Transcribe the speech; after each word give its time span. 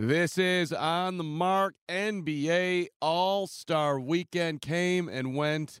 This 0.00 0.38
is 0.38 0.72
on 0.72 1.18
the 1.18 1.24
mark. 1.24 1.74
NBA 1.88 2.86
All 3.02 3.48
Star 3.48 3.98
Weekend 3.98 4.60
came 4.60 5.08
and 5.08 5.34
went. 5.34 5.80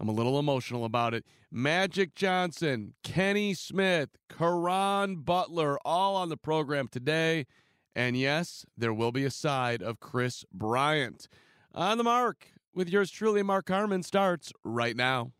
I'm 0.00 0.08
a 0.08 0.12
little 0.12 0.36
emotional 0.40 0.84
about 0.84 1.14
it. 1.14 1.24
Magic 1.48 2.16
Johnson, 2.16 2.94
Kenny 3.04 3.54
Smith, 3.54 4.08
Caron 4.28 5.18
Butler, 5.18 5.78
all 5.84 6.16
on 6.16 6.28
the 6.28 6.36
program 6.36 6.88
today. 6.88 7.46
And 7.94 8.16
yes, 8.16 8.66
there 8.76 8.92
will 8.92 9.12
be 9.12 9.24
a 9.24 9.30
side 9.30 9.80
of 9.80 10.00
Kris 10.00 10.44
Bryant. 10.52 11.28
On 11.72 11.98
the 11.98 12.04
mark 12.04 12.48
with 12.74 12.88
yours 12.88 13.12
truly, 13.12 13.44
Mark 13.44 13.66
Carman, 13.66 14.02
starts 14.02 14.52
right 14.64 14.96
now. 14.96 15.30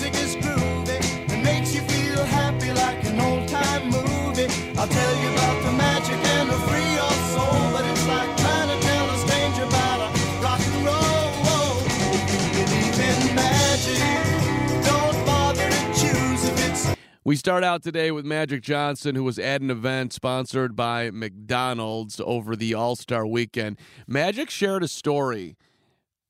Music 0.00 0.22
is 0.22 0.36
groovy 0.36 1.30
and 1.30 1.44
makes 1.44 1.74
you 1.74 1.82
feel 1.82 2.24
happy 2.24 2.72
like 2.72 3.04
an 3.04 3.20
old 3.20 3.46
time 3.48 3.84
movie, 3.90 4.46
I'll 4.78 4.88
tell 4.88 5.16
you 5.20 5.28
about 5.32 5.62
the 5.62 5.72
magic 5.72 6.16
and 6.16 6.48
the 6.48 6.58
free 6.68 6.96
soul. 7.34 7.72
But 7.72 7.84
it's 7.84 8.06
like 8.06 8.34
trying 8.38 8.68
to 8.68 8.86
tell 8.86 9.10
a 9.10 9.18
stranger 9.18 9.64
about 9.64 10.00
a 10.00 10.42
rock 10.42 10.60
and 10.60 10.86
roll. 10.86 11.76
If 12.16 12.28
you 12.32 12.64
believe 12.64 13.28
in 13.28 13.34
magic, 13.34 14.84
don't 14.86 15.26
bother 15.26 15.68
to 15.68 15.84
choose 15.92 16.44
if 16.48 16.70
it's 16.70 16.96
We 17.24 17.36
start 17.36 17.62
out 17.62 17.82
today 17.82 18.10
with 18.10 18.24
Magic 18.24 18.62
Johnson, 18.62 19.14
who 19.16 19.24
was 19.24 19.38
at 19.38 19.60
an 19.60 19.70
event 19.70 20.14
sponsored 20.14 20.74
by 20.74 21.10
McDonald's 21.10 22.22
over 22.24 22.56
the 22.56 22.72
All 22.72 22.96
Star 22.96 23.26
weekend. 23.26 23.78
Magic 24.06 24.48
shared 24.48 24.82
a 24.82 24.88
story 24.88 25.58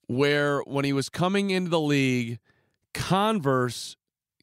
where, 0.09 0.61
when 0.63 0.85
he 0.85 0.93
was 0.93 1.09
coming 1.09 1.51
into 1.51 1.71
the 1.71 1.81
league, 1.81 2.41
Converse 2.95 3.97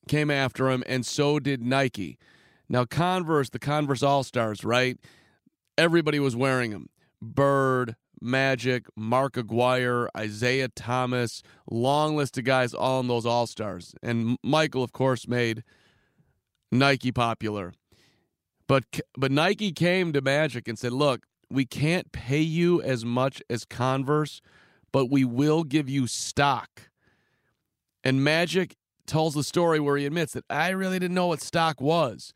came 0.08 0.32
after 0.32 0.70
him, 0.70 0.84
and 0.88 1.06
so 1.06 1.40
did 1.40 1.62
Nike. 1.62 2.18
Now, 2.70 2.86
Converse, 2.86 3.50
the 3.50 3.60
Converse 3.60 4.04
All 4.04 4.24
Stars, 4.24 4.64
right? 4.64 4.98
Everybody 5.78 6.20
was 6.20 6.36
wearing 6.36 6.72
them. 6.72 6.90
Bird, 7.22 7.96
Magic, 8.22 8.88
Mark 8.96 9.38
Aguirre, 9.38 10.10
Isiah 10.20 10.70
Thomas, 10.70 11.44
long 11.70 12.16
list 12.16 12.38
of 12.38 12.44
guys 12.44 12.74
all 12.74 13.00
in 13.00 13.08
those 13.08 13.26
All 13.26 13.48
Stars. 13.48 13.94
And 14.02 14.38
Michael, 14.44 14.84
of 14.84 14.92
course, 14.92 15.28
made 15.28 15.64
Nike 16.72 17.12
popular. 17.12 17.74
But 18.68 18.84
but 19.18 19.32
Nike 19.32 19.72
came 19.72 20.12
to 20.14 20.22
Magic 20.22 20.68
and 20.68 20.78
said, 20.78 20.92
"Look, 20.92 21.26
we 21.50 21.66
can't 21.66 22.12
pay 22.12 22.42
you 22.42 22.82
as 22.82 23.06
much 23.06 23.42
as 23.50 23.64
Converse, 23.64 24.42
but 24.92 25.06
we 25.06 25.24
will 25.24 25.64
give 25.64 25.90
you 25.90 26.08
stock." 26.08 26.87
And 28.08 28.24
Magic 28.24 28.78
tells 29.06 29.34
the 29.34 29.44
story 29.44 29.82
where 29.82 29.98
he 29.98 30.06
admits 30.06 30.32
that 30.32 30.46
I 30.50 30.70
really 30.70 30.98
didn't 30.98 31.14
know 31.14 31.28
what 31.28 31.42
stock 31.42 31.82
was. 31.82 32.34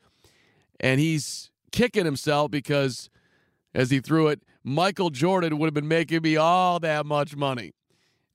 And 0.82 1.00
he's 1.00 1.50
kicking 1.72 2.04
himself 2.04 2.52
because 2.52 3.10
as 3.74 3.90
he 3.90 4.02
threw 4.02 4.28
it, 4.28 4.44
Michael 4.66 5.12
Jordan 5.12 5.58
would 5.58 5.68
have 5.68 5.74
been 5.74 5.88
making 5.88 6.24
me 6.24 6.36
all 6.36 6.82
that 6.82 7.06
much 7.06 7.38
money. 7.38 7.72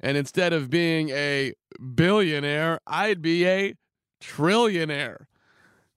And 0.00 0.16
instead 0.16 0.54
of 0.54 0.70
being 0.70 1.10
a 1.10 1.52
billionaire, 1.94 2.80
I'd 2.86 3.20
be 3.20 3.46
a 3.46 3.74
trillionaire. 4.18 5.26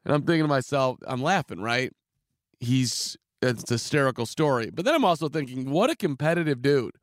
And 0.03 0.13
I'm 0.13 0.23
thinking 0.23 0.43
to 0.43 0.49
myself, 0.49 0.97
I'm 1.07 1.23
laughing, 1.23 1.61
right? 1.61 1.93
He's 2.59 3.15
it's 3.41 3.71
a 3.71 3.75
hysterical 3.75 4.25
story. 4.25 4.71
But 4.71 4.83
then 4.83 4.93
I'm 4.93 5.05
also 5.05 5.29
thinking, 5.29 5.71
what 5.71 5.89
a 5.89 5.95
competitive 5.95 6.61
dude. 6.61 6.95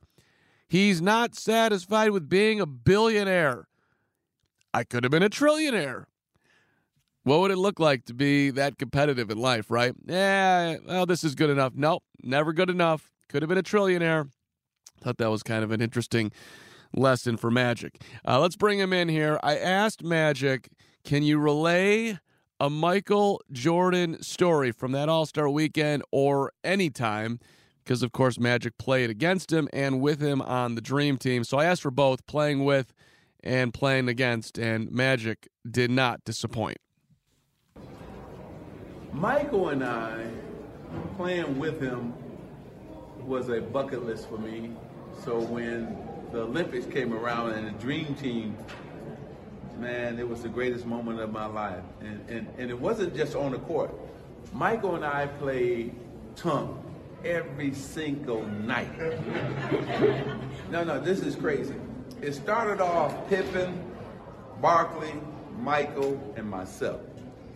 He's 0.67 1.01
not 1.01 1.33
satisfied 1.33 2.11
with 2.11 2.29
being 2.29 2.61
a 2.61 2.67
billionaire. 2.67 3.67
I 4.77 4.83
could 4.83 5.03
have 5.03 5.09
been 5.09 5.23
a 5.23 5.29
trillionaire. 5.29 6.05
What 7.23 7.39
would 7.39 7.49
it 7.49 7.57
look 7.57 7.79
like 7.79 8.05
to 8.05 8.13
be 8.13 8.51
that 8.51 8.77
competitive 8.77 9.31
in 9.31 9.39
life, 9.39 9.71
right? 9.71 9.95
Yeah, 10.05 10.75
well, 10.85 11.07
this 11.07 11.23
is 11.23 11.33
good 11.33 11.49
enough. 11.49 11.73
Nope, 11.75 12.03
never 12.21 12.53
good 12.53 12.69
enough. 12.69 13.11
Could 13.27 13.41
have 13.41 13.49
been 13.49 13.57
a 13.57 13.63
trillionaire. 13.63 14.29
Thought 15.01 15.17
that 15.17 15.31
was 15.31 15.41
kind 15.41 15.63
of 15.63 15.71
an 15.71 15.81
interesting 15.81 16.31
lesson 16.93 17.37
for 17.37 17.49
Magic. 17.49 17.99
Uh, 18.23 18.39
let's 18.39 18.55
bring 18.55 18.77
him 18.77 18.93
in 18.93 19.09
here. 19.09 19.39
I 19.41 19.57
asked 19.57 20.03
Magic, 20.03 20.69
can 21.03 21.23
you 21.23 21.39
relay 21.39 22.19
a 22.59 22.69
Michael 22.69 23.41
Jordan 23.51 24.21
story 24.21 24.71
from 24.71 24.91
that 24.91 25.09
All 25.09 25.25
Star 25.25 25.49
weekend 25.49 26.03
or 26.11 26.51
anytime? 26.63 27.39
Because, 27.83 28.03
of 28.03 28.11
course, 28.11 28.39
Magic 28.39 28.77
played 28.77 29.09
against 29.09 29.51
him 29.51 29.67
and 29.73 30.01
with 30.01 30.21
him 30.21 30.39
on 30.39 30.75
the 30.75 30.81
Dream 30.81 31.17
Team. 31.17 31.43
So 31.43 31.57
I 31.57 31.65
asked 31.65 31.81
for 31.81 31.89
both 31.89 32.27
playing 32.27 32.63
with 32.63 32.93
and 33.43 33.73
playing 33.73 34.09
against, 34.09 34.57
and 34.57 34.91
Magic 34.91 35.47
did 35.69 35.91
not 35.91 36.23
disappoint. 36.23 36.77
Michael 39.13 39.69
and 39.69 39.83
I, 39.83 40.27
playing 41.15 41.57
with 41.57 41.81
him 41.81 42.13
was 43.19 43.49
a 43.49 43.61
bucket 43.61 44.05
list 44.05 44.29
for 44.29 44.37
me. 44.37 44.71
So 45.23 45.39
when 45.39 45.97
the 46.31 46.41
Olympics 46.41 46.85
came 46.85 47.13
around 47.13 47.53
and 47.53 47.67
the 47.67 47.71
dream 47.79 48.15
team, 48.15 48.55
man, 49.79 50.19
it 50.19 50.27
was 50.27 50.43
the 50.43 50.49
greatest 50.49 50.85
moment 50.85 51.19
of 51.19 51.31
my 51.31 51.45
life. 51.45 51.83
And, 52.01 52.29
and, 52.29 52.47
and 52.57 52.69
it 52.69 52.79
wasn't 52.79 53.15
just 53.15 53.35
on 53.35 53.51
the 53.51 53.59
court. 53.59 53.91
Michael 54.53 54.95
and 54.95 55.05
I 55.05 55.27
played 55.27 55.95
tonk 56.35 56.77
every 57.23 57.73
single 57.73 58.45
night. 58.45 58.97
no, 60.71 60.83
no, 60.83 60.99
this 60.99 61.21
is 61.21 61.35
crazy. 61.35 61.75
It 62.21 62.33
started 62.33 62.81
off 62.81 63.29
Pippen, 63.29 63.79
Barkley, 64.59 65.13
Michael, 65.59 66.33
and 66.35 66.49
myself. 66.49 66.99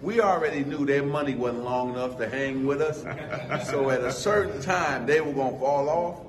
We 0.02 0.22
already 0.22 0.64
knew 0.64 0.86
their 0.86 1.04
money 1.04 1.36
wasn't 1.36 1.64
long 1.64 1.94
enough 1.94 2.18
to 2.18 2.30
hang 2.30 2.66
with 2.66 2.82
us. 2.82 3.02
so 3.70 3.90
at 3.90 4.02
a 4.02 4.12
certain 4.12 4.62
time, 4.62 5.06
they 5.06 5.22
were 5.22 5.34
going 5.34 5.54
to 5.54 5.60
fall 5.60 5.90
off. 5.90 6.20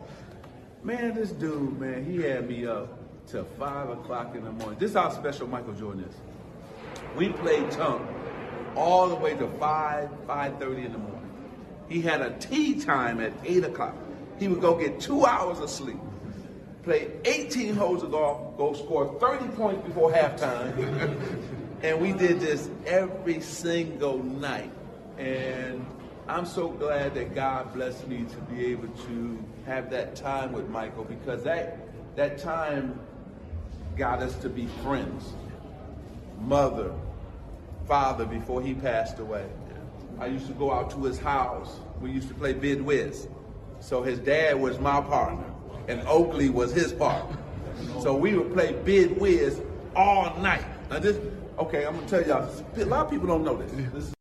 Man, 0.83 1.15
this 1.15 1.31
dude, 1.31 1.79
man, 1.79 2.05
he 2.05 2.23
had 2.23 2.49
me 2.49 2.67
up 2.67 2.99
till 3.27 3.45
5 3.45 3.91
o'clock 3.91 4.35
in 4.35 4.45
the 4.45 4.53
morning. 4.53 4.79
This 4.79 4.91
is 4.91 4.97
how 4.97 5.11
special 5.11 5.47
Michael 5.47 5.75
Jordan 5.75 6.05
is. 6.05 6.15
We 7.17 7.29
played 7.31 7.71
tonk 7.71 8.03
all 8.75 9.09
the 9.09 9.15
way 9.15 9.35
to 9.37 9.47
5, 9.47 10.09
5.30 10.27 10.87
in 10.87 10.93
the 10.93 10.99
morning. 10.99 11.31
He 11.89 12.01
had 12.01 12.23
a 12.23 12.31
tea 12.39 12.81
time 12.81 13.21
at 13.21 13.33
8 13.45 13.65
o'clock. 13.65 13.95
He 14.39 14.49
would 14.49 14.61
go 14.61 14.75
get 14.75 15.01
two 15.01 15.25
hours 15.27 15.61
of 15.61 15.69
sleep, 15.71 15.99
play 16.83 17.11
18 17.25 17.75
holes 17.75 18.03
of 18.03 18.11
golf, 18.11 18.57
go 18.57 18.73
score 18.75 19.19
30 19.21 19.49
points 19.57 19.87
before 19.87 20.13
halftime. 20.13 21.17
and 21.83 22.01
we 22.01 22.13
did 22.13 22.41
this 22.41 22.69
every 22.87 23.41
single 23.41 24.23
night. 24.23 24.71
And 25.19 25.87
I'm 26.29 26.47
so 26.47 26.69
glad 26.69 27.15
that 27.15 27.35
God 27.35 27.73
blessed 27.73 28.07
me 28.09 28.25
to 28.25 28.37
be 28.53 28.67
able 28.67 28.89
to 28.89 29.45
have 29.67 29.91
that 29.91 30.17
time 30.17 30.53
with 30.53 30.69
Michael 30.69 31.05
because 31.05 31.45
that 31.45 31.79
that 32.17 32.39
time 32.39 32.99
got 33.97 34.21
us 34.21 34.35
to 34.37 34.49
be 34.49 34.67
friends. 34.83 35.33
Mother, 36.41 36.93
father 37.87 38.25
before 38.27 38.61
he 38.61 38.75
passed 38.75 39.19
away. 39.19 39.47
I 40.19 40.27
used 40.27 40.47
to 40.49 40.53
go 40.53 40.73
out 40.73 40.91
to 40.91 41.05
his 41.05 41.19
house. 41.19 41.79
We 42.01 42.11
used 42.11 42.29
to 42.29 42.35
play 42.35 42.53
bid 42.53 42.83
whist. 42.83 43.29
So 43.81 44.03
his 44.03 44.19
dad 44.19 44.61
was 44.61 44.79
my 44.79 45.01
partner 45.01 45.52
and 45.89 46.07
Oakley 46.07 46.49
was 46.49 46.73
his 46.73 46.93
partner. 46.93 47.39
So 48.01 48.15
we 48.17 48.37
would 48.37 48.53
play 48.53 48.73
bid 48.85 49.21
whist 49.21 49.61
all 49.95 50.37
night. 50.39 50.65
Now 50.91 50.99
this 50.99 51.19
okay, 51.59 51.87
I'm 51.87 51.95
gonna 51.95 52.09
tell 52.09 52.27
y'all 52.27 52.49
a 52.77 52.85
lot 52.85 53.07
of 53.07 53.11
people 53.11 53.27
don't 53.27 53.45
know 53.45 53.57
this. 53.57 53.73
this 53.93 54.05
is, 54.05 54.15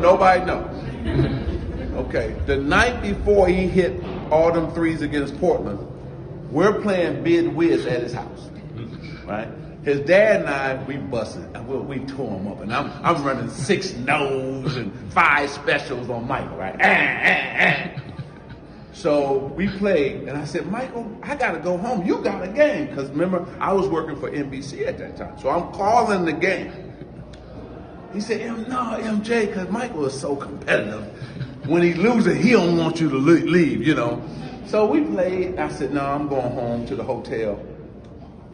nobody 0.00 0.44
knows. 0.44 2.06
Okay, 2.06 2.34
the 2.46 2.56
night 2.56 3.02
before 3.02 3.48
he 3.48 3.66
hit 3.66 4.02
all 4.30 4.52
them 4.52 4.72
threes 4.72 5.02
against 5.02 5.38
Portland. 5.38 5.86
We're 6.50 6.80
playing 6.80 7.22
bid 7.22 7.54
whist 7.54 7.86
at 7.86 8.02
his 8.02 8.12
house, 8.12 8.50
right? 9.24 9.48
His 9.84 10.00
dad 10.00 10.40
and 10.40 10.48
I, 10.48 10.82
we 10.84 10.96
busted, 10.96 11.56
we, 11.66 11.76
we 11.76 11.98
tore 12.06 12.38
him 12.38 12.48
up, 12.48 12.60
and 12.60 12.72
I'm 12.72 12.90
I'm 13.04 13.22
running 13.22 13.48
six 13.48 13.92
no's 13.94 14.76
and 14.76 14.92
five 15.12 15.48
specials 15.50 16.10
on 16.10 16.26
Michael, 16.26 16.56
right? 16.56 16.74
Ah, 16.80 16.86
ah, 16.86 17.94
ah. 17.96 17.99
So 18.92 19.52
we 19.56 19.68
played, 19.68 20.22
and 20.28 20.36
I 20.36 20.44
said, 20.44 20.70
Michael, 20.70 21.10
I 21.22 21.36
gotta 21.36 21.58
go 21.58 21.76
home. 21.76 22.04
You 22.04 22.18
got 22.18 22.42
a 22.42 22.48
game, 22.48 22.86
because 22.86 23.08
remember 23.10 23.46
I 23.60 23.72
was 23.72 23.88
working 23.88 24.16
for 24.16 24.30
NBC 24.30 24.86
at 24.86 24.98
that 24.98 25.16
time, 25.16 25.38
so 25.38 25.48
I'm 25.48 25.72
calling 25.72 26.24
the 26.24 26.32
game. 26.32 26.72
He 28.12 28.20
said, 28.20 28.40
M, 28.40 28.62
no, 28.68 28.98
MJ, 29.00 29.46
because 29.46 29.68
Michael 29.68 30.04
is 30.06 30.18
so 30.18 30.34
competitive. 30.34 31.04
When 31.66 31.82
he 31.82 31.94
loses, 31.94 32.42
he 32.42 32.52
don't 32.52 32.76
want 32.76 33.00
you 33.00 33.08
to 33.08 33.16
leave, 33.16 33.86
you 33.86 33.94
know. 33.94 34.20
So 34.66 34.86
we 34.86 35.02
played. 35.04 35.58
I 35.58 35.68
said, 35.68 35.92
no, 35.92 36.00
I'm 36.00 36.28
going 36.28 36.50
home 36.52 36.86
to 36.86 36.96
the 36.96 37.04
hotel. 37.04 37.64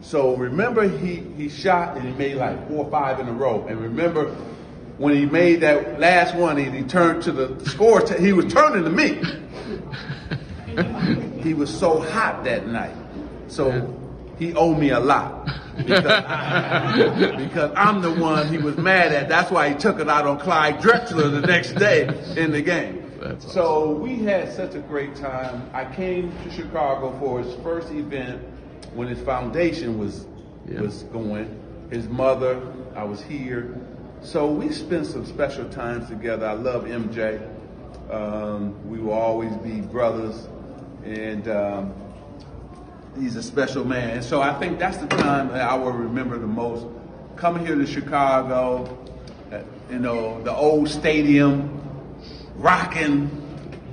So 0.01 0.35
remember, 0.35 0.87
he, 0.87 1.15
he 1.35 1.49
shot 1.49 1.97
and 1.97 2.07
he 2.07 2.13
made 2.13 2.35
like 2.35 2.67
four 2.67 2.85
or 2.85 2.91
five 2.91 3.19
in 3.19 3.27
a 3.27 3.33
row. 3.33 3.65
And 3.67 3.79
remember, 3.81 4.25
when 4.97 5.15
he 5.15 5.25
made 5.25 5.61
that 5.61 5.99
last 5.99 6.35
one, 6.35 6.57
he, 6.57 6.65
he 6.65 6.83
turned 6.83 7.23
to 7.23 7.31
the 7.31 7.65
score. 7.69 8.01
T- 8.01 8.21
he 8.21 8.33
was 8.33 8.51
turning 8.51 8.83
to 8.83 8.89
me. 8.89 9.19
he 11.43 11.53
was 11.53 11.75
so 11.75 11.99
hot 11.99 12.43
that 12.43 12.67
night. 12.67 12.95
So 13.47 13.97
he 14.37 14.53
owed 14.53 14.77
me 14.77 14.89
a 14.89 14.99
lot. 14.99 15.45
Because, 15.77 16.03
because, 17.37 17.71
I'm 17.75 18.01
the 18.01 18.13
one 18.13 18.47
he 18.47 18.57
was 18.57 18.77
mad 18.77 19.11
at. 19.11 19.29
That's 19.29 19.51
why 19.51 19.69
he 19.69 19.75
took 19.75 19.99
it 19.99 20.09
out 20.09 20.25
on 20.25 20.39
Clyde 20.39 20.79
Drexler 20.79 21.31
the 21.31 21.41
next 21.41 21.73
day 21.73 22.07
in 22.35 22.51
the 22.51 22.61
game. 22.61 23.03
Awesome. 23.21 23.49
So 23.49 23.91
we 23.91 24.17
had 24.17 24.51
such 24.53 24.75
a 24.75 24.79
great 24.79 25.15
time. 25.15 25.69
I 25.73 25.85
came 25.95 26.31
to 26.43 26.51
Chicago 26.51 27.17
for 27.19 27.41
his 27.41 27.55
first 27.63 27.91
event 27.91 28.41
when 28.93 29.07
his 29.07 29.19
foundation 29.21 29.97
was 29.97 30.25
yeah. 30.67 30.81
was 30.81 31.03
going. 31.03 31.63
His 31.89 32.07
mother, 32.07 32.61
I 32.95 33.03
was 33.03 33.21
here. 33.21 33.79
So 34.21 34.51
we 34.51 34.71
spent 34.71 35.05
some 35.05 35.25
special 35.25 35.69
times 35.69 36.09
together. 36.09 36.45
I 36.47 36.53
love 36.53 36.85
MJ. 36.85 37.41
Um, 38.11 38.89
we 38.89 38.99
will 38.99 39.13
always 39.13 39.55
be 39.57 39.81
brothers, 39.81 40.47
and 41.07 41.47
um, 41.47 41.93
he's 43.19 43.35
a 43.35 43.43
special 43.43 43.85
man. 43.85 44.11
And 44.17 44.23
so 44.23 44.41
I 44.41 44.53
think 44.59 44.79
that's 44.79 44.97
the 44.97 45.07
time 45.07 45.49
that 45.49 45.61
I 45.61 45.75
will 45.75 45.91
remember 45.91 46.37
the 46.37 46.47
most. 46.47 46.85
Coming 47.35 47.65
here 47.65 47.75
to 47.75 47.85
Chicago, 47.85 48.97
uh, 49.51 49.61
you 49.89 49.99
know, 49.99 50.41
the 50.43 50.53
old 50.53 50.89
stadium, 50.89 51.81
rocking. 52.55 53.29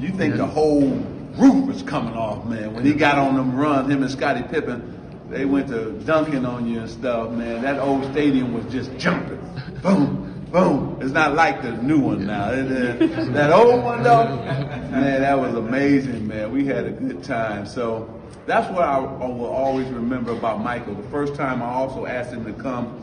You 0.00 0.08
think 0.08 0.36
the 0.36 0.46
whole 0.46 0.90
roof 1.36 1.66
was 1.66 1.82
coming 1.82 2.14
off, 2.14 2.44
man. 2.46 2.74
When 2.74 2.84
he 2.84 2.94
got 2.94 3.18
on 3.18 3.36
them 3.36 3.54
runs, 3.54 3.92
him 3.92 4.02
and 4.02 4.10
Scottie 4.10 4.42
Pippen, 4.42 4.90
they 5.30 5.44
went 5.44 5.68
to 5.68 5.92
dunking 6.04 6.44
on 6.44 6.66
you 6.66 6.80
and 6.80 6.90
stuff, 6.90 7.30
man. 7.30 7.62
That 7.62 7.78
old 7.78 8.04
stadium 8.12 8.54
was 8.54 8.72
just 8.72 8.96
jumping. 8.98 9.40
Boom, 9.82 10.23
boom. 10.54 10.98
It's 11.02 11.12
not 11.12 11.34
like 11.34 11.62
the 11.62 11.72
new 11.72 11.98
one 11.98 12.26
now. 12.26 12.50
that 12.52 13.52
old 13.52 13.82
one, 13.82 14.04
though, 14.04 14.36
man, 14.36 15.20
that 15.20 15.36
was 15.36 15.52
amazing, 15.54 16.28
man. 16.28 16.52
We 16.52 16.64
had 16.64 16.86
a 16.86 16.92
good 16.92 17.24
time. 17.24 17.66
So 17.66 18.08
that's 18.46 18.70
what 18.70 18.84
I, 18.84 18.98
I 18.98 19.26
will 19.26 19.46
always 19.46 19.88
remember 19.88 20.30
about 20.30 20.62
Michael. 20.62 20.94
The 20.94 21.10
first 21.10 21.34
time 21.34 21.60
I 21.60 21.66
also 21.66 22.06
asked 22.06 22.32
him 22.32 22.44
to 22.44 22.52
come 22.52 23.00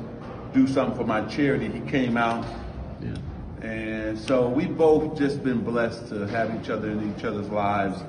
do 0.53 0.65
something 0.65 0.97
for 0.97 1.05
my 1.05 1.25
charity, 1.25 1.69
he 1.69 1.81
came 1.81 2.15
out. 2.15 2.45
Yeah. 3.01 3.15
And 3.67 4.17
so 4.17 4.47
we 4.47 4.65
both 4.65 5.17
just 5.17 5.43
been 5.43 5.61
blessed 5.61 6.07
to 6.07 6.27
have 6.27 6.57
each 6.59 6.69
other 6.69 6.89
in 6.89 7.13
each 7.13 7.25
other's 7.25 7.49
lives. 7.49 8.01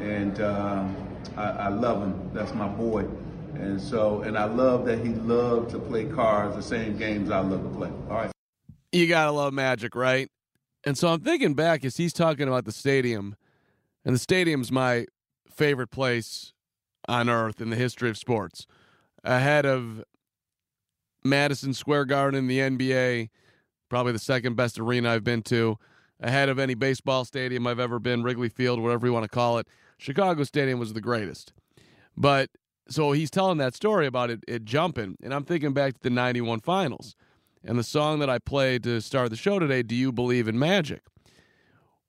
And 0.00 0.38
um, 0.42 0.96
I, 1.38 1.50
I 1.50 1.68
love 1.68 2.02
him. 2.02 2.30
That's 2.34 2.52
my 2.52 2.68
boy. 2.68 3.06
And 3.54 3.80
so, 3.80 4.20
and 4.20 4.36
I 4.36 4.44
love 4.44 4.84
that 4.84 4.98
he 4.98 5.14
loved 5.14 5.70
to 5.70 5.78
play 5.78 6.04
cards, 6.04 6.56
the 6.56 6.62
same 6.62 6.98
games 6.98 7.30
I 7.30 7.40
love 7.40 7.62
to 7.62 7.68
play. 7.70 7.90
All 8.10 8.16
right. 8.16 8.32
You 8.92 9.06
got 9.06 9.24
to 9.24 9.32
love 9.32 9.54
Magic, 9.54 9.94
right? 9.94 10.28
And 10.84 10.98
so 10.98 11.08
I'm 11.08 11.20
thinking 11.20 11.54
back 11.54 11.82
as 11.84 11.96
he's 11.96 12.12
talking 12.12 12.46
about 12.46 12.66
the 12.66 12.72
stadium, 12.72 13.36
and 14.04 14.14
the 14.14 14.18
stadium's 14.18 14.70
my 14.70 15.06
favorite 15.48 15.90
place 15.90 16.52
on 17.08 17.30
earth 17.30 17.60
in 17.60 17.70
the 17.70 17.76
history 17.76 18.10
of 18.10 18.18
sports, 18.18 18.66
ahead 19.24 19.64
of 19.64 20.04
Madison 21.24 21.72
Square 21.72 22.06
Garden 22.06 22.38
in 22.38 22.48
the 22.48 22.58
NBA, 22.58 23.30
probably 23.88 24.12
the 24.12 24.18
second 24.18 24.56
best 24.56 24.78
arena 24.78 25.10
I've 25.10 25.24
been 25.24 25.42
to, 25.44 25.78
ahead 26.20 26.50
of 26.50 26.58
any 26.58 26.74
baseball 26.74 27.24
stadium 27.24 27.66
I've 27.66 27.80
ever 27.80 27.98
been, 27.98 28.22
Wrigley 28.22 28.48
Field, 28.50 28.80
whatever 28.80 29.06
you 29.06 29.12
want 29.12 29.24
to 29.24 29.28
call 29.28 29.58
it. 29.58 29.66
Chicago 29.98 30.44
Stadium 30.44 30.78
was 30.78 30.92
the 30.92 31.00
greatest. 31.00 31.52
But 32.16 32.50
so 32.88 33.12
he's 33.12 33.30
telling 33.30 33.58
that 33.58 33.74
story 33.74 34.06
about 34.06 34.30
it, 34.30 34.44
it 34.46 34.64
jumping, 34.64 35.16
and 35.22 35.32
I'm 35.32 35.44
thinking 35.44 35.72
back 35.72 35.94
to 35.94 36.00
the 36.02 36.10
91 36.10 36.60
finals 36.60 37.14
and 37.64 37.78
the 37.78 37.84
song 37.84 38.18
that 38.18 38.30
I 38.30 38.38
played 38.38 38.82
to 38.84 39.00
start 39.00 39.30
the 39.30 39.36
show 39.36 39.58
today, 39.58 39.82
Do 39.82 39.94
You 39.94 40.12
Believe 40.12 40.48
in 40.48 40.58
Magic? 40.58 41.02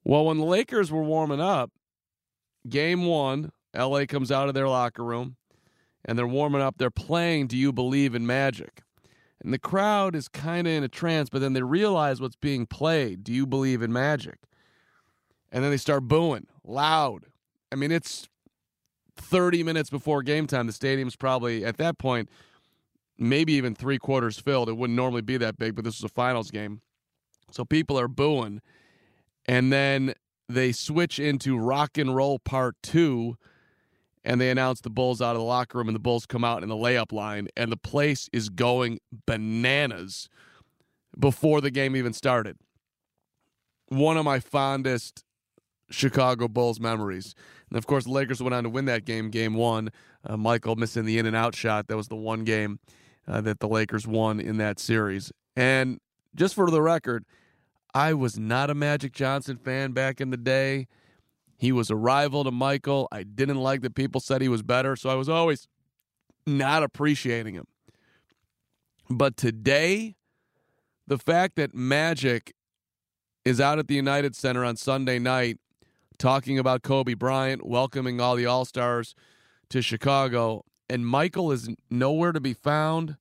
Well, 0.03 0.25
when 0.25 0.37
the 0.37 0.45
Lakers 0.45 0.91
were 0.91 1.03
warming 1.03 1.41
up, 1.41 1.71
game 2.67 3.05
one, 3.05 3.51
LA 3.75 4.05
comes 4.05 4.31
out 4.31 4.47
of 4.47 4.53
their 4.53 4.67
locker 4.67 5.03
room 5.03 5.37
and 6.05 6.17
they're 6.17 6.27
warming 6.27 6.61
up. 6.61 6.75
They're 6.77 6.91
playing 6.91 7.47
Do 7.47 7.57
You 7.57 7.71
Believe 7.71 8.15
in 8.15 8.25
Magic? 8.25 8.83
And 9.43 9.53
the 9.53 9.59
crowd 9.59 10.15
is 10.15 10.27
kind 10.29 10.67
of 10.67 10.73
in 10.73 10.83
a 10.83 10.87
trance, 10.87 11.29
but 11.29 11.41
then 11.41 11.53
they 11.53 11.61
realize 11.61 12.21
what's 12.21 12.37
being 12.37 12.65
played. 12.65 13.23
Do 13.23 13.33
you 13.33 13.45
believe 13.45 13.81
in 13.81 13.91
magic? 13.91 14.39
And 15.51 15.63
then 15.63 15.69
they 15.69 15.77
start 15.77 16.07
booing 16.07 16.47
loud. 16.63 17.25
I 17.71 17.75
mean, 17.75 17.91
it's 17.91 18.29
30 19.17 19.63
minutes 19.63 19.89
before 19.89 20.23
game 20.23 20.47
time. 20.47 20.67
The 20.67 20.73
stadium's 20.73 21.17
probably, 21.17 21.65
at 21.65 21.77
that 21.77 21.97
point, 21.97 22.29
maybe 23.17 23.53
even 23.53 23.75
three 23.75 23.97
quarters 23.97 24.39
filled. 24.39 24.69
It 24.69 24.77
wouldn't 24.77 24.97
normally 24.97 25.21
be 25.21 25.37
that 25.37 25.57
big, 25.57 25.75
but 25.75 25.85
this 25.85 26.01
was 26.01 26.09
a 26.09 26.13
finals 26.13 26.51
game. 26.51 26.81
So 27.51 27.65
people 27.65 27.99
are 27.99 28.07
booing. 28.07 28.61
And 29.45 29.71
then 29.71 30.13
they 30.49 30.71
switch 30.71 31.19
into 31.19 31.57
rock 31.57 31.97
and 31.97 32.15
roll 32.15 32.39
part 32.39 32.75
two 32.81 33.37
and 34.23 34.39
they 34.39 34.49
announce 34.49 34.81
the 34.81 34.89
Bulls 34.89 35.21
out 35.21 35.35
of 35.35 35.39
the 35.39 35.45
locker 35.45 35.77
room, 35.77 35.89
and 35.89 35.95
the 35.95 35.99
Bulls 35.99 36.25
come 36.25 36.43
out 36.43 36.63
in 36.63 36.69
the 36.69 36.75
layup 36.75 37.11
line, 37.11 37.47
and 37.57 37.71
the 37.71 37.77
place 37.77 38.29
is 38.31 38.49
going 38.49 38.99
bananas 39.25 40.29
before 41.19 41.61
the 41.61 41.71
game 41.71 41.95
even 41.95 42.13
started. 42.13 42.57
One 43.89 44.17
of 44.17 44.23
my 44.25 44.39
fondest 44.39 45.23
Chicago 45.89 46.47
Bulls 46.47 46.79
memories. 46.79 47.35
And 47.69 47.77
of 47.77 47.85
course, 47.85 48.05
the 48.05 48.11
Lakers 48.11 48.41
went 48.41 48.55
on 48.55 48.63
to 48.63 48.69
win 48.69 48.85
that 48.85 49.05
game, 49.05 49.29
game 49.29 49.53
one. 49.53 49.89
Uh, 50.25 50.37
Michael 50.37 50.75
missing 50.75 51.05
the 51.05 51.19
in 51.19 51.25
and 51.25 51.35
out 51.35 51.55
shot. 51.55 51.87
That 51.87 51.97
was 51.97 52.07
the 52.07 52.15
one 52.15 52.43
game 52.45 52.79
uh, 53.27 53.41
that 53.41 53.59
the 53.59 53.67
Lakers 53.67 54.07
won 54.07 54.39
in 54.39 54.57
that 54.57 54.79
series. 54.79 55.31
And 55.55 55.99
just 56.35 56.55
for 56.55 56.69
the 56.69 56.81
record, 56.81 57.25
I 57.93 58.13
was 58.13 58.39
not 58.39 58.69
a 58.69 58.75
Magic 58.75 59.13
Johnson 59.13 59.57
fan 59.57 59.91
back 59.91 60.19
in 60.19 60.29
the 60.29 60.37
day. 60.37 60.87
He 61.57 61.71
was 61.71 61.89
a 61.89 61.95
rival 61.95 62.43
to 62.43 62.51
Michael. 62.51 63.07
I 63.11 63.23
didn't 63.23 63.59
like 63.59 63.81
that 63.81 63.95
people 63.95 64.19
said 64.19 64.41
he 64.41 64.49
was 64.49 64.63
better, 64.63 64.95
so 64.95 65.09
I 65.09 65.15
was 65.15 65.29
always 65.29 65.67
not 66.45 66.83
appreciating 66.83 67.53
him. 67.53 67.67
But 69.09 69.37
today, 69.37 70.15
the 71.07 71.17
fact 71.17 71.55
that 71.57 71.73
Magic 71.73 72.53
is 73.45 73.61
out 73.61 73.79
at 73.79 73.87
the 73.87 73.95
United 73.95 74.35
Center 74.35 74.63
on 74.63 74.75
Sunday 74.75 75.19
night 75.19 75.59
talking 76.17 76.57
about 76.57 76.81
Kobe 76.83 77.13
Bryant, 77.13 77.65
welcoming 77.65 78.21
all 78.21 78.35
the 78.35 78.45
All 78.45 78.65
Stars 78.65 79.15
to 79.69 79.81
Chicago, 79.81 80.63
and 80.89 81.07
Michael 81.07 81.51
is 81.51 81.69
nowhere 81.89 82.31
to 82.31 82.39
be 82.39 82.53
found 82.53 83.17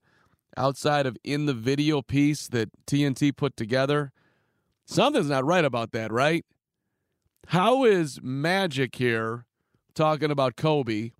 outside 0.56 1.06
of 1.06 1.16
in 1.24 1.46
the 1.46 1.54
video 1.54 2.02
piece 2.02 2.48
that 2.48 2.70
TNT 2.86 3.34
put 3.36 3.56
together. 3.56 4.12
Something's 4.84 5.30
not 5.30 5.44
right 5.44 5.64
about 5.64 5.92
that, 5.92 6.12
right? 6.12 6.44
How 7.48 7.84
is 7.84 8.20
Magic 8.22 8.96
here 8.96 9.46
talking 9.94 10.30
about 10.30 10.56
Kobe 10.56 11.12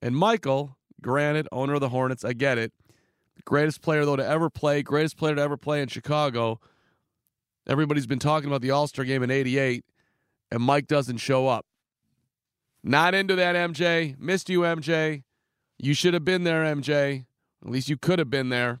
and 0.00 0.16
Michael? 0.16 0.76
Granted, 1.00 1.46
owner 1.52 1.74
of 1.74 1.80
the 1.80 1.90
Hornets, 1.90 2.24
I 2.24 2.32
get 2.32 2.58
it. 2.58 2.72
Greatest 3.44 3.80
player 3.80 4.04
though 4.04 4.16
to 4.16 4.26
ever 4.26 4.50
play, 4.50 4.82
greatest 4.82 5.16
player 5.16 5.34
to 5.34 5.40
ever 5.40 5.56
play 5.56 5.80
in 5.80 5.88
Chicago. 5.88 6.60
Everybody's 7.66 8.06
been 8.06 8.18
talking 8.18 8.48
about 8.48 8.62
the 8.62 8.70
All 8.70 8.86
Star 8.86 9.04
game 9.04 9.22
in 9.22 9.30
'88, 9.30 9.84
and 10.50 10.62
Mike 10.62 10.86
doesn't 10.86 11.18
show 11.18 11.46
up. 11.46 11.64
Not 12.82 13.14
into 13.14 13.36
that, 13.36 13.54
MJ. 13.54 14.18
Missed 14.18 14.48
you, 14.50 14.60
MJ. 14.60 15.22
You 15.78 15.94
should 15.94 16.14
have 16.14 16.24
been 16.24 16.44
there, 16.44 16.64
MJ. 16.64 17.24
At 17.64 17.70
least 17.70 17.88
you 17.88 17.96
could 17.96 18.18
have 18.18 18.30
been 18.30 18.48
there. 18.48 18.80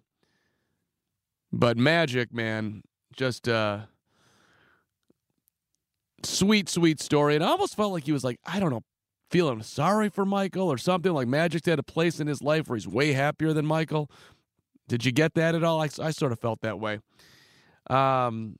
But 1.52 1.76
Magic, 1.76 2.32
man, 2.32 2.82
just 3.16 3.48
uh 3.48 3.80
sweet, 6.22 6.68
sweet 6.68 7.00
story. 7.00 7.34
And 7.34 7.44
I 7.44 7.48
almost 7.48 7.76
felt 7.76 7.92
like 7.92 8.04
he 8.04 8.12
was 8.12 8.24
like, 8.24 8.38
I 8.44 8.60
don't 8.60 8.70
know, 8.70 8.82
feeling 9.30 9.62
sorry 9.62 10.08
for 10.08 10.24
Michael 10.24 10.70
or 10.70 10.78
something. 10.78 11.12
Like 11.12 11.28
Magic 11.28 11.64
had 11.66 11.78
a 11.78 11.84
place 11.84 12.20
in 12.20 12.26
his 12.26 12.42
life 12.42 12.68
where 12.68 12.76
he's 12.76 12.88
way 12.88 13.12
happier 13.12 13.52
than 13.52 13.66
Michael. 13.66 14.10
Did 14.88 15.04
you 15.04 15.12
get 15.12 15.34
that 15.34 15.54
at 15.54 15.62
all? 15.62 15.82
I, 15.82 15.88
I 16.02 16.10
sort 16.10 16.32
of 16.32 16.40
felt 16.40 16.60
that 16.62 16.80
way. 16.80 17.00
Um, 17.90 18.56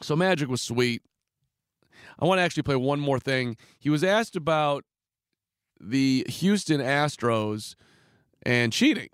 so 0.00 0.16
Magic 0.16 0.48
was 0.48 0.60
sweet. 0.60 1.02
I 2.18 2.26
want 2.26 2.38
to 2.38 2.42
actually 2.42 2.64
play 2.64 2.76
one 2.76 3.00
more 3.00 3.18
thing. 3.18 3.56
He 3.78 3.90
was 3.90 4.04
asked 4.04 4.36
about 4.36 4.84
the 5.82 6.24
Houston 6.28 6.80
Astros 6.80 7.74
and 8.44 8.72
cheating. 8.72 9.08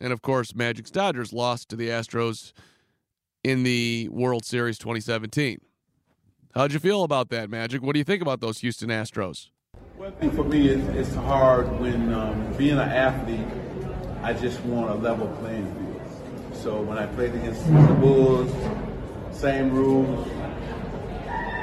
And 0.00 0.12
of 0.12 0.22
course, 0.22 0.54
Magic's 0.54 0.90
Dodgers 0.90 1.32
lost 1.32 1.68
to 1.70 1.76
the 1.76 1.88
Astros 1.88 2.52
in 3.42 3.62
the 3.62 4.08
World 4.10 4.44
Series 4.44 4.78
2017. 4.78 5.60
How'd 6.54 6.72
you 6.72 6.78
feel 6.78 7.04
about 7.04 7.30
that, 7.30 7.50
Magic? 7.50 7.82
What 7.82 7.92
do 7.92 7.98
you 7.98 8.04
think 8.04 8.22
about 8.22 8.40
those 8.40 8.58
Houston 8.58 8.88
Astros? 8.88 9.50
Well, 9.96 10.08
I 10.08 10.12
think 10.12 10.34
for 10.34 10.44
me, 10.44 10.68
it's, 10.68 10.88
it's 10.88 11.14
hard 11.16 11.80
when 11.80 12.12
um, 12.12 12.52
being 12.54 12.72
an 12.72 12.78
athlete, 12.78 13.46
I 14.22 14.32
just 14.32 14.60
want 14.60 14.90
a 14.90 14.94
level 14.94 15.28
playing 15.40 15.66
field. 15.74 16.56
So 16.62 16.80
when 16.80 16.98
I 16.98 17.06
played 17.06 17.34
against 17.34 17.64
the 17.66 17.96
Bulls, 18.00 18.52
same 19.32 19.70
rules 19.70 20.26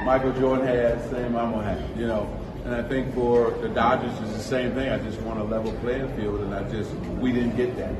Michael 0.06 0.30
Jordan 0.34 0.64
had, 0.68 1.10
same 1.10 1.34
I'm 1.34 1.50
gonna 1.50 1.64
have, 1.64 1.98
you 1.98 2.06
know. 2.06 2.30
And 2.66 2.74
I 2.74 2.82
think 2.82 3.14
for 3.14 3.52
the 3.62 3.68
Dodgers, 3.68 4.10
it's 4.22 4.32
the 4.32 4.42
same 4.42 4.74
thing. 4.74 4.88
I 4.88 4.98
just 4.98 5.20
want 5.20 5.38
a 5.38 5.44
level 5.44 5.70
playing 5.74 6.12
field, 6.16 6.40
and 6.40 6.52
I 6.52 6.68
just 6.68 6.90
we 7.20 7.30
didn't 7.30 7.56
get 7.56 7.76
that. 7.76 7.94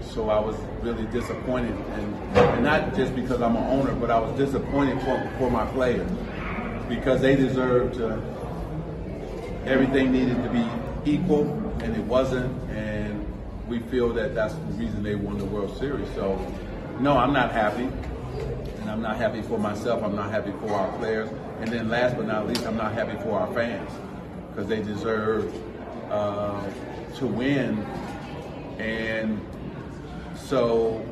So 0.00 0.30
I 0.30 0.40
was 0.40 0.56
really 0.80 1.04
disappointed, 1.08 1.74
and, 1.74 2.14
and 2.34 2.64
not 2.64 2.96
just 2.96 3.14
because 3.14 3.42
I'm 3.42 3.56
an 3.56 3.78
owner, 3.78 3.92
but 3.92 4.10
I 4.10 4.18
was 4.18 4.34
disappointed 4.38 5.02
for, 5.02 5.30
for 5.36 5.50
my 5.50 5.66
players 5.72 6.10
because 6.88 7.20
they 7.20 7.36
deserved 7.36 7.96
to. 7.96 8.22
Everything 9.66 10.12
needed 10.12 10.42
to 10.44 10.48
be 10.48 10.66
equal, 11.04 11.42
and 11.82 11.94
it 11.94 12.04
wasn't, 12.04 12.50
and 12.70 13.22
we 13.68 13.80
feel 13.80 14.14
that 14.14 14.34
that's 14.34 14.54
the 14.54 14.72
reason 14.78 15.02
they 15.02 15.14
won 15.14 15.36
the 15.36 15.44
World 15.44 15.76
Series. 15.76 16.08
So, 16.14 16.38
no, 17.00 17.18
I'm 17.18 17.34
not 17.34 17.52
happy, 17.52 17.90
and 18.80 18.90
I'm 18.90 19.02
not 19.02 19.18
happy 19.18 19.42
for 19.42 19.58
myself. 19.58 20.02
I'm 20.02 20.16
not 20.16 20.30
happy 20.30 20.52
for 20.52 20.72
our 20.72 20.90
players, 20.96 21.28
and 21.60 21.68
then 21.70 21.88
last 21.88 22.16
but 22.16 22.26
not 22.26 22.46
least, 22.48 22.66
I'm 22.66 22.76
not 22.76 22.92
happy 22.92 23.18
for 23.22 23.38
our 23.38 23.52
fans 23.52 23.90
because 24.48 24.68
they 24.68 24.82
deserve 24.82 25.52
uh, 26.10 26.68
to 27.16 27.26
win, 27.26 27.78
and 28.78 29.40
so 30.36 31.06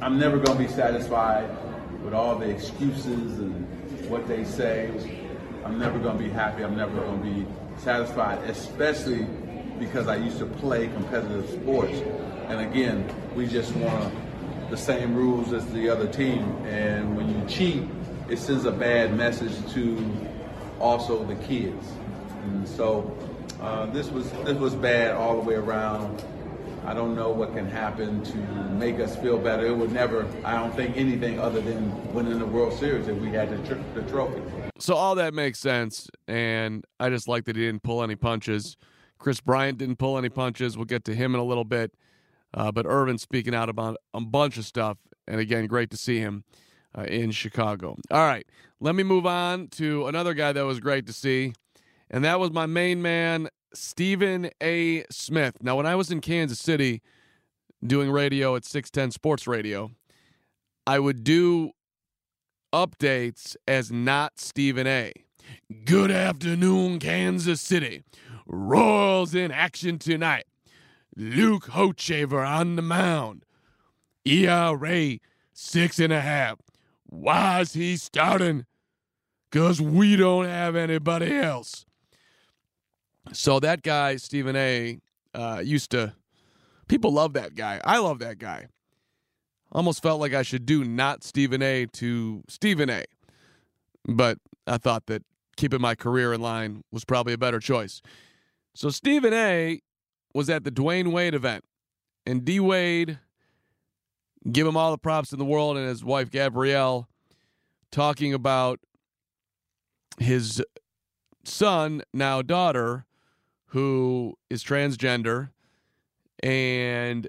I'm 0.00 0.18
never 0.18 0.38
going 0.38 0.58
to 0.58 0.64
be 0.64 0.70
satisfied 0.70 1.48
with 2.04 2.14
all 2.14 2.36
the 2.36 2.48
excuses 2.48 3.38
and 3.38 4.08
what 4.08 4.28
they 4.28 4.44
say. 4.44 4.90
I'm 5.64 5.78
never 5.78 5.98
going 5.98 6.18
to 6.18 6.24
be 6.24 6.30
happy. 6.30 6.62
I'm 6.62 6.76
never 6.76 6.94
going 6.94 7.22
to 7.22 7.24
be 7.24 7.46
satisfied, 7.78 8.38
especially 8.48 9.26
because 9.78 10.08
I 10.08 10.16
used 10.16 10.38
to 10.38 10.46
play 10.46 10.88
competitive 10.88 11.48
sports. 11.48 11.98
And 12.48 12.60
again, 12.60 13.08
we 13.34 13.46
just 13.46 13.74
want 13.76 14.14
the 14.70 14.76
same 14.76 15.14
rules 15.14 15.52
as 15.52 15.66
the 15.72 15.88
other 15.88 16.06
team. 16.06 16.42
And 16.66 17.16
when 17.16 17.28
you 17.28 17.46
cheat, 17.48 17.82
it 18.28 18.38
sends 18.38 18.64
a 18.64 18.70
bad 18.72 19.14
message 19.16 19.52
to 19.72 20.12
also 20.80 21.24
the 21.24 21.36
kids. 21.36 21.86
And 22.44 22.68
so 22.68 23.16
uh, 23.60 23.86
this 23.86 24.10
was 24.10 24.30
this 24.44 24.56
was 24.56 24.74
bad 24.74 25.14
all 25.14 25.40
the 25.40 25.42
way 25.42 25.54
around. 25.54 26.22
I 26.86 26.92
don't 26.92 27.14
know 27.14 27.30
what 27.30 27.54
can 27.54 27.66
happen 27.66 28.22
to 28.24 28.36
make 28.36 29.00
us 29.00 29.16
feel 29.16 29.38
better. 29.38 29.66
It 29.66 29.74
would 29.74 29.92
never, 29.92 30.26
I 30.44 30.52
don't 30.56 30.74
think, 30.76 30.98
anything 30.98 31.40
other 31.40 31.62
than 31.62 32.12
winning 32.12 32.38
the 32.38 32.46
World 32.46 32.78
Series 32.78 33.08
if 33.08 33.16
we 33.16 33.30
had 33.30 33.48
the, 33.48 33.74
tr- 33.74 33.80
the 33.94 34.02
trophy. 34.02 34.42
So 34.78 34.94
all 34.94 35.14
that 35.14 35.32
makes 35.32 35.58
sense, 35.60 36.10
and 36.28 36.84
I 37.00 37.08
just 37.08 37.26
like 37.26 37.46
that 37.46 37.56
he 37.56 37.62
didn't 37.62 37.84
pull 37.84 38.02
any 38.02 38.16
punches. 38.16 38.76
Kris 39.18 39.40
Bryant 39.40 39.78
didn't 39.78 39.96
pull 39.96 40.18
any 40.18 40.28
punches. 40.28 40.76
We'll 40.76 40.84
get 40.84 41.04
to 41.04 41.14
him 41.14 41.34
in 41.34 41.40
a 41.40 41.44
little 41.44 41.64
bit. 41.64 41.94
Uh, 42.52 42.70
but 42.70 42.84
Earvin 42.84 43.16
speaking 43.16 43.54
out 43.54 43.70
about 43.70 43.96
a 44.12 44.20
bunch 44.20 44.58
of 44.58 44.66
stuff, 44.66 44.98
and 45.26 45.40
again, 45.40 45.66
great 45.66 45.88
to 45.90 45.96
see 45.96 46.18
him 46.18 46.44
uh, 46.96 47.02
in 47.02 47.30
Chicago. 47.30 47.96
All 48.10 48.26
right, 48.26 48.46
let 48.80 48.94
me 48.94 49.02
move 49.02 49.26
on 49.26 49.68
to 49.68 50.06
another 50.06 50.34
guy 50.34 50.52
that 50.52 50.64
was 50.64 50.80
great 50.80 51.06
to 51.06 51.12
see, 51.12 51.52
and 52.10 52.24
that 52.24 52.40
was 52.40 52.50
my 52.50 52.66
main 52.66 53.02
man, 53.02 53.48
Stephen 53.72 54.50
A. 54.62 55.04
Smith. 55.10 55.56
Now, 55.62 55.76
when 55.76 55.86
I 55.86 55.94
was 55.94 56.10
in 56.10 56.20
Kansas 56.20 56.58
City 56.58 57.02
doing 57.84 58.10
radio 58.10 58.56
at 58.56 58.64
610 58.64 59.10
Sports 59.12 59.46
Radio, 59.46 59.90
I 60.86 60.98
would 60.98 61.24
do 61.24 61.72
updates 62.72 63.56
as 63.68 63.90
not 63.90 64.38
Stephen 64.38 64.86
A. 64.86 65.12
Good 65.84 66.10
afternoon, 66.10 66.98
Kansas 66.98 67.60
City. 67.60 68.02
Royals 68.46 69.34
in 69.34 69.50
action 69.50 69.98
tonight. 69.98 70.44
Luke 71.16 71.66
Hochevar 71.66 72.46
on 72.46 72.76
the 72.76 72.82
mound. 72.82 73.44
ERA 74.24 75.18
six 75.52 75.98
and 75.98 76.12
a 76.12 76.20
half. 76.20 76.58
Why 77.14 77.60
is 77.60 77.72
he 77.72 77.96
starting? 77.96 78.66
Because 79.50 79.80
we 79.80 80.16
don't 80.16 80.46
have 80.46 80.74
anybody 80.74 81.32
else. 81.36 81.86
So 83.32 83.60
that 83.60 83.82
guy, 83.82 84.16
Stephen 84.16 84.56
A., 84.56 84.98
uh, 85.34 85.62
used 85.64 85.90
to. 85.92 86.14
People 86.88 87.12
love 87.12 87.32
that 87.34 87.54
guy. 87.54 87.80
I 87.84 87.98
love 87.98 88.18
that 88.18 88.38
guy. 88.38 88.66
Almost 89.72 90.02
felt 90.02 90.20
like 90.20 90.34
I 90.34 90.42
should 90.42 90.66
do 90.66 90.84
not 90.84 91.24
Stephen 91.24 91.62
A. 91.62 91.86
to 91.86 92.42
Stephen 92.48 92.90
A. 92.90 93.04
But 94.06 94.38
I 94.66 94.76
thought 94.76 95.06
that 95.06 95.22
keeping 95.56 95.80
my 95.80 95.94
career 95.94 96.32
in 96.32 96.40
line 96.40 96.82
was 96.92 97.04
probably 97.04 97.32
a 97.32 97.38
better 97.38 97.60
choice. 97.60 98.02
So 98.74 98.90
Stephen 98.90 99.32
A. 99.32 99.80
was 100.34 100.50
at 100.50 100.64
the 100.64 100.70
Dwyane 100.70 101.12
Wade 101.12 101.34
event, 101.34 101.64
and 102.26 102.44
D 102.44 102.60
Wade, 102.60 103.18
give 104.50 104.66
him 104.66 104.76
all 104.76 104.90
the 104.90 104.98
props 104.98 105.32
in 105.32 105.38
the 105.38 105.44
world, 105.44 105.76
and 105.76 105.88
his 105.88 106.04
wife 106.04 106.30
Gabrielle 106.30 107.08
talking 107.90 108.34
about 108.34 108.80
his 110.18 110.62
son, 111.44 112.02
now 112.12 112.42
daughter, 112.42 113.06
who 113.66 114.34
is 114.50 114.62
transgender, 114.62 115.50
and 116.42 117.28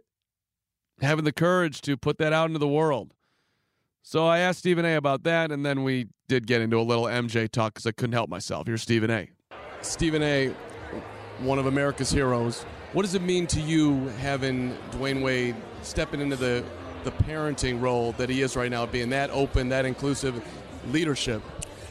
having 1.01 1.25
the 1.25 1.31
courage 1.31 1.81
to 1.81 1.97
put 1.97 2.17
that 2.17 2.33
out 2.33 2.47
into 2.47 2.59
the 2.59 2.67
world. 2.67 3.13
So 4.03 4.27
I 4.27 4.39
asked 4.39 4.59
Stephen 4.59 4.85
A 4.85 4.95
about 4.95 5.23
that, 5.23 5.51
and 5.51 5.65
then 5.65 5.83
we 5.83 6.07
did 6.27 6.45
get 6.45 6.61
into 6.61 6.79
a 6.79 6.83
little 6.83 7.05
MJ 7.05 7.49
talk 7.49 7.73
because 7.73 7.87
I 7.87 7.91
couldn't 7.91 8.13
help 8.13 8.29
myself. 8.29 8.67
Here's 8.67 8.83
Stephen 8.83 9.09
A. 9.09 9.29
Stephen 9.81 10.21
A., 10.21 10.53
one 11.39 11.59
of 11.59 11.65
America's 11.65 12.11
heroes. 12.11 12.63
What 12.93 13.01
does 13.01 13.15
it 13.15 13.21
mean 13.21 13.47
to 13.47 13.59
you 13.59 14.07
having 14.19 14.77
Dwyane 14.91 15.21
Wade 15.21 15.55
stepping 15.81 16.21
into 16.21 16.35
the, 16.35 16.63
the 17.05 17.11
parenting 17.11 17.79
role 17.79 18.11
that 18.13 18.29
he 18.29 18.41
is 18.41 18.57
right 18.57 18.69
now, 18.69 18.85
being 18.85 19.09
that 19.11 19.29
open, 19.29 19.69
that 19.69 19.85
inclusive 19.85 20.43
leadership? 20.91 21.41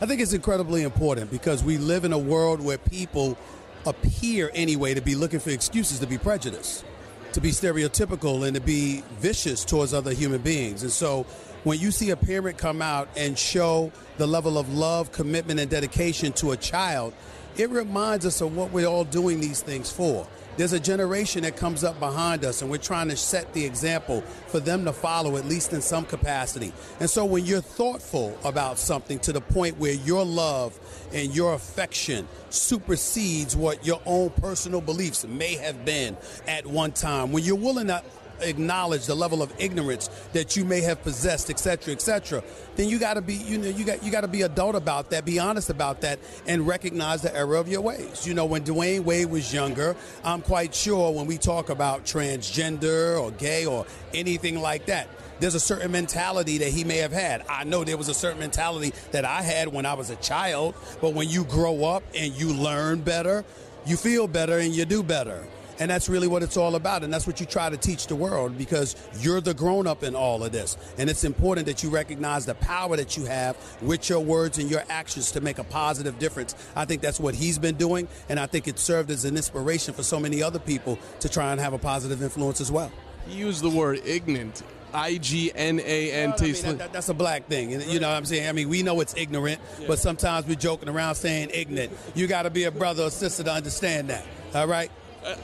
I 0.02 0.06
think 0.06 0.20
it's 0.20 0.34
incredibly 0.34 0.82
important 0.82 1.30
because 1.30 1.64
we 1.64 1.78
live 1.78 2.04
in 2.04 2.12
a 2.12 2.18
world 2.18 2.60
where 2.60 2.76
people 2.76 3.38
appear 3.86 4.50
anyway 4.52 4.92
to 4.92 5.00
be 5.00 5.14
looking 5.14 5.40
for 5.40 5.50
excuses 5.50 6.00
to 6.00 6.06
be 6.06 6.18
prejudiced, 6.18 6.84
to 7.32 7.40
be 7.40 7.50
stereotypical, 7.50 8.46
and 8.46 8.54
to 8.54 8.60
be 8.60 9.02
vicious 9.18 9.64
towards 9.64 9.94
other 9.94 10.12
human 10.12 10.40
beings. 10.42 10.82
And 10.82 10.92
so 10.92 11.22
when 11.62 11.78
you 11.78 11.90
see 11.90 12.10
a 12.10 12.16
parent 12.16 12.58
come 12.58 12.82
out 12.82 13.08
and 13.16 13.38
show 13.38 13.92
the 14.18 14.26
level 14.26 14.58
of 14.58 14.74
love, 14.74 15.12
commitment, 15.12 15.60
and 15.60 15.70
dedication 15.70 16.32
to 16.34 16.52
a 16.52 16.56
child, 16.56 17.14
it 17.56 17.70
reminds 17.70 18.26
us 18.26 18.40
of 18.40 18.56
what 18.56 18.72
we're 18.72 18.86
all 18.86 19.04
doing 19.04 19.40
these 19.40 19.62
things 19.62 19.90
for. 19.90 20.26
There's 20.56 20.72
a 20.72 20.78
generation 20.78 21.42
that 21.42 21.56
comes 21.56 21.82
up 21.82 21.98
behind 21.98 22.44
us, 22.44 22.62
and 22.62 22.70
we're 22.70 22.78
trying 22.78 23.08
to 23.08 23.16
set 23.16 23.52
the 23.54 23.64
example 23.64 24.20
for 24.20 24.60
them 24.60 24.84
to 24.84 24.92
follow, 24.92 25.36
at 25.36 25.46
least 25.46 25.72
in 25.72 25.80
some 25.80 26.04
capacity. 26.04 26.72
And 27.00 27.10
so, 27.10 27.24
when 27.24 27.44
you're 27.44 27.60
thoughtful 27.60 28.38
about 28.44 28.78
something 28.78 29.18
to 29.20 29.32
the 29.32 29.40
point 29.40 29.78
where 29.78 29.94
your 29.94 30.24
love 30.24 30.78
and 31.12 31.34
your 31.34 31.54
affection 31.54 32.28
supersedes 32.50 33.56
what 33.56 33.84
your 33.84 34.00
own 34.06 34.30
personal 34.30 34.80
beliefs 34.80 35.26
may 35.26 35.56
have 35.56 35.84
been 35.84 36.16
at 36.46 36.66
one 36.66 36.92
time, 36.92 37.32
when 37.32 37.42
you're 37.42 37.56
willing 37.56 37.88
to 37.88 38.02
acknowledge 38.48 39.06
the 39.06 39.14
level 39.14 39.42
of 39.42 39.52
ignorance 39.58 40.08
that 40.32 40.56
you 40.56 40.64
may 40.64 40.80
have 40.80 41.02
possessed, 41.02 41.50
etc., 41.50 41.92
etc., 41.92 42.42
then 42.76 42.88
you 42.88 42.98
got 42.98 43.14
to 43.14 43.22
be, 43.22 43.34
you 43.34 43.58
know, 43.58 43.68
you 43.68 43.84
got 43.84 44.02
you 44.02 44.10
got 44.10 44.22
to 44.22 44.28
be 44.28 44.42
adult 44.42 44.74
about 44.74 45.10
that, 45.10 45.24
be 45.24 45.38
honest 45.38 45.70
about 45.70 46.00
that, 46.00 46.18
and 46.46 46.66
recognize 46.66 47.22
the 47.22 47.34
error 47.34 47.56
of 47.56 47.68
your 47.68 47.80
ways. 47.80 48.26
You 48.26 48.34
know, 48.34 48.46
when 48.46 48.64
Dwyane 48.64 49.04
Wade 49.04 49.30
was 49.30 49.52
younger, 49.52 49.96
I'm 50.24 50.42
quite 50.42 50.74
sure 50.74 51.12
when 51.12 51.26
we 51.26 51.38
talk 51.38 51.70
about 51.70 52.04
transgender 52.04 53.20
or 53.20 53.30
gay 53.30 53.66
or 53.66 53.86
anything 54.12 54.60
like 54.60 54.86
that. 54.86 55.08
There's 55.40 55.54
a 55.54 55.60
certain 55.60 55.90
mentality 55.90 56.58
that 56.58 56.70
he 56.70 56.84
may 56.84 56.98
have 56.98 57.12
had. 57.12 57.44
I 57.48 57.64
know 57.64 57.84
there 57.84 57.96
was 57.96 58.08
a 58.08 58.14
certain 58.14 58.38
mentality 58.38 58.92
that 59.10 59.24
I 59.24 59.42
had 59.42 59.68
when 59.68 59.84
I 59.84 59.94
was 59.94 60.10
a 60.10 60.16
child, 60.16 60.74
but 61.00 61.12
when 61.12 61.28
you 61.28 61.44
grow 61.44 61.84
up 61.84 62.02
and 62.14 62.32
you 62.32 62.52
learn 62.54 63.00
better, 63.00 63.44
you 63.84 63.96
feel 63.96 64.28
better 64.28 64.58
and 64.58 64.74
you 64.74 64.84
do 64.84 65.02
better. 65.02 65.44
And 65.78 65.90
that's 65.90 66.08
really 66.08 66.28
what 66.28 66.42
it's 66.42 66.56
all 66.56 66.74
about. 66.74 67.02
And 67.02 67.12
that's 67.12 67.26
what 67.26 67.40
you 67.40 67.46
try 67.46 67.68
to 67.68 67.76
teach 67.76 68.06
the 68.06 68.16
world 68.16 68.56
because 68.56 68.96
you're 69.20 69.40
the 69.40 69.54
grown 69.54 69.86
up 69.86 70.02
in 70.02 70.14
all 70.14 70.44
of 70.44 70.52
this. 70.52 70.76
And 70.98 71.10
it's 71.10 71.24
important 71.24 71.66
that 71.66 71.82
you 71.82 71.90
recognize 71.90 72.46
the 72.46 72.54
power 72.54 72.96
that 72.96 73.16
you 73.16 73.24
have 73.24 73.56
with 73.82 74.08
your 74.08 74.20
words 74.20 74.58
and 74.58 74.70
your 74.70 74.84
actions 74.88 75.32
to 75.32 75.40
make 75.40 75.58
a 75.58 75.64
positive 75.64 76.18
difference. 76.18 76.54
I 76.76 76.84
think 76.84 77.02
that's 77.02 77.20
what 77.20 77.34
he's 77.34 77.58
been 77.58 77.76
doing. 77.76 78.08
And 78.28 78.38
I 78.38 78.46
think 78.46 78.68
it 78.68 78.78
served 78.78 79.10
as 79.10 79.24
an 79.24 79.36
inspiration 79.36 79.94
for 79.94 80.02
so 80.02 80.20
many 80.20 80.42
other 80.42 80.58
people 80.58 80.98
to 81.20 81.28
try 81.28 81.52
and 81.52 81.60
have 81.60 81.72
a 81.72 81.78
positive 81.78 82.22
influence 82.22 82.60
as 82.60 82.70
well. 82.70 82.92
He 83.26 83.36
used 83.38 83.62
the 83.62 83.70
word 83.70 84.00
ignorant. 84.04 84.62
I 84.92 85.18
G 85.18 85.50
N 85.52 85.80
A 85.80 86.12
N 86.12 86.34
T. 86.36 86.52
Well, 86.52 86.62
I 86.64 86.68
mean, 86.68 86.78
that, 86.78 86.92
that's 86.92 87.08
a 87.08 87.14
black 87.14 87.48
thing. 87.48 87.74
And, 87.74 87.82
you 87.84 87.98
know 87.98 88.08
what 88.08 88.16
I'm 88.16 88.24
saying? 88.24 88.48
I 88.48 88.52
mean, 88.52 88.68
we 88.68 88.84
know 88.84 89.00
it's 89.00 89.16
ignorant, 89.16 89.60
but 89.88 89.98
sometimes 89.98 90.46
we're 90.46 90.54
joking 90.54 90.88
around 90.88 91.16
saying 91.16 91.50
ignorant. 91.52 91.92
You 92.14 92.28
got 92.28 92.42
to 92.42 92.50
be 92.50 92.64
a 92.64 92.70
brother 92.70 93.02
or 93.02 93.10
sister 93.10 93.42
to 93.42 93.52
understand 93.52 94.10
that. 94.10 94.24
All 94.54 94.68
right. 94.68 94.92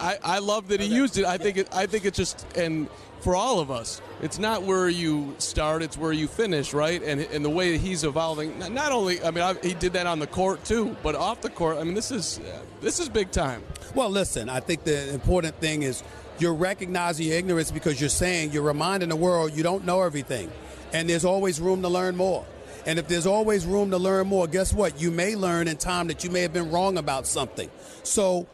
I, 0.00 0.18
I 0.22 0.38
love 0.38 0.68
that 0.68 0.80
he 0.80 0.86
used 0.86 1.18
it. 1.18 1.24
I 1.24 1.38
think 1.38 1.56
it. 1.56 1.68
I 1.72 1.86
think 1.86 2.04
it's 2.04 2.16
just 2.16 2.46
and 2.56 2.88
for 3.20 3.36
all 3.36 3.60
of 3.60 3.70
us, 3.70 4.00
it's 4.22 4.38
not 4.38 4.62
where 4.62 4.88
you 4.88 5.34
start; 5.38 5.82
it's 5.82 5.96
where 5.96 6.12
you 6.12 6.26
finish, 6.26 6.72
right? 6.72 7.02
And 7.02 7.20
and 7.20 7.44
the 7.44 7.50
way 7.50 7.72
that 7.72 7.78
he's 7.78 8.04
evolving. 8.04 8.58
Not, 8.58 8.72
not 8.72 8.92
only, 8.92 9.22
I 9.22 9.30
mean, 9.30 9.44
I, 9.44 9.54
he 9.54 9.74
did 9.74 9.92
that 9.94 10.06
on 10.06 10.18
the 10.18 10.26
court 10.26 10.64
too, 10.64 10.96
but 11.02 11.14
off 11.14 11.40
the 11.40 11.50
court. 11.50 11.78
I 11.78 11.84
mean, 11.84 11.94
this 11.94 12.10
is 12.10 12.38
uh, 12.40 12.60
this 12.80 13.00
is 13.00 13.08
big 13.08 13.30
time. 13.30 13.62
Well, 13.94 14.10
listen, 14.10 14.48
I 14.48 14.60
think 14.60 14.84
the 14.84 15.12
important 15.12 15.56
thing 15.60 15.82
is 15.82 16.02
you're 16.38 16.54
recognizing 16.54 17.26
your 17.26 17.36
ignorance 17.36 17.70
because 17.70 18.00
you're 18.00 18.10
saying 18.10 18.52
you're 18.52 18.62
reminding 18.62 19.08
the 19.08 19.16
world 19.16 19.54
you 19.54 19.62
don't 19.62 19.84
know 19.84 20.02
everything, 20.02 20.50
and 20.92 21.08
there's 21.08 21.24
always 21.24 21.60
room 21.60 21.82
to 21.82 21.88
learn 21.88 22.16
more. 22.16 22.44
And 22.86 22.98
if 22.98 23.08
there's 23.08 23.26
always 23.26 23.66
room 23.66 23.90
to 23.90 23.98
learn 23.98 24.26
more, 24.26 24.46
guess 24.46 24.72
what? 24.72 25.00
You 25.00 25.10
may 25.10 25.36
learn 25.36 25.68
in 25.68 25.76
time 25.76 26.08
that 26.08 26.24
you 26.24 26.30
may 26.30 26.40
have 26.40 26.52
been 26.52 26.70
wrong 26.70 26.96
about 26.96 27.26
something. 27.26 27.70
So 28.02 28.46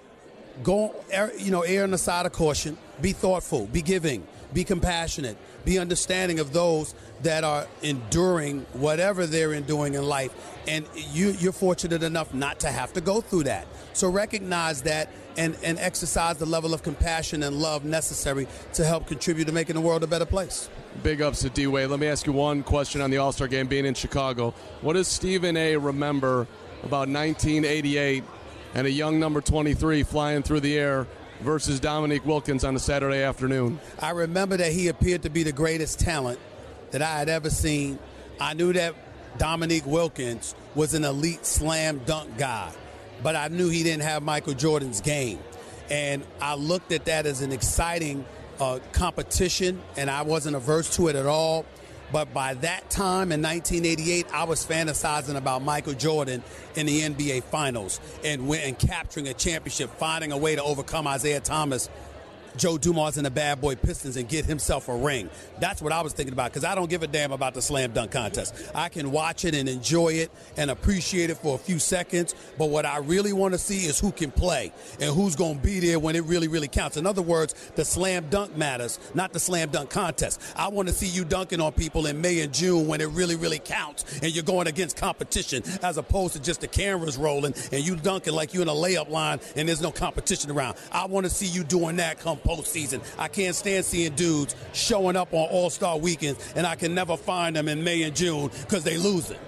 go, 0.63 0.95
er, 1.17 1.33
you 1.39 1.51
know, 1.51 1.63
err 1.63 1.85
on 1.85 1.91
the 1.91 1.99
side 1.99 2.27
of 2.27 2.33
caution. 2.33 2.77
Be 3.01 3.13
thoughtful. 3.13 3.67
Be 3.67 3.83
giving. 3.83 4.27
Be 4.53 4.65
compassionate. 4.65 5.37
Be 5.65 5.79
understanding 5.79 6.39
of 6.39 6.53
those 6.53 6.95
that 7.23 7.45
are 7.45 7.67
enduring 7.83 8.61
whatever 8.75 9.27
they're 9.27 9.53
enduring 9.53 9.95
in 9.95 10.05
life. 10.05 10.33
And 10.69 10.87
you, 10.95 11.31
you're 11.33 11.53
fortunate 11.53 12.03
enough 12.03 12.33
not 12.33 12.61
to 12.61 12.69
have 12.69 12.93
to 12.95 13.01
go 13.01 13.21
through 13.21 13.45
that. 13.45 13.67
So 13.93 14.09
recognize 14.09 14.83
that 14.83 15.11
and, 15.37 15.57
and 15.63 15.79
exercise 15.79 16.39
the 16.39 16.47
level 16.47 16.73
of 16.73 16.83
compassion 16.83 17.43
and 17.43 17.57
love 17.57 17.85
necessary 17.85 18.47
to 18.75 18.85
help 18.85 19.07
contribute 19.07 19.47
to 19.47 19.53
making 19.53 19.75
the 19.75 19.81
world 19.81 20.03
a 20.03 20.07
better 20.07 20.25
place. 20.25 20.71
Big 21.03 21.21
ups 21.21 21.43
to 21.43 21.51
D 21.51 21.67
Wade. 21.67 21.91
Let 21.91 22.01
me 22.01 22.07
ask 22.07 22.27
you 22.27 22.33
one 22.33 22.63
question 22.63 23.01
on 23.01 23.11
the 23.11 23.19
All 23.19 23.33
Star 23.33 23.49
game 23.49 23.67
being 23.67 23.85
in 23.85 23.95
Chicago. 23.95 24.55
What 24.81 24.95
does 24.95 25.09
Stephen 25.09 25.57
A. 25.57 25.77
remember 25.77 26.47
about 26.83 27.09
1988 27.09 28.25
and 28.77 28.87
a 28.87 28.91
young 28.91 29.19
number 29.19 29.41
23 29.41 30.03
flying 30.03 30.43
through 30.43 30.61
the 30.61 30.77
air 30.77 31.07
versus 31.41 31.81
Dominique 31.81 32.27
Wilkins 32.27 32.63
on 32.63 32.77
a 32.77 32.79
Saturday 32.79 33.23
afternoon? 33.23 33.81
I 34.01 34.11
remember 34.11 34.59
that 34.59 34.71
he 34.71 34.89
appeared 34.89 35.23
to 35.23 35.31
be 35.31 35.43
the 35.43 35.53
greatest 35.53 35.99
talent 35.99 36.39
that 36.91 37.01
I 37.01 37.19
had 37.19 37.31
ever 37.31 37.49
seen. 37.49 37.99
I 38.39 38.53
knew 38.53 38.75
that 38.75 38.95
Dominique 39.39 39.87
Wilkins 39.87 40.55
was 40.75 40.93
an 40.93 41.05
elite 41.05 41.47
slam 41.47 42.03
dunk 42.05 42.37
guy, 42.37 42.71
but 43.23 43.35
I 43.35 43.49
knew 43.49 43.71
he 43.71 43.83
didn't 43.83 44.03
have 44.03 44.23
Michael 44.23 44.53
Jordan's 44.53 45.01
game. 45.01 45.39
And 45.89 46.23
I 46.39 46.55
looked 46.55 46.93
at 46.93 47.07
that 47.07 47.25
as 47.25 47.41
an 47.41 47.53
exciting 47.53 48.27
uh, 48.61 48.81
competition, 48.93 49.81
and 49.97 50.11
I 50.11 50.21
wasn't 50.21 50.55
averse 50.55 50.95
to 50.97 51.09
it 51.09 51.17
at 51.17 51.27
all. 51.27 51.65
But 52.17 52.33
by 52.33 52.55
that 52.55 52.89
time 52.89 53.31
in 53.31 53.43
1988, 53.43 54.29
I 54.33 54.45
was 54.45 54.65
fantasizing 54.65 55.37
about 55.37 55.61
Michael 55.61 55.93
Jordan 55.93 56.43
in 56.75 56.87
the 56.87 57.03
NBA 57.03 57.43
Finals 57.43 58.01
and, 58.25 58.49
and 58.49 58.79
capturing 58.79 59.29
a 59.29 59.35
championship, 59.35 59.91
finding 59.99 60.33
a 60.33 60.39
way 60.39 60.57
to 60.57 60.63
overcome 60.63 61.07
Isiah 61.07 61.41
Thomas 61.41 61.91
Joe 62.57 62.79
Dumars 62.79 63.17
and 63.17 63.27
the 63.27 63.31
Bad 63.31 63.61
Boy 63.61 63.75
Pistons 63.75 64.17
and 64.17 64.29
get 64.29 64.45
himself 64.45 64.89
a 64.89 64.97
ring. 64.97 65.29
That's 65.61 65.83
what 65.83 65.93
I 65.93 66.01
was 66.03 66.13
thinking 66.13 66.33
about 66.33 66.53
because 66.53 66.65
I 66.65 66.75
don't 66.75 66.91
give 66.91 67.03
a 67.03 67.07
damn 67.07 67.33
about 67.33 67.55
the 67.55 67.63
slam 67.63 67.93
dunk 67.93 68.11
contest. 68.11 68.55
I 68.75 68.89
can 68.89 69.11
watch 69.11 69.45
it 69.45 69.55
and 69.55 69.69
enjoy 69.69 70.15
it 70.15 70.31
and 70.57 70.71
appreciate 70.71 71.31
it 71.31 71.37
for 71.37 71.55
a 71.55 71.59
few 71.59 71.79
seconds, 71.79 72.35
but 72.59 72.71
what 72.71 72.87
I 72.87 72.99
really 72.99 73.33
want 73.33 73.55
to 73.55 73.59
see 73.59 73.87
is 73.87 73.99
who 73.99 74.13
can 74.13 74.31
play 74.31 74.73
and 75.01 75.15
who's 75.15 75.37
going 75.37 75.57
to 75.57 75.63
be 75.63 75.81
there 75.81 75.99
when 75.99 76.17
it 76.17 76.25
really, 76.25 76.49
really 76.49 76.69
counts. 76.69 76.97
In 76.97 77.07
other 77.07 77.23
words, 77.23 77.55
the 77.75 77.85
slam 77.85 78.27
dunk 78.31 78.57
matters, 78.57 78.99
not 79.15 79.33
the 79.33 79.41
slam 79.41 79.71
dunk 79.71 79.91
contest. 79.91 80.41
I 80.57 80.69
want 80.69 80.89
to 80.89 80.95
see 80.95 81.07
you 81.07 81.25
dunking 81.25 81.61
on 81.61 81.73
people 81.73 82.07
in 82.07 82.21
May 82.21 82.41
and 82.41 82.53
June 82.53 82.87
when 82.87 83.01
it 83.01 83.09
really, 83.11 83.37
really 83.37 83.59
counts 83.59 84.05
and 84.23 84.35
you're 84.35 84.45
going 84.45 84.67
against 84.67 84.97
competition 84.97 85.63
as 85.83 85.97
opposed 85.99 86.35
to 86.35 86.43
just 86.43 86.61
the 86.61 86.69
cameras 86.69 87.17
rolling 87.17 87.55
and 87.73 87.85
you 87.85 87.97
dunking 87.97 88.35
like 88.35 88.55
you're 88.55 88.63
in 88.63 88.69
a 88.69 88.73
layup 88.73 89.09
line 89.09 89.41
and 89.57 89.69
there's 89.69 89.83
no 89.83 89.91
competition 89.91 90.51
around. 90.51 90.77
I 90.93 91.07
want 91.07 91.25
to 91.27 91.31
see 91.31 91.47
you 91.47 91.65
doing 91.65 91.97
that 91.97 92.19
come 92.19 92.39
postseason. 92.47 93.03
I 93.19 93.29
can't 93.29 93.55
stand 93.55 93.85
seeing 93.85 94.15
dudes 94.15 94.55
showing 94.73 95.17
up 95.17 95.33
on 95.33 95.49
All 95.51 95.71
Star 95.71 95.99
weekends, 95.99 96.53
and 96.55 96.67
I 96.67 96.77
can 96.77 96.95
never 96.95 97.17
find 97.17 97.57
them 97.57 97.69
in 97.69 97.83
May 97.83 98.03
and 98.03 98.15
June 98.15 98.51
because 98.63 98.85
they 98.85 98.97
losing. 98.97 99.39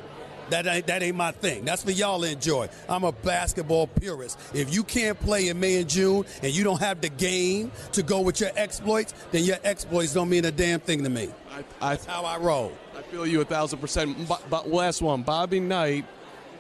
That 0.51 0.67
ain't, 0.67 0.87
that 0.87 1.03
ain't 1.03 1.17
my 1.17 1.33
thing. 1.33 1.65
That's 1.65 1.83
for 1.85 1.91
y'all 1.91 2.21
to 2.23 2.31
enjoy. 2.31 2.69
I'm 2.89 3.05
a 3.05 3.13
basketball 3.13 3.87
purist. 3.87 4.39
If 4.55 4.73
you 4.75 4.83
can't 4.83 5.19
play 5.21 5.49
in 5.49 5.61
May 5.61 5.79
and 5.79 5.89
June 5.89 6.25
and 6.43 6.55
you 6.55 6.65
don't 6.65 6.81
have 6.81 7.01
the 7.03 7.11
game 7.11 7.71
to 7.93 8.03
go 8.03 8.23
with 8.23 8.41
your 8.41 8.51
exploits, 8.57 9.13
then 9.31 9.45
your 9.45 9.59
exploits 9.63 10.15
don't 10.15 10.31
mean 10.31 10.47
a 10.47 10.51
damn 10.51 10.81
thing 10.81 11.05
to 11.05 11.11
me. 11.11 11.29
I, 11.51 11.59
I, 11.83 11.95
That's 11.95 12.07
how 12.07 12.25
I 12.25 12.39
roll. 12.39 12.73
I 12.97 13.03
feel 13.03 13.27
you 13.27 13.43
a 13.43 13.45
thousand 13.45 13.79
percent. 13.81 14.27
But, 14.27 14.49
but 14.49 14.71
last 14.71 15.03
one, 15.03 15.23
Bobby 15.23 15.61
Knight 15.61 16.07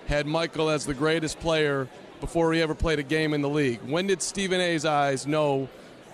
had 0.06 0.26
Michael 0.26 0.68
as 0.68 0.84
the 0.84 0.94
greatest 0.94 1.40
player 1.40 1.88
before 2.20 2.52
he 2.52 2.60
ever 2.60 2.74
played 2.74 2.98
a 2.98 3.02
game 3.02 3.32
in 3.32 3.42
the 3.42 3.48
league. 3.48 3.80
When 3.86 4.06
did 4.06 4.20
Stephen 4.20 4.60
A's 4.60 4.84
eyes 4.84 5.26
know 5.26 5.68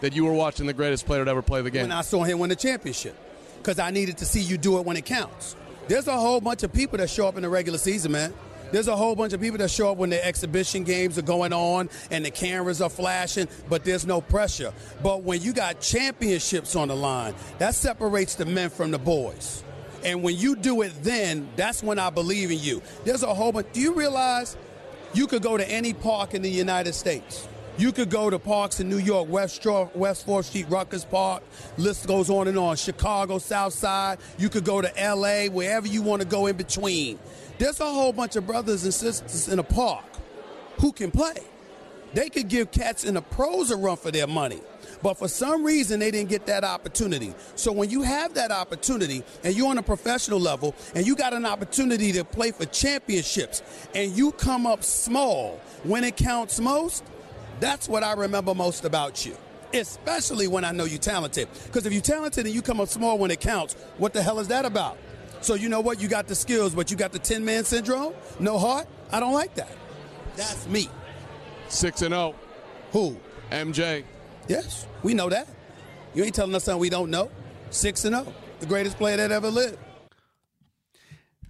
that 0.04 0.14
you 0.14 0.22
were 0.26 0.34
watching 0.34 0.66
the 0.66 0.74
greatest 0.74 1.06
player 1.06 1.24
to 1.24 1.30
ever 1.30 1.40
play 1.40 1.62
the 1.62 1.70
game? 1.70 1.82
When 1.82 1.92
I 1.92 2.02
saw 2.02 2.24
him 2.24 2.38
win 2.38 2.50
the 2.50 2.56
championship, 2.56 3.16
because 3.56 3.78
I 3.78 3.90
needed 3.90 4.18
to 4.18 4.26
see 4.26 4.40
you 4.40 4.58
do 4.58 4.78
it 4.78 4.84
when 4.84 4.98
it 4.98 5.06
counts. 5.06 5.56
There's 5.88 6.08
a 6.08 6.16
whole 6.16 6.42
bunch 6.42 6.62
of 6.62 6.74
people 6.74 6.98
that 6.98 7.08
show 7.08 7.26
up 7.26 7.36
in 7.36 7.42
the 7.42 7.48
regular 7.48 7.78
season, 7.78 8.12
man. 8.12 8.34
There's 8.70 8.86
a 8.86 8.96
whole 8.96 9.16
bunch 9.16 9.32
of 9.32 9.40
people 9.40 9.56
that 9.58 9.70
show 9.70 9.92
up 9.92 9.96
when 9.96 10.10
the 10.10 10.22
exhibition 10.22 10.84
games 10.84 11.16
are 11.16 11.22
going 11.22 11.54
on 11.54 11.88
and 12.10 12.22
the 12.22 12.30
cameras 12.30 12.82
are 12.82 12.90
flashing, 12.90 13.48
but 13.70 13.84
there's 13.84 14.04
no 14.04 14.20
pressure. 14.20 14.74
But 15.02 15.22
when 15.22 15.40
you 15.40 15.54
got 15.54 15.80
championships 15.80 16.76
on 16.76 16.88
the 16.88 16.96
line, 16.96 17.34
that 17.58 17.74
separates 17.74 18.34
the 18.34 18.44
men 18.44 18.68
from 18.68 18.90
the 18.90 18.98
boys. 18.98 19.64
And 20.04 20.22
when 20.22 20.36
you 20.36 20.54
do 20.54 20.82
it 20.82 20.92
then, 21.02 21.48
that's 21.56 21.82
when 21.82 21.98
I 21.98 22.10
believe 22.10 22.50
in 22.50 22.58
you. 22.58 22.82
There's 23.04 23.22
a 23.22 23.32
whole 23.32 23.52
bunch. 23.52 23.68
Do 23.72 23.80
you 23.80 23.94
realize 23.94 24.54
you 25.14 25.26
could 25.28 25.42
go 25.42 25.56
to 25.56 25.66
any 25.66 25.94
park 25.94 26.34
in 26.34 26.42
the 26.42 26.50
United 26.50 26.94
States? 26.94 27.48
You 27.76 27.90
could 27.90 28.08
go 28.08 28.30
to 28.30 28.38
parks 28.38 28.78
in 28.78 28.88
New 28.88 28.98
York, 28.98 29.28
West, 29.28 29.64
West 29.66 30.26
4th 30.26 30.44
Street, 30.44 30.66
Rucker 30.68 31.00
Park. 31.10 31.42
List 31.76 32.06
goes 32.06 32.30
on 32.30 32.46
and 32.46 32.56
on. 32.56 32.76
Chicago, 32.76 33.38
South 33.38 33.72
Side. 33.72 34.18
You 34.38 34.48
could 34.48 34.64
go 34.64 34.80
to 34.80 35.00
L.A., 35.00 35.48
wherever 35.48 35.88
you 35.88 36.00
want 36.00 36.22
to 36.22 36.28
go 36.28 36.46
in 36.46 36.56
between. 36.56 37.18
There's 37.58 37.80
a 37.80 37.84
whole 37.84 38.12
bunch 38.12 38.36
of 38.36 38.46
brothers 38.46 38.84
and 38.84 38.94
sisters 38.94 39.48
in 39.48 39.58
a 39.58 39.64
park 39.64 40.04
who 40.80 40.92
can 40.92 41.10
play. 41.10 41.34
They 42.12 42.28
could 42.28 42.46
give 42.46 42.70
cats 42.70 43.02
in 43.02 43.14
the 43.14 43.22
pros 43.22 43.72
a 43.72 43.76
run 43.76 43.96
for 43.96 44.12
their 44.12 44.28
money. 44.28 44.60
But 45.02 45.18
for 45.18 45.26
some 45.26 45.64
reason, 45.64 45.98
they 45.98 46.12
didn't 46.12 46.30
get 46.30 46.46
that 46.46 46.62
opportunity. 46.62 47.34
So 47.56 47.72
when 47.72 47.90
you 47.90 48.02
have 48.02 48.34
that 48.34 48.52
opportunity 48.52 49.24
and 49.42 49.54
you're 49.54 49.68
on 49.68 49.78
a 49.78 49.82
professional 49.82 50.38
level 50.38 50.76
and 50.94 51.04
you 51.04 51.16
got 51.16 51.34
an 51.34 51.44
opportunity 51.44 52.12
to 52.12 52.24
play 52.24 52.52
for 52.52 52.66
championships 52.66 53.62
and 53.94 54.16
you 54.16 54.30
come 54.32 54.64
up 54.64 54.84
small 54.84 55.60
when 55.82 56.04
it 56.04 56.16
counts 56.16 56.60
most, 56.60 57.04
that's 57.60 57.88
what 57.88 58.02
I 58.02 58.12
remember 58.12 58.54
most 58.54 58.84
about 58.84 59.24
you. 59.24 59.36
Especially 59.72 60.46
when 60.46 60.64
I 60.64 60.72
know 60.72 60.84
you're 60.84 60.98
talented. 60.98 61.48
Because 61.66 61.84
if 61.86 61.92
you're 61.92 62.02
talented 62.02 62.46
and 62.46 62.54
you 62.54 62.62
come 62.62 62.80
up 62.80 62.88
small 62.88 63.18
when 63.18 63.30
it 63.30 63.40
counts, 63.40 63.74
what 63.98 64.12
the 64.12 64.22
hell 64.22 64.38
is 64.38 64.48
that 64.48 64.64
about? 64.64 64.98
So 65.40 65.54
you 65.54 65.68
know 65.68 65.80
what? 65.80 66.00
You 66.00 66.08
got 66.08 66.26
the 66.26 66.34
skills, 66.34 66.74
but 66.74 66.90
you 66.90 66.96
got 66.96 67.12
the 67.12 67.18
Tin 67.18 67.44
Man 67.44 67.64
syndrome? 67.64 68.14
No 68.38 68.58
heart? 68.58 68.86
I 69.10 69.20
don't 69.20 69.34
like 69.34 69.54
that. 69.56 69.70
That's 70.36 70.66
me. 70.68 70.88
6 71.68 72.02
and 72.02 72.12
0. 72.12 72.34
Who? 72.92 73.16
MJ. 73.50 74.04
Yes, 74.48 74.86
we 75.02 75.14
know 75.14 75.28
that. 75.28 75.48
You 76.14 76.24
ain't 76.24 76.34
telling 76.34 76.54
us 76.54 76.64
something 76.64 76.80
we 76.80 76.90
don't 76.90 77.10
know. 77.10 77.30
6 77.70 78.04
and 78.04 78.14
0. 78.14 78.32
The 78.60 78.66
greatest 78.66 78.96
player 78.96 79.16
that 79.16 79.32
ever 79.32 79.50
lived. 79.50 79.78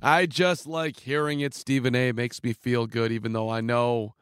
I 0.02 0.26
just 0.26 0.66
like 0.66 1.00
hearing 1.00 1.40
it, 1.40 1.54
Stephen 1.54 1.94
A. 1.94 2.08
It 2.08 2.16
makes 2.16 2.42
me 2.42 2.52
feel 2.52 2.86
good, 2.86 3.12
even 3.12 3.32
though 3.32 3.48
I 3.48 3.60
know 3.60 4.14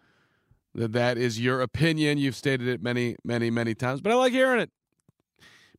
that 0.74 0.92
that 0.92 1.18
is 1.18 1.40
your 1.40 1.60
opinion. 1.60 2.18
You've 2.18 2.36
stated 2.36 2.68
it 2.68 2.82
many, 2.82 3.16
many, 3.24 3.50
many 3.50 3.74
times, 3.74 4.00
but 4.00 4.12
I 4.12 4.16
like 4.16 4.32
hearing 4.32 4.60
it. 4.60 4.70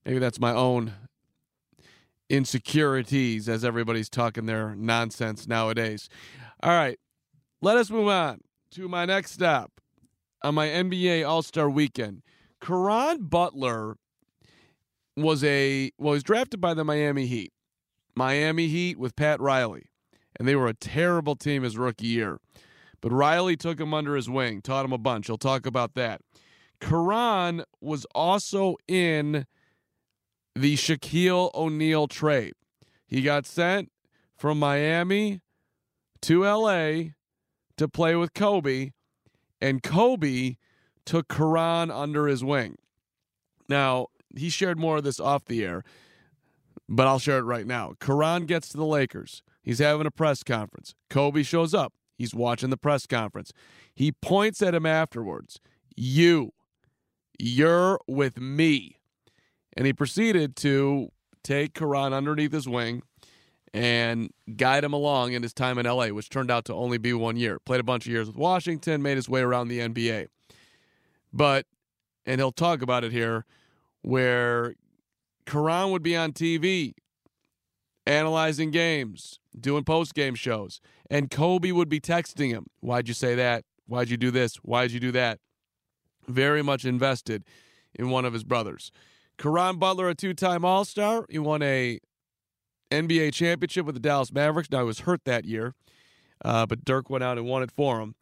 Maybe 0.06 0.20
that's 0.20 0.40
my 0.40 0.54
own 0.54 0.94
insecurities 2.30 3.48
as 3.48 3.64
everybody's 3.64 4.10
talking 4.10 4.46
their 4.46 4.76
nonsense 4.76 5.48
nowadays. 5.48 6.10
All 6.62 6.72
right, 6.72 7.00
let 7.62 7.78
us 7.78 7.90
move 7.90 8.08
on 8.08 8.42
to 8.72 8.88
my 8.88 9.06
next 9.06 9.32
stop 9.32 9.72
on 10.44 10.56
my 10.56 10.68
NBA 10.68 11.28
All 11.28 11.42
Star 11.42 11.70
weekend. 11.70 12.22
Caron 12.62 13.26
Butler 13.26 13.98
was 15.16 15.44
a 15.44 15.92
well, 15.98 16.14
was 16.14 16.24
drafted 16.24 16.60
by 16.60 16.74
the 16.74 16.84
Miami 16.84 17.26
Heat. 17.26 17.52
Miami 18.16 18.68
Heat 18.68 19.00
with 19.00 19.16
Pat 19.16 19.40
Riley, 19.40 19.90
and 20.38 20.48
they 20.48 20.56
were 20.56 20.68
a 20.68 20.74
terrible 20.74 21.36
team 21.36 21.64
his 21.64 21.78
rookie 21.78 22.08
year. 22.08 22.40
But 23.04 23.12
Riley 23.12 23.58
took 23.58 23.82
him 23.82 23.94
under 23.94 24.16
his 24.16 24.30
wing, 24.30 24.62
taught 24.62 24.86
him 24.86 24.94
a 24.94 24.98
bunch. 24.98 25.28
He'll 25.28 25.38
talk 25.38 25.66
about 25.66 25.94
that. 25.96 26.22
Caron 26.80 27.66
was 27.82 28.06
also 28.16 28.78
in 28.88 29.46
the 30.56 30.78
Shaquille 30.78 31.54
O'Neal 31.54 32.08
trade. 32.08 32.54
He 33.06 33.22
got 33.22 33.46
sent 33.46 33.92
from 34.38 34.58
Miami 34.58 35.42
to 36.22 36.46
LA 36.46 37.10
to 37.76 37.90
play 37.92 38.16
with 38.16 38.34
Kobe, 38.34 38.92
and 39.60 39.84
Kobe 39.84 40.56
took 41.06 41.28
Caron 41.28 41.92
under 41.92 42.28
his 42.28 42.42
wing. 42.42 42.78
Now, 43.68 44.08
he 44.34 44.50
shared 44.50 44.80
more 44.80 44.98
of 44.98 45.04
this 45.04 45.20
off 45.20 45.44
the 45.44 45.66
air, 45.66 45.84
but 46.88 47.06
I'll 47.06 47.20
share 47.20 47.40
it 47.40 47.44
right 47.44 47.68
now. 47.68 47.96
Caron 48.00 48.46
gets 48.46 48.70
to 48.70 48.78
the 48.78 48.86
Lakers. 48.86 49.44
He's 49.62 49.80
having 49.80 50.08
a 50.08 50.12
press 50.12 50.42
conference. 50.42 50.96
Kobe 51.10 51.44
shows 51.44 51.74
up. 51.74 51.92
He's 52.18 52.34
watching 52.34 52.70
the 52.70 52.78
press 52.78 53.06
conference. 53.06 53.52
He 53.94 54.12
points 54.12 54.62
at 54.62 54.76
him 54.76 54.86
afterwards. 54.86 55.60
You, 55.96 56.52
You're 57.40 58.00
with 58.08 58.40
me. 58.40 58.98
And 59.76 59.86
he 59.88 59.94
proceeded 59.94 60.56
to 60.58 61.10
take 61.44 61.74
Caron 61.74 62.14
underneath 62.14 62.52
his 62.52 62.68
wing 62.68 63.02
and 63.74 64.30
guide 64.56 64.84
him 64.84 64.94
along 64.94 65.34
in 65.34 65.42
his 65.42 65.54
time 65.54 65.80
in 65.80 65.86
LA, 65.86 66.08
which 66.08 66.30
turned 66.30 66.52
out 66.52 66.66
to 66.66 66.74
only 66.74 67.00
be 67.00 67.12
one 67.14 67.36
year. 67.36 67.60
Played 67.60 67.80
a 67.80 67.84
bunch 67.84 68.06
of 68.06 68.12
years 68.12 68.28
with 68.28 68.36
Washington, 68.36 69.02
made 69.02 69.16
his 69.16 69.28
way 69.28 69.42
around 69.42 69.68
the 69.68 69.80
NBA. 69.80 70.28
But, 71.34 71.66
and 72.26 72.40
he'll 72.40 72.52
talk 72.52 72.84
about 72.84 73.04
it 73.04 73.12
here, 73.12 73.46
where 74.04 74.76
Caron 75.48 75.90
would 75.92 76.04
be 76.04 76.16
on 76.16 76.34
TV 76.34 76.94
analyzing 78.06 78.72
games, 78.72 79.40
doing 79.60 79.84
post 79.84 80.14
game 80.14 80.36
shows, 80.36 80.82
and 81.10 81.30
Kobe 81.32 81.72
would 81.72 81.90
be 81.90 82.00
texting 82.00 82.50
him, 82.50 82.68
Why'd 82.80 83.08
you 83.08 83.14
say 83.14 83.36
that? 83.36 83.64
Why'd 83.88 84.10
you 84.10 84.18
do 84.18 84.32
this? 84.32 84.56
Why'd 84.58 84.92
you 84.92 85.00
do 85.00 85.12
that? 85.12 85.40
Very 86.28 86.62
much 86.62 86.86
invested 86.86 87.44
in 87.94 88.10
one 88.10 88.26
of 88.26 88.34
his 88.34 88.44
brothers. 88.44 88.92
Caron 89.38 89.78
Butler, 89.78 90.10
a 90.10 90.16
two 90.16 90.34
time 90.34 90.64
All 90.64 90.86
Star. 90.86 91.26
He 91.30 91.40
won 91.40 91.62
a 91.62 92.00
NBA 92.92 93.34
championship 93.34 93.86
with 93.86 93.96
the 93.96 94.02
Dallas 94.02 94.32
Mavericks. 94.32 94.70
Now, 94.72 94.80
he 94.80 94.86
was 94.86 95.02
hurt 95.02 95.26
that 95.26 95.46
year, 95.46 95.74
uh, 96.46 96.66
but 96.66 96.86
Dirk 96.86 97.10
went 97.10 97.24
out 97.24 97.38
and 97.38 97.48
won 97.48 97.64
it 97.64 97.72
for 97.72 98.00
him. 98.00 98.16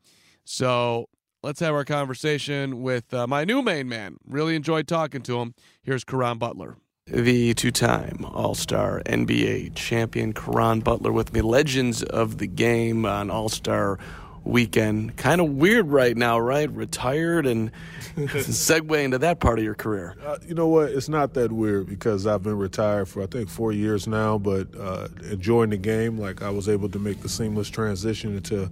So 0.46 1.10
let's 1.44 1.60
have 1.60 1.74
our 1.74 1.86
conversation 1.86 2.82
with 2.82 3.14
uh, 3.14 3.28
my 3.28 3.44
new 3.44 3.62
main 3.62 3.88
man. 3.90 4.18
Really 4.26 4.56
enjoyed 4.56 4.88
talking 4.88 5.22
to 5.24 5.40
him. 5.40 5.54
Here's 5.84 6.04
Caron 6.04 6.38
Butler. 6.38 6.78
The 7.12 7.54
two 7.54 7.72
time 7.72 8.26
All 8.26 8.56
Star 8.56 9.02
NBA 9.06 9.76
champion 9.76 10.32
Caron 10.32 10.80
Butler 10.80 11.12
with 11.12 11.34
me. 11.34 11.42
Legends 11.42 12.04
of 12.04 12.38
the 12.38 12.48
game 12.48 13.06
on 13.06 13.30
All 13.30 13.50
Star 13.50 14.00
weekend. 14.46 15.18
Kind 15.18 15.42
of 15.42 15.50
weird 15.50 15.88
right 15.90 16.16
now, 16.16 16.40
right? 16.40 16.72
Retired 16.72 17.46
and 17.46 17.70
segue 18.16 19.04
into 19.04 19.18
that 19.18 19.42
part 19.42 19.60
of 19.60 19.66
your 19.66 19.76
career. 19.76 20.16
Uh, 20.26 20.38
you 20.48 20.56
know 20.56 20.68
what? 20.68 20.90
It's 20.92 21.10
not 21.10 21.34
that 21.34 21.52
weird 21.52 21.88
because 21.88 22.26
I've 22.26 22.44
been 22.44 22.58
retired 22.58 23.10
for 23.10 23.22
I 23.22 23.26
think 23.26 23.50
four 23.50 23.74
years 23.74 24.08
now, 24.08 24.38
but 24.38 24.70
uh, 24.80 25.10
enjoying 25.30 25.72
the 25.72 25.78
game. 25.78 26.18
Like 26.18 26.42
I 26.42 26.50
was 26.50 26.70
able 26.70 26.88
to 26.88 27.00
make 27.00 27.22
the 27.22 27.30
seamless 27.30 27.70
transition 27.70 28.38
into 28.38 28.72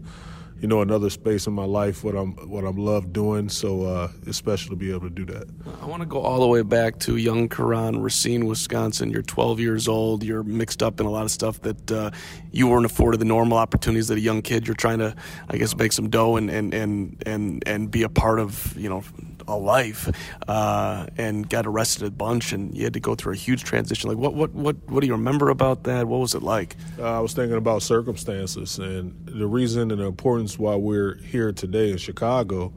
you 0.61 0.67
know 0.67 0.81
another 0.81 1.09
space 1.09 1.47
in 1.47 1.53
my 1.53 1.65
life 1.65 2.03
what 2.03 2.15
I'm 2.15 2.33
what 2.49 2.65
I'm 2.65 2.77
love 2.77 3.13
doing. 3.13 3.49
So 3.49 3.83
uh, 3.83 4.11
it's 4.25 4.37
special 4.37 4.69
to 4.71 4.75
be 4.75 4.89
able 4.89 5.01
to 5.01 5.09
do 5.09 5.25
that. 5.25 5.47
I 5.81 5.85
want 5.85 6.01
to 6.01 6.05
go 6.05 6.19
all 6.19 6.39
the 6.39 6.47
way 6.47 6.61
back 6.61 6.99
to 6.99 7.15
young 7.17 7.47
Caron, 7.47 8.01
Racine, 8.01 8.45
Wisconsin. 8.45 9.09
You're 9.09 9.21
12 9.21 9.59
years 9.59 9.87
old. 9.87 10.23
You're 10.23 10.43
mixed 10.43 10.83
up 10.83 10.99
in 10.99 11.05
a 11.05 11.09
lot 11.09 11.23
of 11.23 11.31
stuff 11.31 11.61
that 11.61 11.91
uh, 11.91 12.11
you 12.51 12.67
weren't 12.67 12.85
afforded 12.85 13.19
the 13.19 13.25
normal 13.25 13.57
opportunities 13.57 14.07
that 14.09 14.17
a 14.17 14.21
young 14.21 14.41
kid. 14.41 14.67
You're 14.67 14.75
trying 14.75 14.99
to, 14.99 15.15
I 15.49 15.57
guess, 15.57 15.75
make 15.75 15.93
some 15.93 16.09
dough 16.09 16.35
and 16.35 16.49
and 16.49 16.73
and 16.73 17.23
and 17.25 17.63
and 17.65 17.91
be 17.91 18.03
a 18.03 18.09
part 18.09 18.39
of 18.39 18.75
you 18.77 18.89
know 18.89 19.03
a 19.49 19.57
life 19.57 20.09
uh, 20.47 21.07
and 21.17 21.49
got 21.49 21.65
arrested 21.65 22.07
a 22.07 22.11
bunch 22.11 22.53
and 22.53 22.75
you 22.75 22.83
had 22.83 22.93
to 22.93 22.99
go 22.99 23.15
through 23.15 23.33
a 23.33 23.37
huge 23.37 23.63
transition. 23.63 24.09
Like 24.09 24.17
what 24.17 24.33
what 24.33 24.51
what 24.51 24.75
what 24.87 25.01
do 25.01 25.07
you 25.07 25.13
remember 25.13 25.49
about 25.49 25.83
that? 25.83 26.07
What 26.07 26.19
was 26.19 26.35
it 26.35 26.43
like? 26.43 26.75
Uh, 26.97 27.17
i 27.17 27.19
was 27.19 27.33
thinking 27.33 27.57
about 27.57 27.81
circumstances 27.81 28.79
and 28.79 29.13
the 29.25 29.47
reason 29.47 29.91
and 29.91 30.01
the 30.01 30.05
importance 30.05 30.59
why 30.59 30.75
we're 30.75 31.15
here 31.17 31.51
today 31.51 31.91
in 31.91 31.97
chicago 31.97 32.73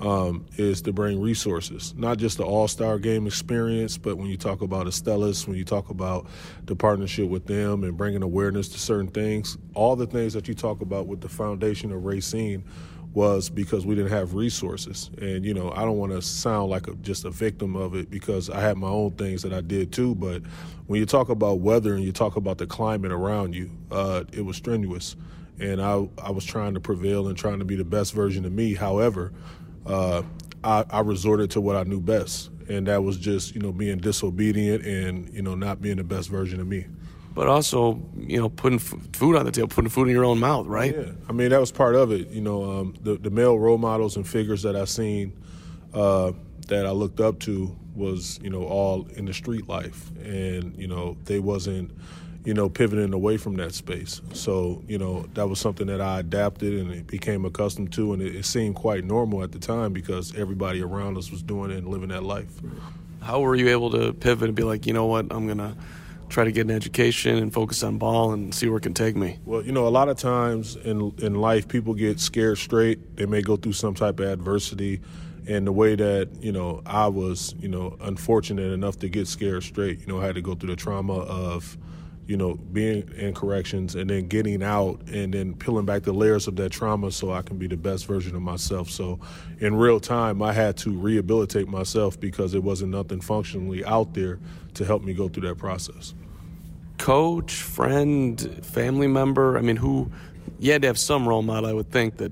um, 0.00 0.46
is 0.56 0.80
to 0.82 0.92
bring 0.92 1.20
resources, 1.20 1.94
not 1.96 2.18
just 2.18 2.38
the 2.38 2.44
All 2.44 2.68
Star 2.68 2.98
game 2.98 3.26
experience, 3.26 3.98
but 3.98 4.16
when 4.16 4.28
you 4.28 4.36
talk 4.36 4.62
about 4.62 4.86
Astellas, 4.86 5.46
when 5.46 5.56
you 5.56 5.64
talk 5.64 5.90
about 5.90 6.26
the 6.64 6.74
partnership 6.74 7.28
with 7.28 7.46
them 7.46 7.84
and 7.84 7.96
bringing 7.96 8.22
awareness 8.22 8.68
to 8.68 8.78
certain 8.78 9.10
things, 9.10 9.58
all 9.74 9.96
the 9.96 10.06
things 10.06 10.32
that 10.32 10.48
you 10.48 10.54
talk 10.54 10.80
about 10.80 11.06
with 11.06 11.20
the 11.20 11.28
foundation 11.28 11.92
of 11.92 12.04
Racine 12.04 12.64
was 13.12 13.50
because 13.50 13.84
we 13.84 13.94
didn't 13.94 14.12
have 14.12 14.34
resources. 14.34 15.10
And, 15.20 15.44
you 15.44 15.52
know, 15.52 15.72
I 15.72 15.84
don't 15.84 15.98
want 15.98 16.12
to 16.12 16.22
sound 16.22 16.70
like 16.70 16.86
a, 16.86 16.94
just 16.96 17.24
a 17.24 17.30
victim 17.30 17.74
of 17.74 17.94
it 17.94 18.10
because 18.10 18.48
I 18.48 18.60
had 18.60 18.76
my 18.76 18.88
own 18.88 19.12
things 19.12 19.42
that 19.42 19.52
I 19.52 19.60
did 19.60 19.92
too. 19.92 20.14
But 20.14 20.42
when 20.86 21.00
you 21.00 21.06
talk 21.06 21.28
about 21.28 21.58
weather 21.58 21.94
and 21.94 22.04
you 22.04 22.12
talk 22.12 22.36
about 22.36 22.58
the 22.58 22.66
climate 22.66 23.10
around 23.10 23.54
you, 23.54 23.70
uh, 23.90 24.24
it 24.32 24.42
was 24.42 24.56
strenuous. 24.56 25.16
And 25.58 25.82
I, 25.82 26.08
I 26.22 26.30
was 26.30 26.44
trying 26.44 26.74
to 26.74 26.80
prevail 26.80 27.28
and 27.28 27.36
trying 27.36 27.58
to 27.58 27.64
be 27.64 27.74
the 27.74 27.84
best 27.84 28.14
version 28.14 28.44
of 28.44 28.52
me. 28.52 28.74
However, 28.74 29.32
uh, 29.86 30.22
I, 30.62 30.84
I 30.88 31.00
resorted 31.00 31.50
to 31.52 31.60
what 31.60 31.76
I 31.76 31.82
knew 31.82 32.00
best. 32.00 32.50
And 32.68 32.86
that 32.86 33.02
was 33.02 33.16
just, 33.16 33.56
you 33.56 33.60
know, 33.60 33.72
being 33.72 33.98
disobedient 33.98 34.86
and, 34.86 35.28
you 35.34 35.42
know, 35.42 35.56
not 35.56 35.82
being 35.82 35.96
the 35.96 36.04
best 36.04 36.28
version 36.28 36.60
of 36.60 36.68
me 36.68 36.86
but 37.40 37.48
also 37.48 37.98
you 38.18 38.38
know 38.38 38.50
putting 38.50 38.78
food 38.78 39.34
on 39.34 39.46
the 39.46 39.50
table, 39.50 39.66
putting 39.66 39.88
food 39.88 40.08
in 40.08 40.14
your 40.14 40.26
own 40.26 40.38
mouth, 40.38 40.66
right? 40.66 40.94
Yeah, 40.94 41.12
I 41.26 41.32
mean 41.32 41.48
that 41.48 41.58
was 41.58 41.72
part 41.72 41.94
of 41.94 42.12
it. 42.12 42.28
You 42.28 42.42
know, 42.42 42.70
um, 42.70 42.94
the 43.00 43.14
the 43.14 43.30
male 43.30 43.58
role 43.58 43.78
models 43.78 44.16
and 44.16 44.28
figures 44.28 44.60
that 44.60 44.76
I 44.76 44.84
seen 44.84 45.32
uh, 45.94 46.32
that 46.68 46.84
I 46.84 46.90
looked 46.90 47.18
up 47.18 47.38
to 47.40 47.74
was 47.94 48.38
you 48.42 48.50
know 48.50 48.64
all 48.64 49.08
in 49.16 49.24
the 49.24 49.32
street 49.32 49.70
life, 49.70 50.10
and 50.18 50.76
you 50.76 50.86
know 50.86 51.16
they 51.24 51.38
wasn't 51.38 51.92
you 52.44 52.52
know 52.52 52.68
pivoting 52.68 53.14
away 53.14 53.38
from 53.38 53.56
that 53.56 53.72
space. 53.72 54.20
So 54.34 54.84
you 54.86 54.98
know 54.98 55.24
that 55.32 55.48
was 55.48 55.58
something 55.58 55.86
that 55.86 56.02
I 56.02 56.18
adapted 56.20 56.74
and 56.74 57.06
became 57.06 57.46
accustomed 57.46 57.90
to, 57.94 58.12
and 58.12 58.20
it, 58.20 58.36
it 58.36 58.44
seemed 58.44 58.74
quite 58.74 59.02
normal 59.02 59.42
at 59.42 59.52
the 59.52 59.58
time 59.58 59.94
because 59.94 60.36
everybody 60.36 60.82
around 60.82 61.16
us 61.16 61.30
was 61.30 61.42
doing 61.42 61.70
it 61.70 61.78
and 61.78 61.88
living 61.88 62.10
that 62.10 62.22
life. 62.22 62.52
How 63.22 63.40
were 63.40 63.54
you 63.54 63.68
able 63.70 63.90
to 63.92 64.12
pivot 64.12 64.48
and 64.48 64.54
be 64.54 64.62
like, 64.62 64.86
you 64.86 64.92
know 64.92 65.06
what, 65.06 65.28
I'm 65.30 65.48
gonna 65.48 65.74
try 66.30 66.44
to 66.44 66.52
get 66.52 66.62
an 66.62 66.70
education 66.70 67.36
and 67.36 67.52
focus 67.52 67.82
on 67.82 67.98
ball 67.98 68.32
and 68.32 68.54
see 68.54 68.68
where 68.68 68.78
it 68.78 68.82
can 68.82 68.94
take 68.94 69.16
me? 69.16 69.38
Well, 69.44 69.62
you 69.62 69.72
know, 69.72 69.86
a 69.86 69.90
lot 69.90 70.08
of 70.08 70.16
times 70.16 70.76
in 70.76 71.12
in 71.18 71.34
life, 71.34 71.68
people 71.68 71.94
get 71.94 72.20
scared 72.20 72.58
straight. 72.58 73.16
They 73.16 73.26
may 73.26 73.42
go 73.42 73.56
through 73.56 73.74
some 73.74 73.94
type 73.94 74.20
of 74.20 74.26
adversity, 74.26 75.00
and 75.46 75.66
the 75.66 75.72
way 75.72 75.96
that 75.96 76.28
you 76.40 76.52
know 76.52 76.82
I 76.86 77.08
was, 77.08 77.54
you 77.58 77.68
know, 77.68 77.96
unfortunate 78.00 78.72
enough 78.72 78.98
to 79.00 79.08
get 79.08 79.26
scared 79.26 79.64
straight. 79.64 80.00
You 80.00 80.06
know, 80.06 80.20
I 80.20 80.26
had 80.26 80.36
to 80.36 80.42
go 80.42 80.54
through 80.54 80.70
the 80.70 80.76
trauma 80.76 81.14
of 81.14 81.76
you 82.26 82.36
know, 82.36 82.54
being 82.54 83.10
in 83.16 83.34
corrections 83.34 83.96
and 83.96 84.08
then 84.08 84.28
getting 84.28 84.62
out 84.62 85.00
and 85.08 85.34
then 85.34 85.54
peeling 85.54 85.84
back 85.84 86.02
the 86.02 86.12
layers 86.12 86.46
of 86.46 86.54
that 86.56 86.70
trauma 86.70 87.10
so 87.10 87.32
I 87.32 87.42
can 87.42 87.58
be 87.58 87.66
the 87.66 87.76
best 87.76 88.06
version 88.06 88.36
of 88.36 88.42
myself. 88.42 88.88
So 88.88 89.18
in 89.58 89.74
real 89.74 89.98
time, 89.98 90.40
I 90.42 90.52
had 90.52 90.76
to 90.78 90.90
rehabilitate 90.90 91.66
myself 91.68 92.20
because 92.20 92.52
there 92.52 92.60
wasn't 92.60 92.92
nothing 92.92 93.20
functionally 93.20 93.84
out 93.84 94.14
there 94.14 94.38
to 94.74 94.84
help 94.84 95.02
me 95.02 95.12
go 95.12 95.28
through 95.28 95.48
that 95.48 95.56
process. 95.56 96.14
Coach, 96.98 97.52
friend, 97.52 98.64
family 98.64 99.08
member, 99.08 99.58
I 99.58 99.62
mean, 99.62 99.76
who, 99.76 100.10
you 100.60 100.72
had 100.72 100.82
to 100.82 100.88
have 100.88 100.98
some 100.98 101.28
role 101.28 101.42
model, 101.42 101.68
I 101.68 101.72
would 101.72 101.90
think, 101.90 102.18
that 102.18 102.30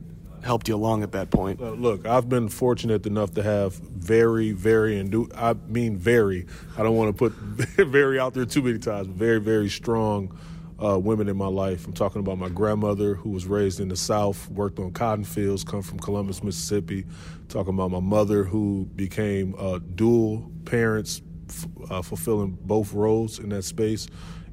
helped 0.48 0.66
you 0.66 0.74
along 0.74 1.02
at 1.02 1.12
that 1.12 1.30
point? 1.30 1.60
Uh, 1.60 1.72
look, 1.72 2.06
I've 2.06 2.26
been 2.26 2.48
fortunate 2.48 3.04
enough 3.06 3.34
to 3.34 3.42
have 3.42 3.74
very, 3.74 4.52
very, 4.52 4.98
and 4.98 5.30
I 5.36 5.52
mean 5.52 5.98
very. 5.98 6.46
I 6.76 6.82
don't 6.82 6.96
want 6.96 7.14
to 7.14 7.18
put 7.18 7.32
very 7.86 8.18
out 8.18 8.32
there 8.32 8.46
too 8.46 8.62
many 8.62 8.78
times. 8.78 9.08
Very, 9.08 9.40
very 9.40 9.68
strong 9.68 10.34
uh, 10.82 10.98
women 10.98 11.28
in 11.28 11.36
my 11.36 11.48
life. 11.48 11.86
I'm 11.86 11.92
talking 11.92 12.20
about 12.20 12.38
my 12.38 12.48
grandmother, 12.48 13.14
who 13.14 13.28
was 13.28 13.44
raised 13.44 13.78
in 13.78 13.88
the 13.88 13.96
South, 13.96 14.48
worked 14.48 14.78
on 14.78 14.90
cotton 14.92 15.24
fields, 15.24 15.64
come 15.64 15.82
from 15.82 15.98
Columbus, 15.98 16.42
Mississippi. 16.42 17.04
Talking 17.50 17.74
about 17.74 17.90
my 17.90 18.00
mother, 18.00 18.42
who 18.42 18.88
became 18.96 19.54
uh, 19.58 19.80
dual 19.96 20.50
parents, 20.64 21.20
f- 21.50 21.66
uh, 21.90 22.00
fulfilling 22.00 22.56
both 22.62 22.94
roles 22.94 23.38
in 23.38 23.50
that 23.50 23.64
space, 23.64 24.08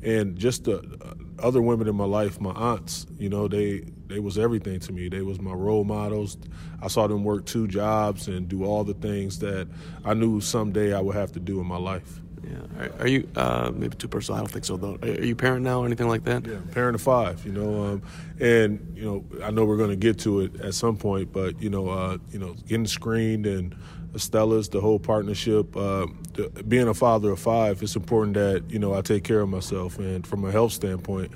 and 0.06 0.38
just 0.38 0.66
the 0.66 0.78
uh, 0.78 1.14
other 1.40 1.62
women 1.62 1.88
in 1.88 1.96
my 1.96 2.06
life, 2.06 2.40
my 2.40 2.52
aunts. 2.52 3.08
You 3.18 3.30
know, 3.30 3.48
they 3.48 3.86
they 4.08 4.20
was 4.20 4.38
everything 4.38 4.80
to 4.82 4.94
me. 4.94 5.10
They 5.10 5.22
was 5.22 5.42
my 5.42 5.54
role 5.54 5.84
models. 5.84 6.38
I 6.82 6.88
saw 6.88 7.08
them 7.08 7.24
work 7.24 7.46
two 7.46 7.68
jobs 7.68 8.28
and 8.28 8.48
do 8.48 8.64
all 8.64 8.84
the 8.84 8.94
things 8.94 9.40
that 9.40 9.68
I 10.06 10.14
knew 10.14 10.40
someday 10.40 10.94
I 10.94 11.02
would 11.02 11.16
have 11.16 11.32
to 11.34 11.40
do 11.40 11.60
in 11.60 11.66
my 11.66 11.78
life. 11.78 12.22
Yeah. 12.44 12.84
Are, 12.84 12.92
are 13.00 13.08
you 13.08 13.28
uh, 13.36 13.72
maybe 13.74 13.98
too 13.98 14.08
personal? 14.08 14.38
I 14.38 14.42
don't 14.42 14.52
think 14.52 14.66
so 14.66 14.78
though. 14.78 15.00
Are 15.02 15.24
you 15.24 15.36
parent 15.36 15.64
now 15.64 15.82
or 15.82 15.88
anything 15.88 16.08
like 16.08 16.24
that? 16.26 16.46
Yeah, 16.46 16.60
parent 16.72 16.94
of 16.94 17.02
five. 17.02 17.44
You 17.44 17.54
know, 17.54 17.84
um, 17.84 18.04
and 18.40 18.96
you 18.96 19.04
know, 19.04 19.26
I 19.44 19.50
know 19.50 19.66
we're 19.66 19.78
going 19.78 19.90
to 19.90 19.96
get 19.96 20.20
to 20.20 20.42
it 20.42 20.62
at 20.62 20.76
some 20.76 20.98
point, 20.98 21.34
but 21.34 21.60
you 21.60 21.72
know, 21.72 21.90
uh, 21.90 22.20
you 22.30 22.38
know, 22.38 22.54
getting 22.68 22.86
screened 22.86 23.48
and 23.48 23.76
Astellas, 24.16 24.72
the 24.72 24.82
whole 24.82 25.00
partnership. 25.00 25.76
Uh, 25.76 26.08
the, 26.34 26.50
being 26.68 26.88
a 26.88 26.94
father 26.94 27.32
of 27.32 27.40
five, 27.40 27.84
it's 27.84 27.96
important 27.96 28.36
that 28.36 28.64
you 28.70 28.80
know 28.80 28.94
I 28.94 29.02
take 29.02 29.24
care 29.24 29.42
of 29.42 29.50
myself, 29.50 30.00
and 30.00 30.26
from 30.26 30.46
a 30.46 30.52
health 30.52 30.72
standpoint, 30.72 31.32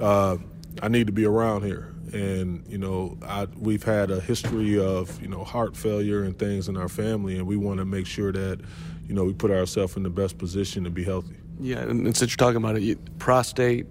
uh, 0.00 0.38
I 0.82 0.88
need 0.88 1.06
to 1.06 1.12
be 1.12 1.24
around 1.24 1.64
here. 1.64 1.92
And 2.12 2.64
you 2.68 2.78
know 2.78 3.18
I, 3.22 3.46
we've 3.58 3.82
had 3.82 4.10
a 4.10 4.20
history 4.20 4.78
of 4.78 5.20
you 5.20 5.28
know 5.28 5.44
heart 5.44 5.76
failure 5.76 6.22
and 6.22 6.38
things 6.38 6.68
in 6.68 6.76
our 6.76 6.88
family. 6.88 7.36
And 7.36 7.46
we 7.46 7.56
want 7.56 7.78
to 7.78 7.84
make 7.84 8.06
sure 8.06 8.32
that 8.32 8.60
you 9.06 9.14
know 9.14 9.24
we 9.24 9.32
put 9.32 9.50
ourselves 9.50 9.96
in 9.96 10.02
the 10.02 10.10
best 10.10 10.38
position 10.38 10.84
to 10.84 10.90
be 10.90 11.04
healthy. 11.04 11.36
Yeah 11.58 11.78
and, 11.78 12.06
and 12.06 12.16
since 12.16 12.32
you're 12.32 12.36
talking 12.36 12.58
about 12.58 12.76
it 12.76 13.18
prostate 13.18 13.86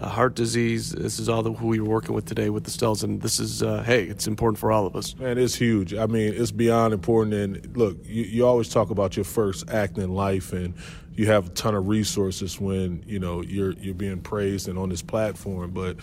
uh, 0.00 0.08
heart 0.08 0.34
disease 0.34 0.92
this 0.92 1.18
is 1.18 1.28
all 1.28 1.42
the, 1.42 1.52
who 1.52 1.68
we're 1.68 1.84
working 1.84 2.14
with 2.14 2.24
today 2.24 2.50
with 2.50 2.64
the 2.64 2.70
Stellas 2.70 3.04
and 3.04 3.20
this 3.20 3.38
is 3.38 3.62
uh, 3.62 3.82
hey 3.82 4.04
it's 4.04 4.26
important 4.26 4.58
for 4.58 4.72
all 4.72 4.86
of 4.86 4.96
us 4.96 5.14
man 5.16 5.38
it's 5.38 5.54
huge 5.54 5.94
i 5.94 6.06
mean 6.06 6.32
it's 6.34 6.50
beyond 6.50 6.94
important 6.94 7.34
and 7.34 7.76
look 7.76 7.96
you, 8.04 8.22
you 8.24 8.46
always 8.46 8.68
talk 8.68 8.90
about 8.90 9.16
your 9.16 9.24
first 9.24 9.68
act 9.70 9.98
in 9.98 10.10
life 10.10 10.52
and 10.52 10.74
you 11.14 11.26
have 11.26 11.48
a 11.48 11.50
ton 11.50 11.74
of 11.74 11.86
resources 11.88 12.58
when 12.58 13.04
you 13.06 13.18
know 13.18 13.42
you're 13.42 13.72
you're 13.74 13.94
being 13.94 14.20
praised 14.20 14.68
and 14.68 14.78
on 14.78 14.88
this 14.88 15.02
platform 15.02 15.70
but 15.70 15.96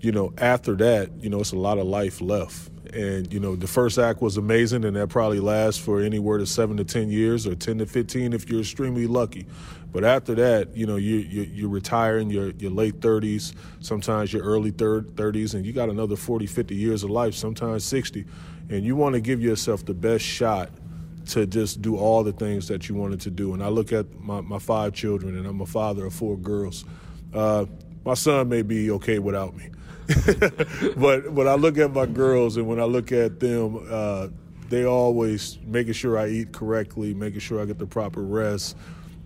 you 0.00 0.12
know, 0.12 0.32
after 0.38 0.74
that, 0.76 1.10
you 1.20 1.30
know, 1.30 1.40
it's 1.40 1.52
a 1.52 1.58
lot 1.58 1.78
of 1.78 1.86
life 1.86 2.20
left. 2.20 2.70
And 2.94 3.32
you 3.32 3.40
know, 3.40 3.56
the 3.56 3.66
first 3.66 3.98
act 3.98 4.22
was 4.22 4.36
amazing, 4.36 4.84
and 4.84 4.96
that 4.96 5.08
probably 5.08 5.40
lasts 5.40 5.82
for 5.82 6.00
anywhere 6.00 6.38
to 6.38 6.46
seven 6.46 6.76
to 6.76 6.84
ten 6.84 7.10
years, 7.10 7.46
or 7.46 7.56
ten 7.56 7.78
to 7.78 7.86
fifteen 7.86 8.32
if 8.32 8.48
you're 8.48 8.60
extremely 8.60 9.06
lucky. 9.08 9.46
But 9.92 10.04
after 10.04 10.34
that, 10.34 10.76
you 10.76 10.86
know, 10.86 10.96
you 10.96 11.16
you, 11.16 11.42
you 11.42 11.68
retire 11.68 12.18
in 12.18 12.30
your 12.30 12.50
your 12.50 12.70
late 12.70 13.00
thirties, 13.00 13.54
sometimes 13.80 14.32
your 14.32 14.42
early 14.42 14.70
third 14.70 15.16
thirties, 15.16 15.54
and 15.54 15.64
you 15.64 15.72
got 15.72 15.88
another 15.88 16.16
40, 16.16 16.46
50 16.46 16.74
years 16.74 17.02
of 17.02 17.10
life, 17.10 17.34
sometimes 17.34 17.84
sixty, 17.84 18.26
and 18.68 18.84
you 18.84 18.96
want 18.96 19.14
to 19.14 19.20
give 19.20 19.40
yourself 19.40 19.84
the 19.84 19.94
best 19.94 20.24
shot 20.24 20.70
to 21.26 21.46
just 21.46 21.82
do 21.82 21.96
all 21.96 22.22
the 22.22 22.32
things 22.32 22.68
that 22.68 22.88
you 22.88 22.94
wanted 22.94 23.20
to 23.20 23.30
do. 23.30 23.54
And 23.54 23.62
I 23.62 23.68
look 23.68 23.92
at 23.92 24.06
my, 24.20 24.40
my 24.40 24.58
five 24.58 24.92
children, 24.92 25.36
and 25.36 25.46
I'm 25.46 25.60
a 25.60 25.66
father 25.66 26.06
of 26.06 26.14
four 26.14 26.36
girls. 26.36 26.84
Uh, 27.34 27.66
my 28.04 28.14
son 28.14 28.48
may 28.48 28.62
be 28.62 28.90
okay 28.92 29.18
without 29.18 29.56
me. 29.56 29.70
but 30.96 31.32
when 31.32 31.48
I 31.48 31.54
look 31.54 31.78
at 31.78 31.92
my 31.92 32.06
girls 32.06 32.56
and 32.56 32.68
when 32.68 32.78
I 32.78 32.84
look 32.84 33.10
at 33.10 33.40
them, 33.40 33.84
uh, 33.90 34.28
they 34.68 34.84
always 34.84 35.58
making 35.64 35.94
sure 35.94 36.16
I 36.16 36.28
eat 36.28 36.52
correctly, 36.52 37.14
making 37.14 37.40
sure 37.40 37.60
I 37.60 37.64
get 37.64 37.78
the 37.78 37.86
proper 37.86 38.22
rest, 38.22 38.76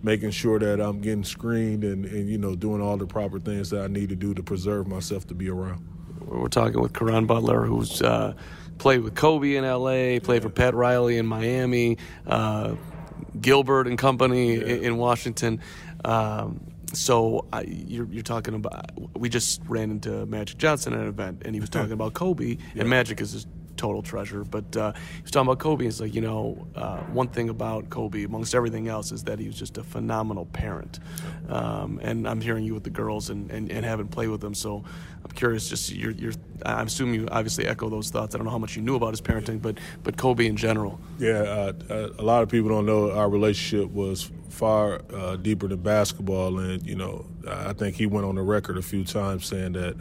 making 0.03 0.31
sure 0.31 0.59
that 0.59 0.79
I'm 0.79 1.01
getting 1.01 1.23
screened 1.23 1.83
and, 1.83 2.05
and 2.05 2.29
you 2.29 2.37
know 2.37 2.55
doing 2.55 2.81
all 2.81 2.97
the 2.97 3.05
proper 3.05 3.39
things 3.39 3.69
that 3.69 3.81
I 3.81 3.87
need 3.87 4.09
to 4.09 4.15
do 4.15 4.33
to 4.33 4.43
preserve 4.43 4.87
myself 4.87 5.27
to 5.27 5.33
be 5.33 5.49
around. 5.49 5.87
We're 6.21 6.47
talking 6.47 6.81
with 6.81 6.93
Caron 6.93 7.25
Butler, 7.25 7.65
who's 7.65 8.01
uh, 8.01 8.33
played 8.77 9.01
with 9.01 9.15
Kobe 9.15 9.55
in 9.55 9.63
L.A., 9.63 10.19
played 10.19 10.43
for 10.43 10.49
Pat 10.49 10.73
Riley 10.73 11.17
in 11.17 11.25
Miami, 11.25 11.97
uh, 12.25 12.75
Gilbert 13.39 13.87
and 13.87 13.97
company 13.97 14.55
yeah. 14.55 14.61
in, 14.61 14.83
in, 14.83 14.97
Washington. 14.97 15.59
Um, 16.05 16.71
so 16.93 17.47
I, 17.51 17.61
you're, 17.61 18.07
you're, 18.07 18.23
talking 18.23 18.53
about 18.53 18.91
we 19.17 19.29
just 19.29 19.61
ran 19.67 19.91
into 19.91 20.25
Magic 20.25 20.57
Johnson 20.57 20.93
at 20.93 20.99
an 20.99 21.07
event, 21.07 21.41
and 21.45 21.53
he 21.53 21.61
was 21.61 21.69
talking 21.69 21.91
about 21.91 22.13
Kobe, 22.13 22.57
yeah. 22.57 22.81
and 22.81 22.89
Magic 22.89 23.21
is 23.21 23.31
his 23.31 23.47
total 23.77 24.01
treasure. 24.01 24.43
But 24.43 24.75
uh, 24.75 24.93
talking 25.25 25.47
about 25.47 25.59
Kobe. 25.59 25.85
It's 25.85 25.99
like 25.99 26.13
you 26.13 26.21
know, 26.21 26.67
uh, 26.75 26.97
one 26.97 27.27
thing 27.27 27.49
about 27.49 27.89
Kobe, 27.89 28.23
amongst 28.23 28.55
everything 28.55 28.87
else, 28.87 29.11
is 29.11 29.23
that 29.23 29.39
he 29.39 29.47
was 29.47 29.57
just 29.57 29.77
a 29.77 29.83
phenomenal 29.83 30.45
parent. 30.47 30.99
Um, 31.49 31.99
and 32.01 32.27
I'm 32.27 32.41
hearing 32.41 32.63
you 32.63 32.73
with 32.73 32.83
the 32.83 32.89
girls 32.89 33.29
and, 33.29 33.51
and, 33.51 33.71
and 33.71 33.85
having 33.85 34.07
played 34.07 34.29
with 34.29 34.41
them, 34.41 34.53
so 34.53 34.83
I'm 35.23 35.31
curious. 35.31 35.69
Just 35.69 35.91
your 35.91 36.11
your, 36.11 36.33
I 36.65 36.81
assume 36.83 37.13
you 37.13 37.27
obviously 37.31 37.67
echo 37.67 37.89
those 37.89 38.09
thoughts. 38.09 38.35
I 38.35 38.37
don't 38.37 38.45
know 38.45 38.51
how 38.51 38.57
much 38.57 38.75
you 38.75 38.81
knew 38.81 38.95
about 38.95 39.11
his 39.11 39.21
parenting, 39.21 39.61
but 39.61 39.77
but 40.03 40.17
Kobe 40.17 40.45
in 40.45 40.57
general. 40.57 40.99
Yeah, 41.19 41.31
uh, 41.31 41.73
uh 41.89 42.09
a 42.17 42.23
lot 42.23 42.43
of 42.43 42.49
people 42.49 42.69
don't 42.69 42.85
know 42.85 43.11
our 43.11 43.29
relationship 43.29 43.91
was 43.91 44.31
far 44.51 45.01
uh, 45.13 45.37
deeper 45.37 45.67
than 45.67 45.79
basketball. 45.79 46.59
And, 46.59 46.85
you 46.85 46.95
know, 46.95 47.25
I 47.47 47.73
think 47.73 47.95
he 47.95 48.05
went 48.05 48.25
on 48.25 48.35
the 48.35 48.41
record 48.41 48.77
a 48.77 48.81
few 48.81 49.03
times 49.03 49.47
saying 49.47 49.73
that 49.73 49.95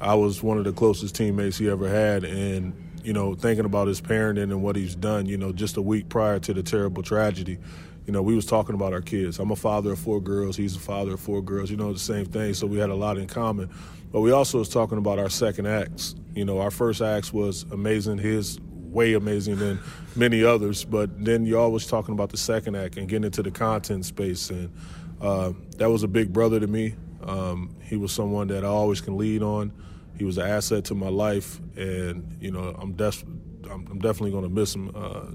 I 0.00 0.14
was 0.14 0.42
one 0.42 0.58
of 0.58 0.64
the 0.64 0.72
closest 0.72 1.14
teammates 1.14 1.58
he 1.58 1.68
ever 1.68 1.88
had. 1.88 2.24
And, 2.24 2.74
you 3.04 3.12
know, 3.12 3.34
thinking 3.34 3.64
about 3.64 3.86
his 3.86 4.00
parenting 4.00 4.44
and 4.44 4.62
what 4.62 4.76
he's 4.76 4.94
done, 4.94 5.26
you 5.26 5.36
know, 5.36 5.52
just 5.52 5.76
a 5.76 5.82
week 5.82 6.08
prior 6.08 6.38
to 6.40 6.54
the 6.54 6.62
terrible 6.62 7.02
tragedy, 7.02 7.58
you 8.06 8.12
know, 8.12 8.22
we 8.22 8.34
was 8.34 8.46
talking 8.46 8.74
about 8.74 8.92
our 8.92 9.00
kids. 9.00 9.38
I'm 9.38 9.50
a 9.50 9.56
father 9.56 9.92
of 9.92 9.98
four 9.98 10.20
girls. 10.20 10.56
He's 10.56 10.76
a 10.76 10.80
father 10.80 11.14
of 11.14 11.20
four 11.20 11.42
girls. 11.42 11.70
You 11.70 11.76
know, 11.76 11.92
the 11.92 11.98
same 11.98 12.26
thing. 12.26 12.54
So 12.54 12.66
we 12.66 12.78
had 12.78 12.90
a 12.90 12.94
lot 12.94 13.16
in 13.18 13.26
common. 13.26 13.70
But 14.12 14.20
we 14.20 14.30
also 14.30 14.58
was 14.58 14.68
talking 14.68 14.98
about 14.98 15.18
our 15.18 15.30
second 15.30 15.66
acts. 15.66 16.14
You 16.34 16.44
know, 16.44 16.60
our 16.60 16.70
first 16.70 17.00
acts 17.00 17.32
was 17.32 17.64
amazing. 17.70 18.18
His 18.18 18.58
way 18.94 19.14
amazing 19.14 19.56
than 19.56 19.80
many 20.16 20.44
others. 20.44 20.84
But 20.84 21.24
then 21.24 21.44
you're 21.44 21.60
always 21.60 21.86
talking 21.86 22.14
about 22.14 22.30
the 22.30 22.36
second 22.36 22.76
act 22.76 22.96
and 22.96 23.08
getting 23.08 23.24
into 23.24 23.42
the 23.42 23.50
content 23.50 24.06
space, 24.06 24.50
and 24.50 24.72
uh, 25.20 25.52
that 25.76 25.90
was 25.90 26.02
a 26.02 26.08
big 26.08 26.32
brother 26.32 26.60
to 26.60 26.66
me. 26.66 26.94
Um, 27.22 27.74
he 27.82 27.96
was 27.96 28.12
someone 28.12 28.48
that 28.48 28.64
I 28.64 28.68
always 28.68 29.00
can 29.00 29.16
lead 29.16 29.42
on. 29.42 29.72
He 30.16 30.24
was 30.24 30.38
an 30.38 30.46
asset 30.46 30.84
to 30.86 30.94
my 30.94 31.08
life, 31.08 31.60
and 31.76 32.36
you 32.40 32.50
know 32.50 32.76
I'm, 32.78 32.92
def- 32.92 33.24
I'm, 33.64 33.86
I'm 33.90 33.98
definitely 33.98 34.30
going 34.30 34.44
to 34.44 34.50
miss 34.50 34.74
him 34.74 34.90
uh, 34.94 35.26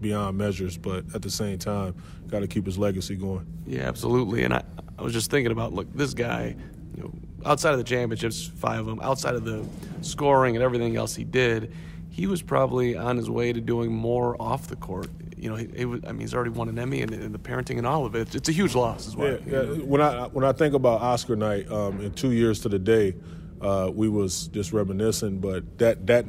beyond 0.00 0.38
measures. 0.38 0.76
But 0.76 1.04
at 1.14 1.22
the 1.22 1.30
same 1.30 1.58
time, 1.58 1.94
got 2.28 2.40
to 2.40 2.48
keep 2.48 2.66
his 2.66 2.78
legacy 2.78 3.16
going. 3.16 3.46
Yeah, 3.66 3.82
absolutely. 3.82 4.44
And 4.44 4.54
I, 4.54 4.62
I 4.98 5.02
was 5.02 5.12
just 5.12 5.30
thinking 5.30 5.52
about 5.52 5.72
look, 5.72 5.92
this 5.94 6.14
guy, 6.14 6.56
you 6.96 7.02
know, 7.02 7.12
outside 7.44 7.72
of 7.72 7.78
the 7.78 7.84
championships, 7.84 8.46
five 8.56 8.80
of 8.80 8.86
them, 8.86 9.00
outside 9.00 9.34
of 9.34 9.44
the 9.44 9.64
scoring 10.00 10.56
and 10.56 10.64
everything 10.64 10.96
else 10.96 11.14
he 11.14 11.24
did 11.24 11.72
he 12.12 12.26
was 12.26 12.42
probably 12.42 12.94
on 12.94 13.16
his 13.16 13.30
way 13.30 13.52
to 13.54 13.60
doing 13.60 13.90
more 13.90 14.40
off 14.40 14.68
the 14.68 14.76
court. 14.76 15.08
You 15.34 15.48
know, 15.48 15.56
he, 15.56 15.66
he 15.74 15.84
was, 15.86 16.02
I 16.06 16.12
mean, 16.12 16.20
he's 16.20 16.34
already 16.34 16.50
won 16.50 16.68
an 16.68 16.78
Emmy 16.78 17.00
and, 17.00 17.12
and, 17.12 17.34
the 17.34 17.38
parenting 17.38 17.78
and 17.78 17.86
all 17.86 18.04
of 18.04 18.14
it. 18.14 18.34
It's 18.34 18.50
a 18.50 18.52
huge 18.52 18.74
loss 18.74 19.08
as 19.08 19.16
well. 19.16 19.38
Yeah, 19.46 19.62
yeah. 19.62 19.82
When 19.82 20.00
I 20.00 20.26
when 20.26 20.44
I 20.44 20.52
think 20.52 20.74
about 20.74 21.00
Oscar 21.00 21.36
night, 21.36 21.70
um, 21.72 22.00
in 22.00 22.12
two 22.12 22.32
years 22.32 22.60
to 22.60 22.68
the 22.68 22.78
day, 22.78 23.14
uh, 23.62 23.90
we 23.92 24.08
was 24.08 24.48
just 24.48 24.72
reminiscing. 24.72 25.38
But 25.38 25.78
that 25.78 26.06
that 26.06 26.26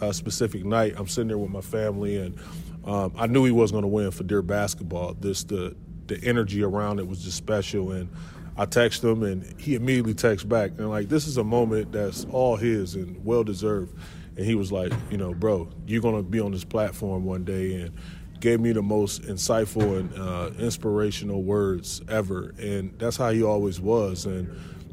uh, 0.00 0.12
specific 0.12 0.64
night, 0.64 0.94
I'm 0.96 1.06
sitting 1.06 1.28
there 1.28 1.38
with 1.38 1.50
my 1.50 1.60
family, 1.60 2.16
and 2.16 2.38
um, 2.84 3.12
I 3.16 3.26
knew 3.26 3.44
he 3.44 3.52
was 3.52 3.70
going 3.70 3.82
to 3.82 3.88
win 3.88 4.10
for 4.10 4.24
Dear 4.24 4.42
Basketball. 4.42 5.14
This 5.14 5.44
the 5.44 5.76
the 6.06 6.18
energy 6.24 6.62
around 6.62 6.98
it 6.98 7.06
was 7.06 7.22
just 7.22 7.36
special, 7.36 7.92
and 7.92 8.08
I 8.56 8.64
text 8.64 9.04
him, 9.04 9.22
and 9.22 9.60
he 9.60 9.74
immediately 9.74 10.14
texts 10.14 10.46
back, 10.46 10.72
and 10.78 10.90
like 10.90 11.08
this 11.08 11.26
is 11.26 11.36
a 11.36 11.44
moment 11.44 11.92
that's 11.92 12.26
all 12.32 12.56
his 12.56 12.94
and 12.94 13.24
well 13.24 13.44
deserved 13.44 13.96
and 14.36 14.46
he 14.46 14.54
was 14.54 14.72
like, 14.72 14.92
you 15.10 15.16
know, 15.16 15.34
bro, 15.34 15.68
you're 15.86 16.00
gonna 16.00 16.22
be 16.22 16.40
on 16.40 16.52
this 16.52 16.64
platform 16.64 17.24
one 17.24 17.44
day, 17.44 17.74
and 17.74 17.92
gave 18.40 18.58
me 18.58 18.72
the 18.72 18.82
most 18.82 19.22
insightful 19.22 19.98
and 19.98 20.18
uh, 20.18 20.50
inspirational 20.58 21.42
words 21.42 22.00
ever, 22.08 22.54
and 22.58 22.98
that's 22.98 23.16
how 23.16 23.30
he 23.30 23.42
always 23.42 23.80
was. 23.80 24.24
And 24.24 24.48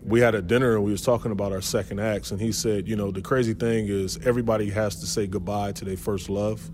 we 0.08 0.22
had 0.22 0.36
a 0.36 0.42
dinner 0.42 0.76
and 0.76 0.84
we 0.86 0.92
was 0.92 1.02
talking 1.02 1.32
about 1.32 1.52
our 1.52 1.62
second 1.62 2.00
acts, 2.00 2.32
and 2.32 2.40
he 2.40 2.54
said, 2.54 2.88
you 2.88 2.96
know, 2.96 3.12
the 3.12 3.22
crazy 3.22 3.54
thing 3.54 3.88
is 3.88 4.18
everybody 4.26 4.70
has 4.70 4.96
to 5.02 5.06
say 5.06 5.28
goodbye 5.28 5.74
to 5.74 5.86
their 5.86 5.98
first 5.98 6.30
love. 6.30 6.72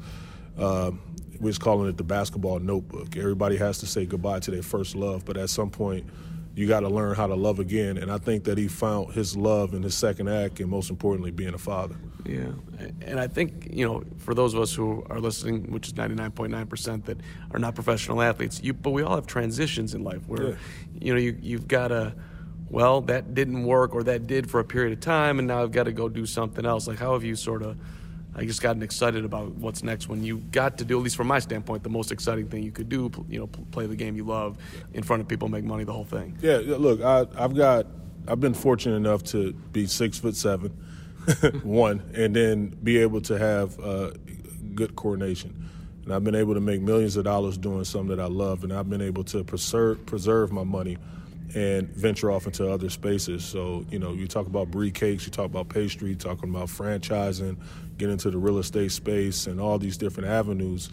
Uh, 0.58 0.92
we 1.40 1.48
was 1.48 1.58
calling 1.58 1.90
it 1.90 1.98
the 1.98 2.04
basketball 2.04 2.60
notebook. 2.60 3.18
Everybody 3.18 3.58
has 3.58 3.80
to 3.80 3.88
say 3.88 4.06
goodbye 4.06 4.40
to 4.42 4.52
their 4.52 4.62
first 4.62 4.96
love, 4.96 5.26
but 5.26 5.36
at 5.36 5.50
some 5.50 5.72
point 5.72 6.08
you 6.56 6.68
got 6.68 6.82
to 6.82 6.90
learn 6.90 7.16
how 7.16 7.26
to 7.26 7.34
love 7.34 7.58
again. 7.58 7.98
And 7.98 8.12
I 8.12 8.20
think 8.20 8.44
that 8.44 8.60
he 8.60 8.68
found 8.68 9.14
his 9.14 9.36
love 9.36 9.74
in 9.74 9.82
his 9.82 9.96
second 9.96 10.30
act, 10.30 10.60
and 10.60 10.70
most 10.70 10.92
importantly, 10.92 11.32
being 11.32 11.56
a 11.56 11.58
father. 11.58 11.96
Yeah, 12.26 12.52
and 13.02 13.20
I 13.20 13.28
think 13.28 13.70
you 13.72 13.86
know, 13.86 14.04
for 14.20 14.36
those 14.36 14.54
of 14.54 14.62
us 14.62 14.74
who 14.74 15.04
are 15.10 15.20
listening, 15.20 15.72
which 15.72 15.88
is 15.88 15.98
ninety 15.98 16.14
nine 16.14 16.32
point 16.32 16.52
nine 16.52 16.68
percent 16.68 17.06
that 17.06 17.18
are 17.52 17.60
not 17.60 17.74
professional 17.74 18.22
athletes, 18.22 18.62
you 18.64 18.74
but 18.74 18.92
we 18.92 19.02
all 19.02 19.16
have 19.16 19.26
transitions 19.26 19.96
in 19.96 20.04
life 20.04 20.22
where, 20.28 20.50
yeah. 20.50 20.56
you 21.02 21.14
know, 21.14 21.20
you 21.20 21.36
you've 21.42 21.68
got 21.68 21.88
to. 21.88 22.14
Well, 22.74 23.02
that 23.02 23.36
didn't 23.36 23.66
work, 23.66 23.94
or 23.94 24.02
that 24.02 24.26
did 24.26 24.50
for 24.50 24.60
a 24.60 24.64
period 24.64 24.94
of 24.94 25.00
time, 25.00 25.38
and 25.38 25.48
now 25.48 25.62
I've 25.62 25.72
got 25.72 25.84
to 25.84 25.92
go 25.92 26.10
do 26.10 26.26
something 26.26 26.66
else. 26.66 26.88
Like, 26.88 26.98
how 26.98 27.14
have 27.14 27.24
you 27.24 27.36
sort 27.36 27.62
of 27.62 27.78
I 28.36 28.46
just 28.46 28.64
gotten 28.64 28.82
excited 28.82 29.26
about 29.26 29.52
what's 29.52 29.84
next 29.84 30.10
when 30.10 30.24
you 30.24 30.40
got 30.40 30.80
to 30.80 30.84
do, 30.84 30.98
at 30.98 31.04
least 31.04 31.16
from 31.16 31.28
my 31.28 31.38
standpoint, 31.38 31.84
the 31.84 31.90
most 31.90 32.12
exciting 32.12 32.48
thing 32.48 32.64
you 32.64 32.72
could 32.72 32.90
do. 32.90 33.12
You 33.30 33.42
know, 33.42 33.48
play 33.48 33.86
the 33.86 33.96
game 33.96 34.16
you 34.16 34.24
love 34.24 34.58
in 34.92 35.04
front 35.04 35.22
of 35.22 35.28
people, 35.28 35.50
make 35.50 35.64
money, 35.64 35.84
the 35.84 35.94
whole 35.94 36.04
thing. 36.04 36.36
Yeah, 36.42 36.62
look, 36.66 37.00
I, 37.02 37.28
I've 37.38 37.56
got, 37.56 37.86
I've 38.28 38.40
been 38.40 38.56
fortunate 38.56 38.96
enough 38.96 39.22
to 39.26 39.54
be 39.54 39.86
six 39.86 40.18
foot 40.18 40.36
seven, 40.36 40.72
one, 41.62 42.02
and 42.16 42.36
then 42.36 42.70
be 42.82 42.98
able 42.98 43.22
to 43.22 43.38
have 43.38 43.80
uh, 43.80 44.14
good 44.74 44.96
coordination. 44.96 45.70
And 46.06 46.12
I've 46.12 46.24
been 46.24 46.34
able 46.34 46.56
to 46.56 46.60
make 46.60 46.82
millions 46.82 47.18
of 47.18 47.26
dollars 47.26 47.56
doing 47.56 47.84
something 47.84 48.18
that 48.18 48.20
I 48.20 48.28
love, 48.28 48.64
and 48.64 48.74
I've 48.74 48.90
been 48.90 49.04
able 49.04 49.26
to 49.26 49.44
preserve 49.44 50.04
preserve 50.08 50.52
my 50.52 50.64
money 50.64 50.98
and 51.56 51.88
venture 51.90 52.32
off 52.32 52.48
into 52.48 52.70
other 52.70 52.90
spaces. 52.90 53.46
So, 53.46 53.86
you 53.90 54.00
know, 54.00 54.14
you 54.14 54.28
talk 54.28 54.48
about 54.48 54.72
brie 54.72 54.92
cakes, 54.92 55.26
you 55.26 55.32
talk 55.32 55.46
about 55.46 55.70
pastry, 55.70 56.16
talking 56.16 56.50
about 56.50 56.68
franchising, 56.68 57.58
get 57.98 58.10
into 58.10 58.32
the 58.32 58.38
real 58.38 58.58
estate 58.58 58.92
space 58.92 59.48
and 59.48 59.60
all 59.60 59.78
these 59.78 59.98
different 59.98 60.30
avenues. 60.30 60.90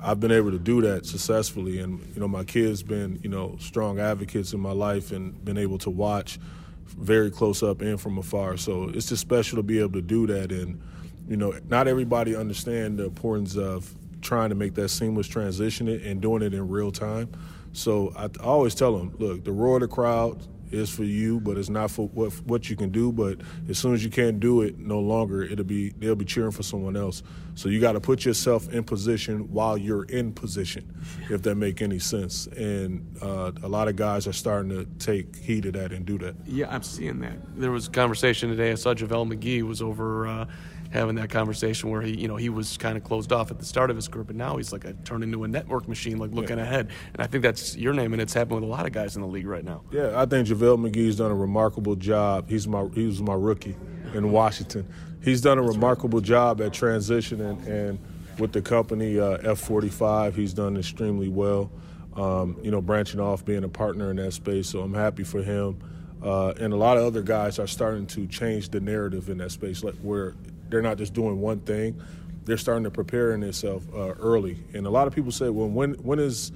I've 0.00 0.20
been 0.20 0.32
able 0.32 0.50
to 0.52 0.58
do 0.58 0.80
that 0.82 1.06
successfully, 1.06 1.80
and 1.80 2.00
you 2.14 2.20
know 2.20 2.28
my 2.28 2.44
kids 2.44 2.82
been 2.82 3.18
you 3.22 3.28
know 3.28 3.56
strong 3.58 3.98
advocates 3.98 4.52
in 4.52 4.60
my 4.60 4.72
life 4.72 5.10
and 5.10 5.44
been 5.44 5.58
able 5.58 5.78
to 5.78 5.90
watch 5.90 6.38
very 6.86 7.30
close 7.30 7.62
up 7.62 7.80
and 7.80 8.00
from 8.00 8.16
afar. 8.18 8.56
So 8.56 8.90
it's 8.94 9.08
just 9.08 9.20
special 9.20 9.56
to 9.56 9.62
be 9.62 9.80
able 9.80 9.92
to 9.92 10.02
do 10.02 10.26
that, 10.28 10.52
and 10.52 10.80
you 11.28 11.36
know 11.36 11.52
not 11.68 11.88
everybody 11.88 12.36
understand 12.36 12.98
the 12.98 13.06
importance 13.06 13.56
of 13.56 13.92
trying 14.20 14.50
to 14.50 14.54
make 14.54 14.74
that 14.74 14.88
seamless 14.88 15.26
transition 15.26 15.88
and 15.88 16.20
doing 16.20 16.42
it 16.42 16.54
in 16.54 16.68
real 16.68 16.92
time. 16.92 17.28
So 17.72 18.12
I, 18.16 18.24
I 18.24 18.44
always 18.44 18.74
tell 18.74 18.96
them, 18.96 19.14
look, 19.18 19.44
the 19.44 19.52
roar 19.52 19.76
of 19.76 19.82
the 19.82 19.88
crowd 19.88 20.46
is 20.70 20.90
for 20.90 21.04
you, 21.04 21.40
but 21.40 21.56
it's 21.56 21.68
not 21.68 21.90
for 21.90 22.08
what 22.08 22.32
what 22.42 22.68
you 22.68 22.76
can 22.76 22.90
do. 22.90 23.12
But 23.12 23.40
as 23.68 23.78
soon 23.78 23.94
as 23.94 24.04
you 24.04 24.10
can't 24.10 24.40
do 24.40 24.62
it, 24.62 24.78
no 24.78 25.00
longer 25.00 25.42
it'll 25.42 25.64
be 25.64 25.90
they'll 25.90 26.14
be 26.14 26.24
cheering 26.24 26.50
for 26.50 26.62
someone 26.62 26.96
else. 26.96 27.22
So 27.54 27.68
you 27.68 27.80
got 27.80 27.92
to 27.92 28.00
put 28.00 28.24
yourself 28.24 28.68
in 28.72 28.84
position 28.84 29.50
while 29.52 29.76
you're 29.76 30.04
in 30.04 30.32
position, 30.32 30.94
if 31.30 31.42
that 31.42 31.56
make 31.56 31.82
any 31.82 31.98
sense. 31.98 32.46
And 32.48 33.16
uh, 33.20 33.52
a 33.62 33.68
lot 33.68 33.88
of 33.88 33.96
guys 33.96 34.26
are 34.28 34.32
starting 34.32 34.70
to 34.70 34.84
take 35.04 35.36
heed 35.36 35.66
of 35.66 35.72
that 35.72 35.92
and 35.92 36.06
do 36.06 36.18
that. 36.18 36.36
Yeah, 36.46 36.66
I'm 36.70 36.82
seeing 36.82 37.20
that. 37.20 37.36
There 37.56 37.72
was 37.72 37.88
a 37.88 37.90
conversation 37.90 38.48
today. 38.50 38.70
I 38.70 38.74
saw 38.74 38.94
JaVale 38.94 39.32
McGee 39.32 39.62
was 39.62 39.82
over. 39.82 40.26
Uh, 40.26 40.46
having 40.90 41.16
that 41.16 41.30
conversation 41.30 41.90
where 41.90 42.02
he, 42.02 42.16
you 42.16 42.28
know, 42.28 42.36
he 42.36 42.48
was 42.48 42.76
kind 42.76 42.96
of 42.96 43.04
closed 43.04 43.32
off 43.32 43.50
at 43.50 43.58
the 43.58 43.64
start 43.64 43.90
of 43.90 43.96
his 43.96 44.08
career, 44.08 44.24
but 44.24 44.36
now 44.36 44.56
he's 44.56 44.72
like 44.72 44.84
a 44.84 44.92
turned 45.04 45.22
into 45.22 45.44
a 45.44 45.48
network 45.48 45.88
machine, 45.88 46.18
like 46.18 46.30
looking 46.32 46.58
ahead. 46.58 46.88
And 47.12 47.22
I 47.22 47.26
think 47.26 47.42
that's 47.42 47.76
your 47.76 47.92
name, 47.92 48.12
and 48.12 48.22
it's 48.22 48.34
happened 48.34 48.60
with 48.60 48.64
a 48.64 48.72
lot 48.72 48.86
of 48.86 48.92
guys 48.92 49.16
in 49.16 49.22
the 49.22 49.28
league 49.28 49.46
right 49.46 49.64
now. 49.64 49.82
Yeah, 49.90 50.20
I 50.20 50.26
think 50.26 50.48
JaVale 50.48 50.90
McGee's 50.90 51.16
done 51.16 51.30
a 51.30 51.36
remarkable 51.36 51.96
job. 51.96 52.48
He's 52.48 52.66
my 52.66 52.88
he 52.94 53.06
was 53.06 53.20
my 53.20 53.34
rookie 53.34 53.76
in 54.14 54.32
Washington. 54.32 54.88
He's 55.22 55.40
done 55.40 55.58
a 55.58 55.62
remarkable 55.62 56.20
job 56.20 56.60
at 56.60 56.72
transitioning 56.72 57.66
and 57.66 57.98
with 58.38 58.52
the 58.52 58.62
company 58.62 59.18
uh, 59.18 59.38
F45, 59.38 60.34
he's 60.34 60.52
done 60.52 60.76
extremely 60.76 61.28
well. 61.28 61.70
Um, 62.14 62.58
you 62.62 62.70
know, 62.70 62.80
branching 62.80 63.20
off, 63.20 63.44
being 63.44 63.64
a 63.64 63.68
partner 63.68 64.10
in 64.10 64.16
that 64.16 64.32
space. 64.32 64.68
So 64.68 64.80
I'm 64.80 64.94
happy 64.94 65.22
for 65.22 65.42
him. 65.42 65.78
Uh, 66.22 66.52
and 66.58 66.72
a 66.72 66.76
lot 66.76 66.96
of 66.96 67.04
other 67.04 67.22
guys 67.22 67.60
are 67.60 67.66
starting 67.68 68.06
to 68.08 68.26
change 68.26 68.70
the 68.70 68.80
narrative 68.80 69.28
in 69.28 69.38
that 69.38 69.52
space, 69.52 69.84
like 69.84 69.94
where 69.96 70.34
they're 70.68 70.82
not 70.82 70.98
just 70.98 71.14
doing 71.14 71.40
one 71.40 71.60
thing; 71.60 72.00
they're 72.44 72.56
starting 72.56 72.84
to 72.84 72.90
prepare 72.90 73.36
themselves 73.36 73.86
uh, 73.94 74.14
early. 74.20 74.58
And 74.74 74.86
a 74.86 74.90
lot 74.90 75.06
of 75.06 75.14
people 75.14 75.32
say, 75.32 75.48
"Well, 75.48 75.68
when 75.68 75.94
when 75.94 76.18
is 76.18 76.52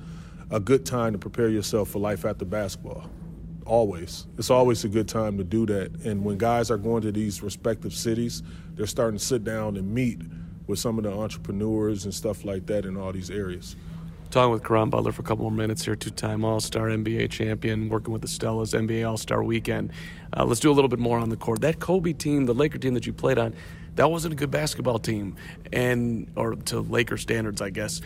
a 0.50 0.60
good 0.60 0.84
time 0.84 1.12
to 1.12 1.18
prepare 1.18 1.48
yourself 1.48 1.90
for 1.90 1.98
life 1.98 2.24
after 2.24 2.44
basketball?" 2.44 3.10
Always, 3.64 4.26
it's 4.38 4.50
always 4.50 4.84
a 4.84 4.88
good 4.88 5.08
time 5.08 5.38
to 5.38 5.44
do 5.44 5.66
that. 5.66 5.92
And 6.04 6.24
when 6.24 6.36
guys 6.36 6.70
are 6.70 6.76
going 6.76 7.02
to 7.02 7.12
these 7.12 7.42
respective 7.42 7.94
cities, 7.94 8.42
they're 8.74 8.86
starting 8.86 9.18
to 9.18 9.24
sit 9.24 9.44
down 9.44 9.76
and 9.76 9.94
meet 9.94 10.20
with 10.66 10.78
some 10.78 10.98
of 10.98 11.04
the 11.04 11.12
entrepreneurs 11.12 12.04
and 12.04 12.12
stuff 12.12 12.44
like 12.44 12.66
that 12.66 12.84
in 12.84 12.96
all 12.96 13.12
these 13.12 13.30
areas. 13.30 13.76
Talking 14.32 14.50
with 14.50 14.64
Caron 14.64 14.88
Butler 14.88 15.12
for 15.12 15.20
a 15.20 15.24
couple 15.26 15.42
more 15.42 15.52
minutes 15.52 15.84
here, 15.84 15.94
two 15.94 16.08
time 16.08 16.42
All 16.42 16.58
Star, 16.58 16.88
NBA 16.88 17.30
champion, 17.30 17.90
working 17.90 18.14
with 18.14 18.22
the 18.22 18.28
Stellas, 18.28 18.72
NBA 18.72 19.06
All 19.06 19.18
Star 19.18 19.42
weekend. 19.44 19.92
Uh, 20.34 20.46
let's 20.46 20.58
do 20.58 20.70
a 20.70 20.72
little 20.72 20.88
bit 20.88 20.98
more 20.98 21.18
on 21.18 21.28
the 21.28 21.36
court. 21.36 21.60
That 21.60 21.80
Kobe 21.80 22.14
team, 22.14 22.46
the 22.46 22.54
Laker 22.54 22.78
team 22.78 22.94
that 22.94 23.06
you 23.06 23.12
played 23.12 23.36
on, 23.36 23.54
that 23.96 24.10
wasn't 24.10 24.34
a 24.34 24.36
good 24.36 24.50
basketball 24.50 24.98
team, 24.98 25.36
and 25.72 26.30
or 26.36 26.54
to 26.54 26.80
Laker 26.80 27.16
standards, 27.16 27.60
I 27.60 27.70
guess. 27.70 28.00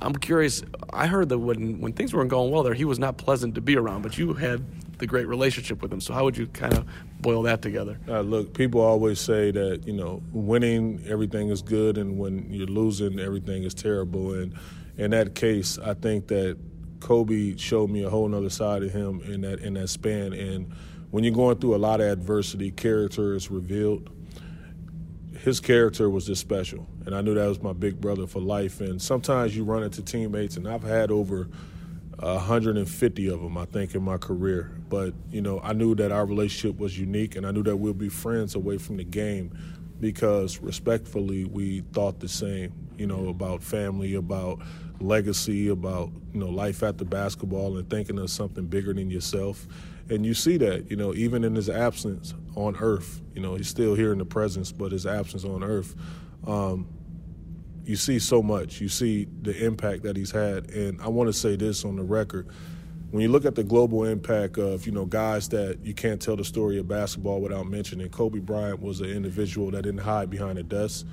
I'm 0.00 0.14
curious. 0.14 0.62
I 0.92 1.06
heard 1.06 1.28
that 1.28 1.38
when 1.38 1.80
when 1.80 1.92
things 1.92 2.12
weren't 2.12 2.30
going 2.30 2.50
well 2.50 2.62
there, 2.62 2.74
he 2.74 2.84
was 2.84 2.98
not 2.98 3.16
pleasant 3.16 3.54
to 3.54 3.60
be 3.60 3.76
around. 3.76 4.02
But 4.02 4.18
you 4.18 4.34
had 4.34 4.64
the 4.98 5.06
great 5.06 5.26
relationship 5.26 5.82
with 5.82 5.92
him. 5.92 6.00
So 6.00 6.12
how 6.12 6.24
would 6.24 6.36
you 6.36 6.46
kind 6.48 6.74
of 6.74 6.86
boil 7.20 7.42
that 7.42 7.62
together? 7.62 7.98
Uh, 8.08 8.20
look, 8.20 8.52
people 8.54 8.80
always 8.80 9.20
say 9.20 9.50
that 9.50 9.86
you 9.86 9.92
know 9.92 10.22
winning 10.32 11.02
everything 11.08 11.50
is 11.50 11.62
good, 11.62 11.98
and 11.98 12.18
when 12.18 12.52
you're 12.52 12.66
losing 12.66 13.18
everything 13.18 13.62
is 13.62 13.74
terrible. 13.74 14.34
And 14.34 14.54
in 14.96 15.12
that 15.12 15.34
case, 15.34 15.78
I 15.78 15.94
think 15.94 16.28
that 16.28 16.58
Kobe 17.00 17.56
showed 17.56 17.90
me 17.90 18.04
a 18.04 18.10
whole 18.10 18.32
other 18.34 18.50
side 18.50 18.82
of 18.82 18.92
him 18.92 19.20
in 19.22 19.40
that 19.42 19.60
in 19.60 19.74
that 19.74 19.88
span. 19.88 20.32
And 20.32 20.72
when 21.10 21.24
you're 21.24 21.34
going 21.34 21.58
through 21.58 21.74
a 21.74 21.78
lot 21.78 22.00
of 22.00 22.06
adversity, 22.06 22.70
character 22.70 23.34
is 23.34 23.50
revealed 23.50 24.08
his 25.42 25.58
character 25.58 26.08
was 26.08 26.26
just 26.26 26.40
special, 26.40 26.86
and 27.04 27.16
I 27.16 27.20
knew 27.20 27.34
that 27.34 27.46
was 27.46 27.60
my 27.60 27.72
big 27.72 28.00
brother 28.00 28.28
for 28.28 28.40
life. 28.40 28.80
And 28.80 29.02
sometimes 29.02 29.56
you 29.56 29.64
run 29.64 29.82
into 29.82 30.00
teammates, 30.00 30.56
and 30.56 30.68
I've 30.68 30.84
had 30.84 31.10
over 31.10 31.48
150 32.18 33.26
of 33.28 33.42
them, 33.42 33.58
I 33.58 33.64
think, 33.64 33.96
in 33.96 34.02
my 34.04 34.18
career. 34.18 34.70
But 34.88 35.14
you 35.32 35.42
know, 35.42 35.60
I 35.60 35.72
knew 35.72 35.96
that 35.96 36.12
our 36.12 36.24
relationship 36.24 36.78
was 36.78 36.96
unique, 36.96 37.34
and 37.34 37.44
I 37.44 37.50
knew 37.50 37.64
that 37.64 37.76
we'll 37.76 37.92
be 37.92 38.08
friends 38.08 38.54
away 38.54 38.78
from 38.78 38.98
the 38.98 39.04
game 39.04 39.50
because, 39.98 40.60
respectfully, 40.60 41.44
we 41.44 41.80
thought 41.92 42.20
the 42.20 42.28
same. 42.28 42.72
You 42.96 43.08
know, 43.08 43.28
about 43.28 43.64
family, 43.64 44.14
about 44.14 44.60
legacy, 45.00 45.68
about 45.68 46.12
you 46.32 46.38
know 46.38 46.50
life 46.50 46.84
after 46.84 47.04
basketball, 47.04 47.78
and 47.78 47.90
thinking 47.90 48.16
of 48.20 48.30
something 48.30 48.66
bigger 48.66 48.94
than 48.94 49.10
yourself. 49.10 49.66
And 50.08 50.24
you 50.24 50.34
see 50.34 50.56
that, 50.58 50.90
you 50.90 50.96
know, 50.96 51.14
even 51.14 51.42
in 51.42 51.54
his 51.54 51.68
absence 51.68 52.34
on 52.54 52.76
Earth, 52.76 53.20
you 53.34 53.40
know, 53.40 53.54
he's 53.54 53.68
still 53.68 53.94
here 53.94 54.12
in 54.12 54.18
the 54.18 54.24
presence, 54.24 54.72
but 54.72 54.92
his 54.92 55.06
absence 55.06 55.44
on 55.44 55.62
Earth, 55.62 55.94
um, 56.46 56.86
you 57.84 57.96
see 57.96 58.18
so 58.18 58.42
much. 58.42 58.80
You 58.80 58.88
see 58.88 59.26
the 59.42 59.64
impact 59.64 60.02
that 60.04 60.16
he's 60.16 60.30
had. 60.30 60.70
And 60.70 61.00
I 61.00 61.08
want 61.08 61.28
to 61.28 61.32
say 61.32 61.56
this 61.56 61.84
on 61.84 61.96
the 61.96 62.02
record. 62.02 62.48
When 63.10 63.22
you 63.22 63.28
look 63.28 63.44
at 63.44 63.54
the 63.54 63.64
global 63.64 64.04
impact 64.04 64.56
of, 64.56 64.86
you 64.86 64.92
know, 64.92 65.04
guys 65.04 65.48
that 65.50 65.80
you 65.82 65.92
can't 65.92 66.20
tell 66.20 66.36
the 66.36 66.44
story 66.44 66.78
of 66.78 66.88
basketball 66.88 67.40
without 67.40 67.66
mentioning, 67.66 68.08
Kobe 68.08 68.38
Bryant 68.38 68.80
was 68.80 69.00
an 69.00 69.10
individual 69.10 69.70
that 69.72 69.82
didn't 69.82 70.00
hide 70.00 70.30
behind 70.30 70.58
a 70.58 70.62
desk 70.62 71.06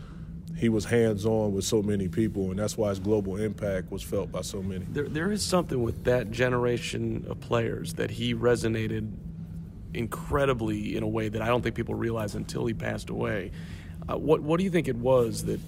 he 0.59 0.67
was 0.69 0.85
hands 0.85 1.25
on 1.25 1.53
with 1.53 1.63
so 1.63 1.81
many 1.81 2.07
people, 2.07 2.49
and 2.51 2.59
that's 2.59 2.77
why 2.77 2.89
his 2.89 2.99
global 2.99 3.37
impact 3.37 3.91
was 3.91 4.03
felt 4.03 4.31
by 4.31 4.41
so 4.41 4.61
many. 4.61 4.85
There, 4.89 5.07
there 5.07 5.31
is 5.31 5.41
something 5.41 5.81
with 5.81 6.03
that 6.03 6.31
generation 6.31 7.25
of 7.29 7.39
players 7.39 7.93
that 7.93 8.11
he 8.11 8.35
resonated 8.35 9.09
incredibly 9.93 10.95
in 10.95 11.03
a 11.03 11.07
way 11.07 11.29
that 11.29 11.41
I 11.41 11.47
don't 11.47 11.61
think 11.61 11.75
people 11.75 11.95
realize 11.95 12.35
until 12.35 12.65
he 12.65 12.73
passed 12.73 13.09
away. 13.09 13.51
Uh, 14.07 14.17
what 14.17 14.41
What 14.41 14.57
do 14.57 14.63
you 14.63 14.69
think 14.69 14.87
it 14.87 14.95
was 14.95 15.45
that 15.45 15.59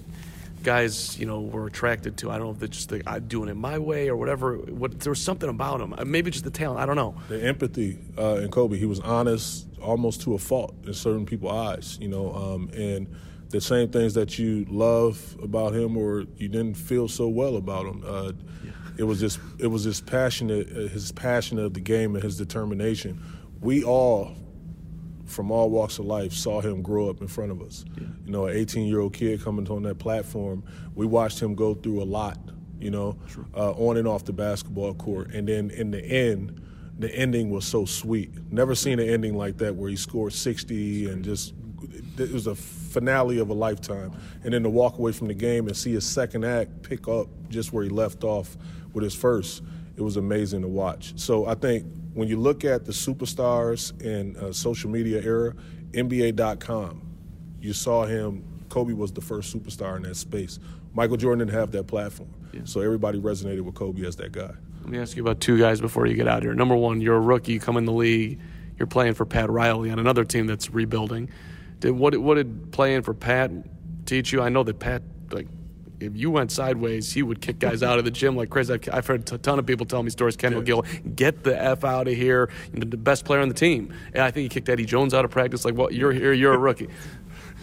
guys, 0.62 1.18
you 1.18 1.26
know, 1.26 1.40
were 1.40 1.66
attracted 1.66 2.16
to? 2.18 2.30
I 2.30 2.38
don't 2.38 2.46
know 2.46 2.52
if 2.52 2.58
they're 2.58 2.68
just 2.68 2.88
the, 2.88 3.02
uh, 3.06 3.18
doing 3.18 3.48
it 3.48 3.56
my 3.56 3.78
way 3.78 4.08
or 4.08 4.16
whatever. 4.16 4.56
What 4.56 5.00
there 5.00 5.10
was 5.10 5.20
something 5.20 5.48
about 5.48 5.80
him, 5.80 5.94
uh, 5.96 6.04
maybe 6.04 6.30
just 6.30 6.44
the 6.44 6.50
talent. 6.50 6.80
I 6.80 6.86
don't 6.86 6.96
know. 6.96 7.14
The 7.28 7.42
empathy 7.42 7.98
uh, 8.18 8.36
in 8.36 8.50
Kobe, 8.50 8.78
he 8.78 8.86
was 8.86 9.00
honest, 9.00 9.66
almost 9.80 10.22
to 10.22 10.34
a 10.34 10.38
fault 10.38 10.74
in 10.86 10.94
certain 10.94 11.26
people's 11.26 11.52
eyes. 11.52 11.98
You 12.00 12.08
know, 12.08 12.34
um, 12.34 12.70
and 12.74 13.08
the 13.50 13.60
same 13.60 13.90
things 13.90 14.14
that 14.14 14.38
you 14.38 14.66
love 14.68 15.36
about 15.42 15.74
him 15.74 15.96
or 15.96 16.24
you 16.36 16.48
didn't 16.48 16.74
feel 16.74 17.06
so 17.06 17.28
well 17.28 17.56
about 17.56 17.86
him. 17.86 18.02
Uh, 18.04 18.32
yeah. 18.64 18.70
It 18.98 19.04
was 19.04 19.20
just 19.20 19.38
it 19.58 19.68
was 19.68 19.84
just 19.84 20.06
passionate 20.06 20.68
uh, 20.70 20.88
his 20.88 21.12
passion 21.12 21.58
of 21.58 21.74
the 21.74 21.80
game 21.80 22.14
and 22.14 22.24
his 22.24 22.36
determination. 22.36 23.22
We 23.62 23.84
all 23.84 24.36
from 25.24 25.50
all 25.50 25.70
walks 25.70 25.98
of 25.98 26.04
life 26.04 26.32
saw 26.32 26.60
him 26.60 26.82
grow 26.82 27.08
up 27.08 27.20
in 27.20 27.26
front 27.26 27.50
of 27.50 27.62
us. 27.62 27.84
Yeah. 27.96 28.06
You 28.26 28.32
know, 28.32 28.46
an 28.46 28.56
18 28.56 28.86
year 28.86 29.00
old 29.00 29.14
kid 29.14 29.42
coming 29.42 29.66
on 29.68 29.82
that 29.84 29.98
platform, 29.98 30.62
we 30.94 31.06
watched 31.06 31.40
him 31.40 31.54
go 31.54 31.74
through 31.74 32.02
a 32.02 32.04
lot. 32.04 32.38
You 32.78 32.90
know, 32.90 33.18
uh, 33.54 33.70
on 33.72 33.96
and 33.96 34.08
off 34.08 34.24
the 34.24 34.32
basketball 34.32 34.94
court, 34.94 35.32
and 35.32 35.46
then 35.46 35.70
in 35.70 35.92
the 35.92 36.04
end, 36.04 36.60
the 36.98 37.14
ending 37.14 37.48
was 37.48 37.64
so 37.64 37.84
sweet. 37.84 38.30
Never 38.52 38.74
seen 38.74 38.98
an 38.98 39.08
ending 39.08 39.36
like 39.36 39.58
that 39.58 39.76
where 39.76 39.88
he 39.88 39.94
scored 39.94 40.32
60 40.32 41.08
and 41.08 41.24
just 41.24 41.54
it 42.18 42.32
was 42.32 42.48
a 42.48 42.54
finale 42.56 43.38
of 43.38 43.50
a 43.50 43.54
lifetime. 43.54 44.12
And 44.44 44.52
then 44.52 44.64
to 44.64 44.70
walk 44.70 44.98
away 44.98 45.12
from 45.12 45.28
the 45.28 45.34
game 45.34 45.68
and 45.68 45.76
see 45.76 45.92
his 45.92 46.04
second 46.04 46.44
act 46.44 46.82
pick 46.82 47.06
up 47.06 47.28
just 47.48 47.72
where 47.72 47.84
he 47.84 47.88
left 47.88 48.24
off 48.24 48.56
with 48.92 49.04
his 49.04 49.14
first, 49.14 49.62
it 49.96 50.02
was 50.02 50.16
amazing 50.16 50.62
to 50.62 50.68
watch. 50.68 51.12
So 51.16 51.46
I 51.46 51.54
think 51.54 51.86
when 52.14 52.28
you 52.28 52.38
look 52.38 52.64
at 52.64 52.84
the 52.84 52.92
superstars 52.92 54.00
in 54.02 54.36
uh, 54.36 54.52
social 54.52 54.90
media 54.90 55.20
era, 55.22 55.54
NBA.com, 55.92 57.02
you 57.60 57.72
saw 57.72 58.04
him. 58.04 58.44
Kobe 58.68 58.92
was 58.92 59.12
the 59.12 59.20
first 59.20 59.54
superstar 59.54 59.96
in 59.96 60.02
that 60.02 60.16
space. 60.16 60.58
Michael 60.94 61.16
Jordan 61.16 61.46
didn't 61.46 61.58
have 61.58 61.70
that 61.72 61.86
platform, 61.86 62.32
yeah. 62.52 62.62
so 62.64 62.80
everybody 62.80 63.20
resonated 63.20 63.62
with 63.62 63.74
Kobe 63.74 64.06
as 64.06 64.16
that 64.16 64.32
guy. 64.32 64.52
Let 64.80 64.90
me 64.90 64.98
ask 64.98 65.16
you 65.16 65.22
about 65.22 65.40
two 65.40 65.58
guys 65.58 65.80
before 65.80 66.06
you 66.06 66.14
get 66.14 66.26
out 66.26 66.42
here. 66.42 66.54
Number 66.54 66.74
one, 66.74 67.00
you're 67.00 67.16
a 67.16 67.20
rookie, 67.20 67.52
you 67.52 67.60
come 67.60 67.76
in 67.76 67.84
the 67.84 67.92
league, 67.92 68.40
you're 68.78 68.86
playing 68.86 69.14
for 69.14 69.24
Pat 69.24 69.48
Riley 69.50 69.90
on 69.90 69.98
another 69.98 70.24
team 70.24 70.46
that's 70.46 70.70
rebuilding. 70.70 71.30
Did 71.80 71.92
what 71.92 72.16
what 72.18 72.34
did 72.34 72.72
playing 72.72 73.02
for 73.02 73.14
Pat 73.14 73.50
teach 74.06 74.32
you? 74.32 74.42
I 74.42 74.48
know 74.48 74.62
that 74.64 74.78
Pat 74.78 75.02
like 75.30 75.46
if 76.06 76.16
you 76.16 76.30
went 76.30 76.50
sideways, 76.50 77.12
he 77.12 77.22
would 77.22 77.40
kick 77.40 77.58
guys 77.58 77.82
out 77.82 77.98
of 77.98 78.04
the 78.04 78.10
gym 78.10 78.36
like 78.36 78.50
crazy. 78.50 78.78
I've 78.92 79.06
heard 79.06 79.30
a 79.32 79.38
ton 79.38 79.58
of 79.58 79.66
people 79.66 79.86
tell 79.86 80.02
me 80.02 80.10
stories. 80.10 80.36
Ken 80.36 80.52
McGill, 80.52 81.16
get 81.16 81.44
the 81.44 81.60
f 81.60 81.84
out 81.84 82.08
of 82.08 82.14
here. 82.14 82.50
You're 82.72 82.84
the 82.84 82.96
best 82.96 83.24
player 83.24 83.40
on 83.40 83.48
the 83.48 83.54
team, 83.54 83.94
and 84.12 84.22
I 84.22 84.30
think 84.30 84.42
he 84.44 84.48
kicked 84.48 84.68
Eddie 84.68 84.84
Jones 84.84 85.14
out 85.14 85.24
of 85.24 85.30
practice. 85.30 85.64
Like, 85.64 85.76
well, 85.76 85.92
you're 85.92 86.12
here, 86.12 86.32
you're 86.32 86.54
a 86.54 86.58
rookie. 86.58 86.88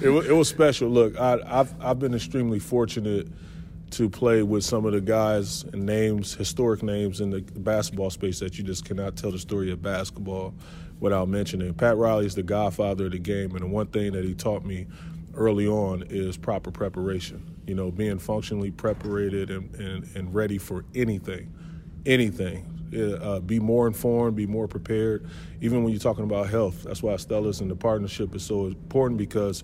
it, 0.02 0.10
it, 0.10 0.34
was 0.34 0.48
special. 0.48 0.90
Look, 0.90 1.18
I, 1.18 1.38
have 1.46 1.74
I've 1.80 2.00
been 2.00 2.14
extremely 2.14 2.60
fortunate 2.60 3.28
to 3.92 4.10
play 4.10 4.44
with 4.44 4.64
some 4.64 4.86
of 4.86 4.94
the 4.94 5.02
guys 5.02 5.64
and 5.64 5.86
names, 5.86 6.36
historic 6.36 6.84
names 6.84 7.22
in 7.22 7.32
the 7.32 7.42
basketball 7.42 8.10
space 8.10 8.40
that 8.40 8.58
you 8.58 8.64
just 8.64 8.86
cannot 8.86 9.16
tell 9.16 9.32
the 9.32 9.40
story 9.40 9.72
of 9.72 9.82
basketball 9.82 10.54
without 11.00 11.28
mentioning. 11.28 11.74
Pat 11.74 11.98
Riley 11.98 12.26
is 12.26 12.36
the 12.36 12.44
godfather 12.44 13.06
of 13.06 13.12
the 13.12 13.20
game, 13.20 13.52
and 13.52 13.62
the 13.62 13.68
one 13.68 13.88
thing 13.88 14.14
that 14.14 14.24
he 14.24 14.34
taught 14.34 14.64
me 14.64 14.88
early 15.36 15.68
on 15.68 16.04
is 16.10 16.38
proper 16.38 16.72
preparation. 16.72 17.44
You 17.70 17.76
know, 17.76 17.92
being 17.92 18.20
functionally 18.20 18.72
prepared 18.72 19.34
and, 19.34 19.76
and, 19.76 20.16
and 20.16 20.34
ready 20.34 20.58
for 20.58 20.86
anything, 20.96 21.54
anything. 22.06 22.76
Uh, 23.22 23.40
be 23.40 23.60
more 23.60 23.86
informed, 23.86 24.36
be 24.36 24.48
more 24.48 24.68
prepared. 24.68 25.30
Even 25.62 25.84
when 25.84 25.94
you're 25.94 26.00
talking 26.00 26.24
about 26.24 26.50
health, 26.50 26.84
that's 26.84 27.04
why 27.04 27.14
Stellas 27.14 27.62
and 27.62 27.70
the 27.70 27.76
partnership 27.76 28.34
is 28.34 28.44
so 28.44 28.66
important 28.66 29.20
because 29.20 29.64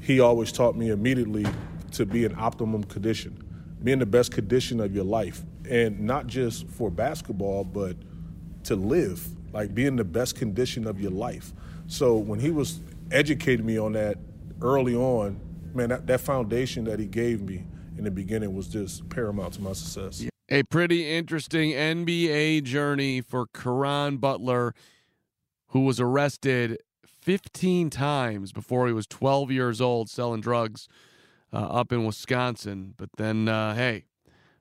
he 0.00 0.18
always 0.18 0.50
taught 0.50 0.76
me 0.76 0.90
immediately 0.90 1.46
to 1.92 2.04
be 2.04 2.24
in 2.24 2.34
optimum 2.36 2.82
condition, 2.82 3.38
be 3.84 3.92
in 3.92 4.00
the 4.00 4.06
best 4.06 4.32
condition 4.32 4.80
of 4.80 4.92
your 4.92 5.04
life, 5.04 5.44
and 5.70 6.00
not 6.00 6.26
just 6.26 6.66
for 6.66 6.90
basketball, 6.90 7.62
but 7.62 7.96
to 8.64 8.74
live 8.74 9.24
like 9.54 9.72
be 9.72 9.86
in 9.86 9.96
the 9.96 10.04
best 10.04 10.34
condition 10.34 10.86
of 10.86 11.00
your 11.00 11.12
life. 11.12 11.52
So 11.86 12.16
when 12.16 12.40
he 12.40 12.50
was 12.50 12.80
educating 13.12 13.64
me 13.64 13.78
on 13.78 13.92
that 13.92 14.18
early 14.60 14.96
on, 14.96 15.40
man, 15.74 15.88
that, 15.88 16.06
that 16.06 16.20
foundation 16.20 16.84
that 16.84 16.98
he 16.98 17.06
gave 17.06 17.42
me 17.42 17.64
in 17.96 18.04
the 18.04 18.10
beginning 18.10 18.54
was 18.54 18.68
just 18.68 19.08
paramount 19.08 19.54
to 19.54 19.62
my 19.62 19.72
success. 19.72 20.24
A 20.48 20.62
pretty 20.64 21.10
interesting 21.10 21.70
NBA 21.70 22.64
journey 22.64 23.20
for 23.20 23.46
Caron 23.46 24.18
Butler, 24.18 24.74
who 25.68 25.80
was 25.80 26.00
arrested 26.00 26.78
15 27.06 27.90
times 27.90 28.52
before 28.52 28.86
he 28.86 28.92
was 28.92 29.06
12 29.06 29.50
years 29.50 29.80
old 29.80 30.10
selling 30.10 30.40
drugs 30.40 30.86
uh, 31.52 31.56
up 31.56 31.92
in 31.92 32.04
Wisconsin. 32.04 32.94
But 32.96 33.10
then, 33.16 33.48
uh, 33.48 33.74
hey, 33.74 34.04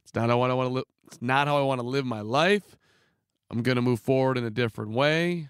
it's 0.03 0.15
not 0.15 0.29
how 0.29 0.41
I 0.41 0.53
want 0.53 0.67
to 0.67 0.67
live. 0.67 0.85
It's 1.07 1.21
not 1.21 1.47
how 1.47 1.57
I 1.57 1.61
want 1.61 1.81
to 1.81 1.87
live 1.87 2.05
my 2.05 2.21
life. 2.21 2.77
I'm 3.51 3.61
going 3.61 3.75
to 3.75 3.81
move 3.81 3.99
forward 3.99 4.37
in 4.37 4.45
a 4.45 4.49
different 4.49 4.91
way. 4.91 5.49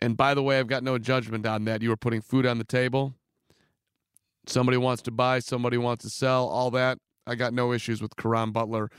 And 0.00 0.16
by 0.16 0.34
the 0.34 0.42
way, 0.42 0.58
I've 0.58 0.66
got 0.66 0.82
no 0.82 0.98
judgment 0.98 1.46
on 1.46 1.64
that. 1.66 1.82
You 1.82 1.90
were 1.90 1.96
putting 1.96 2.22
food 2.22 2.44
on 2.44 2.58
the 2.58 2.64
table. 2.64 3.14
Somebody 4.46 4.76
wants 4.78 5.02
to 5.02 5.10
buy, 5.10 5.38
somebody 5.38 5.78
wants 5.78 6.04
to 6.04 6.10
sell, 6.10 6.48
all 6.48 6.70
that. 6.72 6.98
I 7.26 7.36
got 7.36 7.52
no 7.52 7.72
issues 7.72 8.02
with 8.02 8.16
Caron 8.16 8.50
Butler 8.50 8.90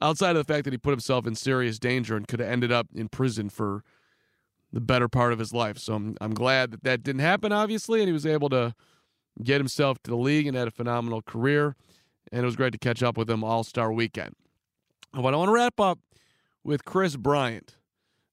outside 0.00 0.36
of 0.36 0.46
the 0.46 0.52
fact 0.52 0.64
that 0.64 0.72
he 0.72 0.78
put 0.78 0.90
himself 0.90 1.26
in 1.26 1.34
serious 1.34 1.78
danger 1.78 2.16
and 2.16 2.26
could 2.26 2.40
have 2.40 2.48
ended 2.48 2.72
up 2.72 2.88
in 2.94 3.08
prison 3.08 3.48
for 3.48 3.82
the 4.72 4.80
better 4.80 5.08
part 5.08 5.32
of 5.32 5.38
his 5.38 5.52
life. 5.52 5.78
So 5.78 5.94
I'm, 5.94 6.16
I'm 6.20 6.34
glad 6.34 6.70
that 6.70 6.84
that 6.84 7.02
didn't 7.02 7.20
happen, 7.20 7.52
obviously, 7.52 8.00
and 8.00 8.08
he 8.08 8.12
was 8.12 8.26
able 8.26 8.48
to 8.50 8.74
get 9.42 9.58
himself 9.58 10.02
to 10.04 10.10
the 10.10 10.16
league 10.16 10.46
and 10.46 10.56
had 10.56 10.68
a 10.68 10.72
phenomenal 10.72 11.22
career. 11.22 11.76
And 12.32 12.42
it 12.42 12.44
was 12.44 12.56
great 12.56 12.72
to 12.72 12.78
catch 12.78 13.02
up 13.02 13.16
with 13.16 13.28
him 13.28 13.42
all 13.42 13.64
star 13.64 13.92
weekend. 13.92 14.34
But 15.12 15.34
I 15.34 15.36
want 15.36 15.48
to 15.48 15.54
wrap 15.54 15.80
up 15.80 15.98
with 16.62 16.84
Kris 16.84 17.16
Bryant 17.16 17.76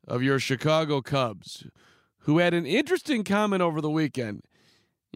of 0.07 0.21
your 0.21 0.39
Chicago 0.39 1.01
Cubs, 1.01 1.65
who 2.19 2.37
had 2.37 2.53
an 2.53 2.65
interesting 2.65 3.23
comment 3.23 3.61
over 3.61 3.81
the 3.81 3.89
weekend. 3.89 4.43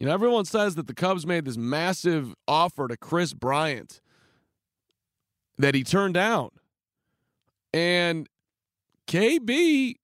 You 0.02 0.08
know, 0.08 0.16
everyone 0.16 0.46
says 0.46 0.74
that 0.76 0.88
the 0.88 0.96
Cubs 0.96 1.28
made 1.28 1.46
this 1.46 1.58
massive 1.58 2.34
offer 2.48 2.88
to 2.88 2.98
Kris 2.98 3.34
Bryant 3.34 4.02
that 5.60 5.76
he 5.76 5.84
turned 5.84 6.16
down. 6.16 6.50
And 7.72 8.28
KB 9.06 9.98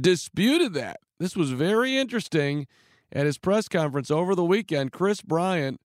disputed 0.00 0.74
that. 0.74 1.00
This 1.18 1.34
was 1.34 1.50
very 1.50 1.96
interesting 1.96 2.68
at 3.10 3.26
his 3.26 3.38
press 3.38 3.66
conference 3.66 4.08
over 4.08 4.36
the 4.36 4.44
weekend. 4.44 4.92
Kris 4.92 5.20
Bryant 5.20 5.80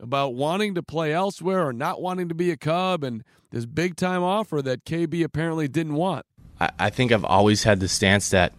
about 0.00 0.34
wanting 0.34 0.74
to 0.74 0.82
play 0.82 1.12
elsewhere 1.12 1.68
or 1.68 1.74
not 1.74 2.00
wanting 2.00 2.30
to 2.30 2.34
be 2.34 2.50
a 2.50 2.56
Cub 2.56 3.04
and 3.04 3.24
this 3.50 3.66
big 3.66 3.94
time 3.94 4.22
offer 4.22 4.62
that 4.62 4.86
KB 4.86 5.22
apparently 5.22 5.68
didn't 5.68 5.96
want. 5.96 6.24
I, 6.58 6.70
I 6.78 6.88
think 6.88 7.12
I've 7.12 7.26
always 7.26 7.64
had 7.64 7.80
the 7.80 7.88
stance 7.88 8.30
that, 8.30 8.54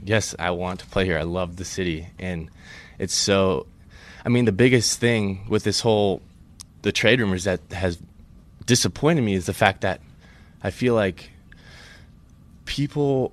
yes, 0.00 0.36
I 0.38 0.52
want 0.52 0.78
to 0.78 0.86
play 0.86 1.06
here. 1.06 1.18
I 1.18 1.24
love 1.24 1.56
the 1.56 1.64
city. 1.64 2.10
And 2.20 2.50
it's 2.98 3.14
so, 3.14 3.66
I 4.24 4.28
mean, 4.28 4.44
the 4.44 4.52
biggest 4.52 4.98
thing 5.00 5.46
with 5.48 5.64
this 5.64 5.80
whole, 5.80 6.22
the 6.82 6.92
trade 6.92 7.20
rumors 7.20 7.44
that 7.44 7.60
has 7.72 7.98
disappointed 8.66 9.22
me 9.22 9.34
is 9.34 9.46
the 9.46 9.54
fact 9.54 9.82
that 9.82 10.00
I 10.62 10.70
feel 10.70 10.94
like 10.94 11.30
people, 12.64 13.32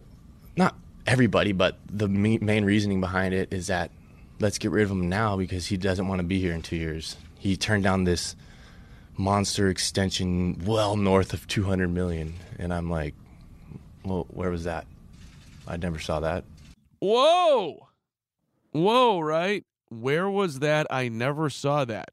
not 0.55 0.76
everybody, 1.07 1.51
but 1.51 1.78
the 1.89 2.07
main 2.07 2.66
reasoning 2.66 3.01
behind 3.01 3.34
it 3.34 3.51
is 3.51 3.68
that 3.68 3.91
let's 4.39 4.57
get 4.57 4.72
rid 4.72 4.84
of 4.84 4.91
him 4.91 5.09
now 5.09 5.36
because 5.38 5.66
he 5.68 5.78
doesn't 5.78 6.07
want 6.07 6.20
to 6.20 6.24
be 6.26 6.39
here 6.39 6.53
in 6.53 6.61
two 6.61 6.76
years. 6.76 7.18
He 7.39 7.57
turned 7.57 7.84
down 7.84 8.03
this 8.03 8.36
monster 9.18 9.70
extension 9.70 10.61
well 10.66 10.97
north 10.97 11.34
of 11.34 11.47
200 11.47 11.88
million. 11.88 12.34
And 12.59 12.74
i'm 12.74 12.89
like 12.89 13.13
well 14.03 14.28
where 14.30 14.49
was 14.49 14.66
that? 14.66 14.86
I 15.68 15.78
never 15.78 15.99
saw 15.99 16.20
that. 16.20 16.43
Whoa 16.99 17.85
whoa 18.76 19.20
right 19.20 19.66
where 19.90 20.30
was 20.30 20.60
that 20.60 20.86
i 20.90 21.08
never 21.08 21.50
saw 21.50 21.86
that 21.86 22.10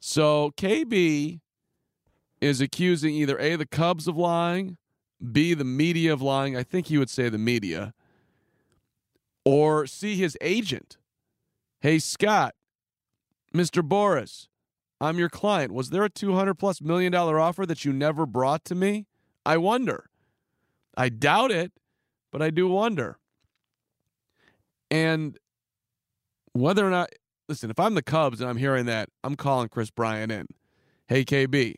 so 0.00 0.52
kb 0.56 1.40
is 2.40 2.60
accusing 2.60 3.14
either 3.14 3.38
a 3.38 3.56
the 3.56 3.66
cubs 3.66 4.08
of 4.08 4.16
lying 4.16 4.76
b 5.32 5.54
the 5.54 5.64
media 5.64 6.12
of 6.12 6.20
lying 6.20 6.56
i 6.56 6.62
think 6.62 6.86
he 6.86 6.98
would 6.98 7.10
say 7.10 7.28
the 7.28 7.38
media 7.38 7.94
or 9.44 9.86
c 9.86 10.16
his 10.16 10.36
agent 10.40 10.96
hey 11.80 11.98
scott 11.98 12.54
mr 13.56 13.82
Boras, 13.82 14.48
I'm 15.00 15.18
your 15.18 15.28
client. 15.28 15.72
Was 15.72 15.90
there 15.90 16.04
a 16.04 16.10
200 16.10 16.54
plus 16.54 16.80
million 16.80 17.10
dollar 17.10 17.40
offer 17.40 17.66
that 17.66 17.84
you 17.84 17.92
never 17.92 18.26
brought 18.26 18.64
to 18.66 18.74
me? 18.74 19.06
I 19.44 19.56
wonder. 19.56 20.10
I 20.96 21.08
doubt 21.08 21.50
it, 21.50 21.72
but 22.30 22.42
I 22.42 22.50
do 22.50 22.68
wonder. 22.68 23.18
And 24.90 25.38
whether 26.52 26.86
or 26.86 26.90
not, 26.90 27.10
listen, 27.48 27.70
if 27.70 27.78
I'm 27.78 27.94
the 27.94 28.02
Cubs 28.02 28.40
and 28.40 28.48
I'm 28.48 28.56
hearing 28.56 28.86
that, 28.86 29.08
I'm 29.24 29.36
calling 29.36 29.68
Kris 29.68 29.90
Bryant 29.90 30.32
in. 30.32 30.46
Hey, 31.08 31.24
KB, 31.24 31.74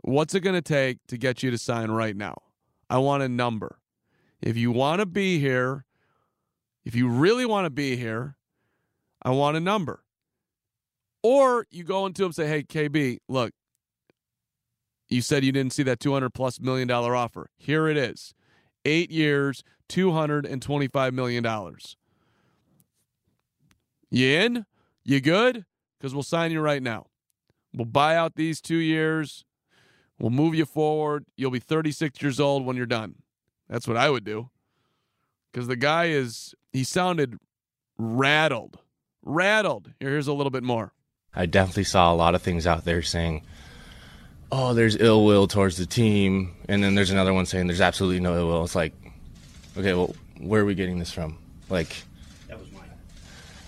what's 0.00 0.34
it 0.34 0.40
going 0.40 0.54
to 0.54 0.62
take 0.62 0.98
to 1.08 1.16
get 1.16 1.42
you 1.42 1.50
to 1.50 1.58
sign 1.58 1.90
right 1.90 2.16
now? 2.16 2.36
I 2.90 2.98
want 2.98 3.22
a 3.22 3.28
number. 3.28 3.78
If 4.40 4.56
you 4.56 4.70
want 4.70 5.00
to 5.00 5.06
be 5.06 5.38
here, 5.38 5.84
if 6.84 6.94
you 6.94 7.08
really 7.08 7.46
want 7.46 7.64
to 7.64 7.70
be 7.70 7.96
here, 7.96 8.36
I 9.22 9.30
want 9.30 9.56
a 9.56 9.60
number. 9.60 10.04
Or 11.22 11.66
you 11.70 11.84
go 11.84 12.04
into 12.04 12.22
him 12.22 12.26
and 12.26 12.34
say, 12.34 12.46
hey, 12.46 12.62
KB, 12.62 13.18
look, 13.28 13.52
you 15.08 15.22
said 15.22 15.44
you 15.44 15.52
didn't 15.52 15.72
see 15.72 15.82
that 15.84 16.00
200 16.00 16.30
plus 16.34 16.60
million 16.60 16.88
dollar 16.88 17.16
offer. 17.16 17.48
Here 17.56 17.88
it 17.88 17.96
is. 17.96 18.34
Eight 18.84 19.10
years, 19.10 19.62
$225 19.88 21.12
million. 21.12 21.44
You 24.14 24.28
in? 24.28 24.66
You 25.02 25.20
good? 25.20 25.64
Because 25.98 26.14
we'll 26.14 26.22
sign 26.22 26.52
you 26.52 26.60
right 26.60 26.80
now. 26.82 27.06
We'll 27.74 27.84
buy 27.84 28.14
out 28.14 28.36
these 28.36 28.60
two 28.60 28.76
years. 28.76 29.44
We'll 30.20 30.30
move 30.30 30.54
you 30.54 30.66
forward. 30.66 31.26
You'll 31.36 31.50
be 31.50 31.58
36 31.58 32.22
years 32.22 32.38
old 32.38 32.64
when 32.64 32.76
you're 32.76 32.86
done. 32.86 33.16
That's 33.68 33.88
what 33.88 33.96
I 33.96 34.08
would 34.08 34.22
do. 34.22 34.50
Because 35.50 35.66
the 35.66 35.74
guy 35.74 36.06
is, 36.06 36.54
he 36.72 36.84
sounded 36.84 37.40
rattled. 37.98 38.78
Rattled. 39.24 39.90
Here, 39.98 40.10
here's 40.10 40.28
a 40.28 40.32
little 40.32 40.50
bit 40.50 40.62
more. 40.62 40.92
I 41.34 41.46
definitely 41.46 41.82
saw 41.82 42.12
a 42.12 42.14
lot 42.14 42.36
of 42.36 42.42
things 42.42 42.68
out 42.68 42.84
there 42.84 43.02
saying, 43.02 43.42
"Oh, 44.52 44.74
there's 44.74 44.94
ill 44.94 45.24
will 45.24 45.48
towards 45.48 45.76
the 45.76 45.86
team," 45.86 46.54
and 46.68 46.84
then 46.84 46.94
there's 46.94 47.10
another 47.10 47.34
one 47.34 47.46
saying 47.46 47.66
there's 47.66 47.80
absolutely 47.80 48.20
no 48.20 48.36
ill 48.36 48.46
will. 48.46 48.64
It's 48.64 48.76
like, 48.76 48.94
okay, 49.76 49.94
well, 49.94 50.14
where 50.38 50.62
are 50.62 50.64
we 50.64 50.76
getting 50.76 51.00
this 51.00 51.10
from? 51.10 51.38
Like. 51.68 52.04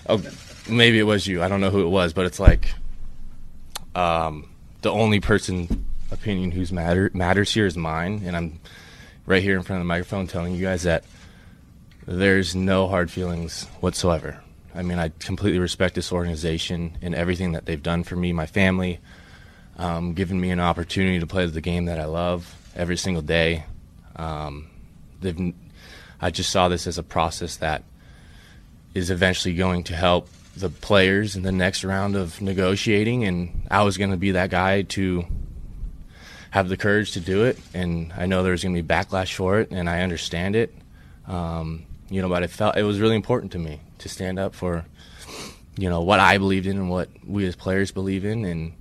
Oh, 0.09 0.23
maybe 0.69 0.99
it 0.99 1.05
was 1.05 1.27
you. 1.27 1.43
I 1.43 1.49
don't 1.49 1.61
know 1.61 1.71
who 1.71 1.83
it 1.83 1.89
was, 1.89 2.13
but 2.13 2.27
it's 2.27 2.41
like, 2.41 2.69
um, 3.95 4.49
the 4.83 4.91
only 4.91 5.21
person 5.21 5.87
opinion 6.13 6.53
who's 6.53 6.71
matter 6.73 7.11
matters 7.13 7.53
here 7.53 7.67
is 7.67 7.77
mine, 7.77 8.23
and 8.25 8.37
I'm 8.37 8.61
right 9.25 9.43
here 9.43 9.57
in 9.57 9.63
front 9.63 9.81
of 9.81 9.85
the 9.85 9.89
microphone 9.89 10.27
telling 10.27 10.55
you 10.55 10.65
guys 10.65 10.85
that 10.85 11.05
there's 12.07 12.55
no 12.55 12.87
hard 12.87 13.11
feelings 13.11 13.65
whatsoever. 13.81 14.41
I 14.75 14.83
mean, 14.83 14.99
I 14.99 15.11
completely 15.19 15.59
respect 15.59 15.95
this 15.95 16.13
organization 16.13 16.99
and 17.03 17.15
everything 17.15 17.53
that 17.53 17.65
they've 17.67 17.83
done 17.83 18.05
for 18.05 18.15
me, 18.15 18.33
my 18.33 18.47
family, 18.47 19.01
um, 19.79 20.13
giving 20.13 20.41
me 20.41 20.51
an 20.51 20.61
opportunity 20.61 21.19
to 21.19 21.27
play 21.27 21.47
the 21.47 21.61
game 21.61 21.87
that 21.87 21.99
I 21.99 22.05
love 22.05 22.55
every 22.77 22.97
single 22.97 23.23
day. 23.23 23.65
Um, 24.15 24.69
they've, 25.21 25.55
I 26.21 26.31
just 26.31 26.51
saw 26.51 26.69
this 26.69 26.87
as 26.87 26.99
a 26.99 27.03
process 27.03 27.57
that 27.57 27.83
is 28.97 29.11
eventually 29.11 29.55
going 29.55 29.85
to 29.85 29.95
help 29.95 30.29
the 30.57 30.71
players 30.71 31.37
in 31.37 31.43
the 31.43 31.53
next 31.53 31.85
round 31.85 32.17
of 32.17 32.41
negotiating, 32.41 33.25
and 33.25 33.67
I 33.71 33.83
was 33.83 33.99
going 33.99 34.11
to 34.11 34.17
be 34.17 34.33
that 34.33 34.51
guy 34.51 34.83
to 34.83 35.27
have 36.51 36.69
the 36.71 36.79
courage 36.79 37.13
to 37.13 37.21
do 37.21 37.45
it. 37.45 37.59
And 37.75 38.13
I 38.17 38.25
know 38.25 38.43
there's 38.43 38.63
going 38.63 38.75
to 38.75 38.83
be 38.83 38.89
backlash 38.89 39.35
for 39.35 39.61
it, 39.61 39.71
and 39.71 39.89
I 39.91 40.01
understand 40.01 40.57
it. 40.57 40.75
Um, 41.29 41.85
you 42.09 42.23
know, 42.23 42.29
but 42.29 42.43
it 42.43 42.51
felt 42.51 42.77
it 42.77 42.85
was 42.85 42.99
really 42.99 43.17
important 43.17 43.53
to 43.53 43.59
me 43.59 43.81
to 43.99 44.09
stand 44.09 44.39
up 44.39 44.55
for, 44.55 44.87
you 45.77 45.91
know, 45.91 46.01
what 46.01 46.21
I 46.21 46.39
believed 46.39 46.67
in 46.67 46.79
and 46.79 46.89
what 46.89 47.11
we 47.27 47.47
as 47.47 47.57
players 47.57 47.91
believe 47.91 48.25
in, 48.25 48.45
and 48.45 48.73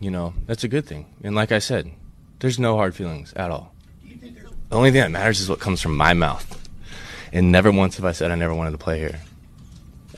you 0.00 0.10
know, 0.10 0.32
that's 0.46 0.64
a 0.64 0.68
good 0.68 0.86
thing. 0.86 1.06
And 1.22 1.34
like 1.34 1.52
I 1.52 1.58
said, 1.58 1.90
there's 2.38 2.58
no 2.58 2.76
hard 2.76 2.94
feelings 2.94 3.32
at 3.34 3.50
all. 3.50 3.74
The 4.70 4.76
only 4.76 4.90
thing 4.90 5.02
that 5.02 5.10
matters 5.10 5.40
is 5.40 5.48
what 5.50 5.60
comes 5.60 5.82
from 5.82 5.96
my 5.96 6.14
mouth. 6.14 6.58
And 7.32 7.52
never 7.52 7.70
once 7.70 7.96
have 7.96 8.06
I 8.06 8.12
said 8.12 8.30
I 8.30 8.34
never 8.34 8.54
wanted 8.54 8.70
to 8.70 8.78
play 8.78 8.98
here. 8.98 9.20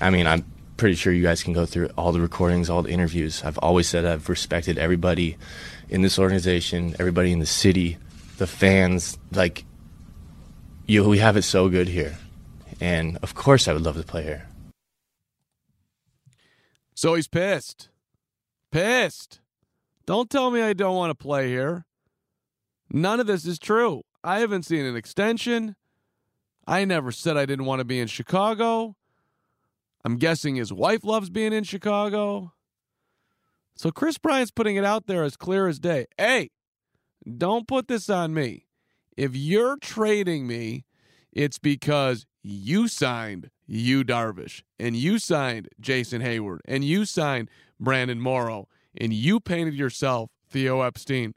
I 0.00 0.10
mean, 0.10 0.26
I'm 0.26 0.44
pretty 0.76 0.96
sure 0.96 1.12
you 1.12 1.22
guys 1.22 1.42
can 1.42 1.52
go 1.52 1.66
through 1.66 1.90
all 1.96 2.12
the 2.12 2.20
recordings, 2.20 2.68
all 2.68 2.82
the 2.82 2.90
interviews. 2.90 3.42
I've 3.44 3.58
always 3.58 3.88
said 3.88 4.04
I've 4.04 4.28
respected 4.28 4.78
everybody 4.78 5.36
in 5.88 6.02
this 6.02 6.18
organization, 6.18 6.96
everybody 6.98 7.32
in 7.32 7.38
the 7.38 7.46
city, 7.46 7.98
the 8.38 8.46
fans. 8.46 9.18
Like, 9.32 9.64
you, 10.86 11.08
we 11.08 11.18
have 11.18 11.36
it 11.36 11.42
so 11.42 11.68
good 11.68 11.88
here. 11.88 12.16
And 12.80 13.18
of 13.22 13.34
course, 13.34 13.68
I 13.68 13.72
would 13.72 13.82
love 13.82 13.96
to 13.96 14.02
play 14.02 14.24
here. 14.24 14.48
So 16.94 17.14
he's 17.14 17.28
pissed. 17.28 17.88
Pissed. 18.70 19.40
Don't 20.06 20.28
tell 20.28 20.50
me 20.50 20.60
I 20.60 20.72
don't 20.72 20.96
want 20.96 21.10
to 21.10 21.14
play 21.14 21.48
here. 21.48 21.86
None 22.90 23.20
of 23.20 23.26
this 23.26 23.46
is 23.46 23.58
true. 23.58 24.02
I 24.22 24.40
haven't 24.40 24.64
seen 24.64 24.84
an 24.84 24.96
extension. 24.96 25.76
I 26.66 26.84
never 26.84 27.12
said 27.12 27.36
I 27.36 27.46
didn't 27.46 27.66
want 27.66 27.80
to 27.80 27.84
be 27.84 28.00
in 28.00 28.08
Chicago. 28.08 28.96
I'm 30.04 30.16
guessing 30.16 30.56
his 30.56 30.72
wife 30.72 31.04
loves 31.04 31.30
being 31.30 31.52
in 31.52 31.64
Chicago. 31.64 32.52
So 33.76 33.90
Kris 33.90 34.18
Bryant's 34.18 34.50
putting 34.50 34.76
it 34.76 34.84
out 34.84 35.06
there 35.06 35.24
as 35.24 35.36
clear 35.36 35.66
as 35.66 35.78
day. 35.78 36.06
Hey, 36.18 36.50
don't 37.38 37.66
put 37.66 37.88
this 37.88 38.10
on 38.10 38.34
me. 38.34 38.66
If 39.16 39.34
you're 39.34 39.76
trading 39.78 40.46
me 40.46 40.84
It's 41.34 41.58
because 41.58 42.26
you 42.42 42.86
signed 42.86 43.50
Yu 43.66 44.04
Darvish 44.04 44.62
and 44.78 44.94
you 44.94 45.18
signed 45.18 45.68
Jason 45.80 46.22
Heyward 46.22 46.60
and 46.64 46.84
you 46.84 47.04
signed 47.04 47.50
Brandon 47.80 48.20
Morrow 48.20 48.68
and 48.96 49.12
you 49.12 49.40
painted 49.40 49.74
yourself, 49.74 50.30
Theo 50.48 50.82
Epstein, 50.82 51.34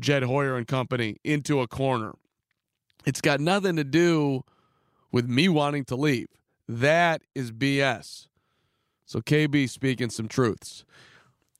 Jed 0.00 0.22
Hoyer 0.22 0.56
and 0.56 0.66
company, 0.66 1.18
into 1.24 1.60
a 1.60 1.68
corner. 1.68 2.14
It's 3.04 3.20
got 3.20 3.40
nothing 3.40 3.76
to 3.76 3.84
do 3.84 4.44
with 5.12 5.28
me 5.28 5.48
wanting 5.48 5.84
to 5.86 5.96
leave. 5.96 6.28
That 6.68 7.22
is 7.34 7.50
BS. 7.50 8.28
So 9.06 9.20
KB 9.20 9.68
speaking 9.70 10.10
some 10.10 10.28
truths. 10.28 10.84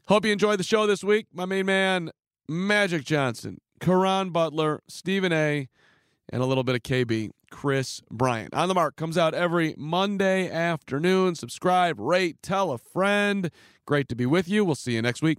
Hope 0.06 0.26
you 0.26 0.32
enjoyed 0.32 0.58
the 0.58 0.64
show 0.64 0.86
this 0.86 1.02
week. 1.02 1.26
My 1.32 1.46
main 1.46 1.66
man, 1.66 2.10
Magic 2.46 3.04
Johnson, 3.04 3.58
Caron 3.80 4.30
Butler, 4.30 4.80
Stephen 4.86 5.32
A, 5.32 5.68
and 6.30 6.42
a 6.42 6.46
little 6.46 6.64
bit 6.64 6.74
of 6.74 6.82
KB, 6.82 7.30
Kris 7.50 8.02
Bryant. 8.10 8.52
On 8.52 8.68
the 8.68 8.74
Mark 8.74 8.96
comes 8.96 9.16
out 9.16 9.32
every 9.32 9.74
Monday 9.78 10.50
afternoon. 10.50 11.34
Subscribe, 11.34 11.98
rate, 11.98 12.36
tell 12.42 12.70
a 12.70 12.78
friend. 12.78 13.50
Great 13.86 14.08
to 14.10 14.14
be 14.14 14.26
with 14.26 14.46
you. 14.46 14.64
We'll 14.64 14.74
see 14.74 14.92
you 14.92 15.02
next 15.02 15.22
week. 15.22 15.38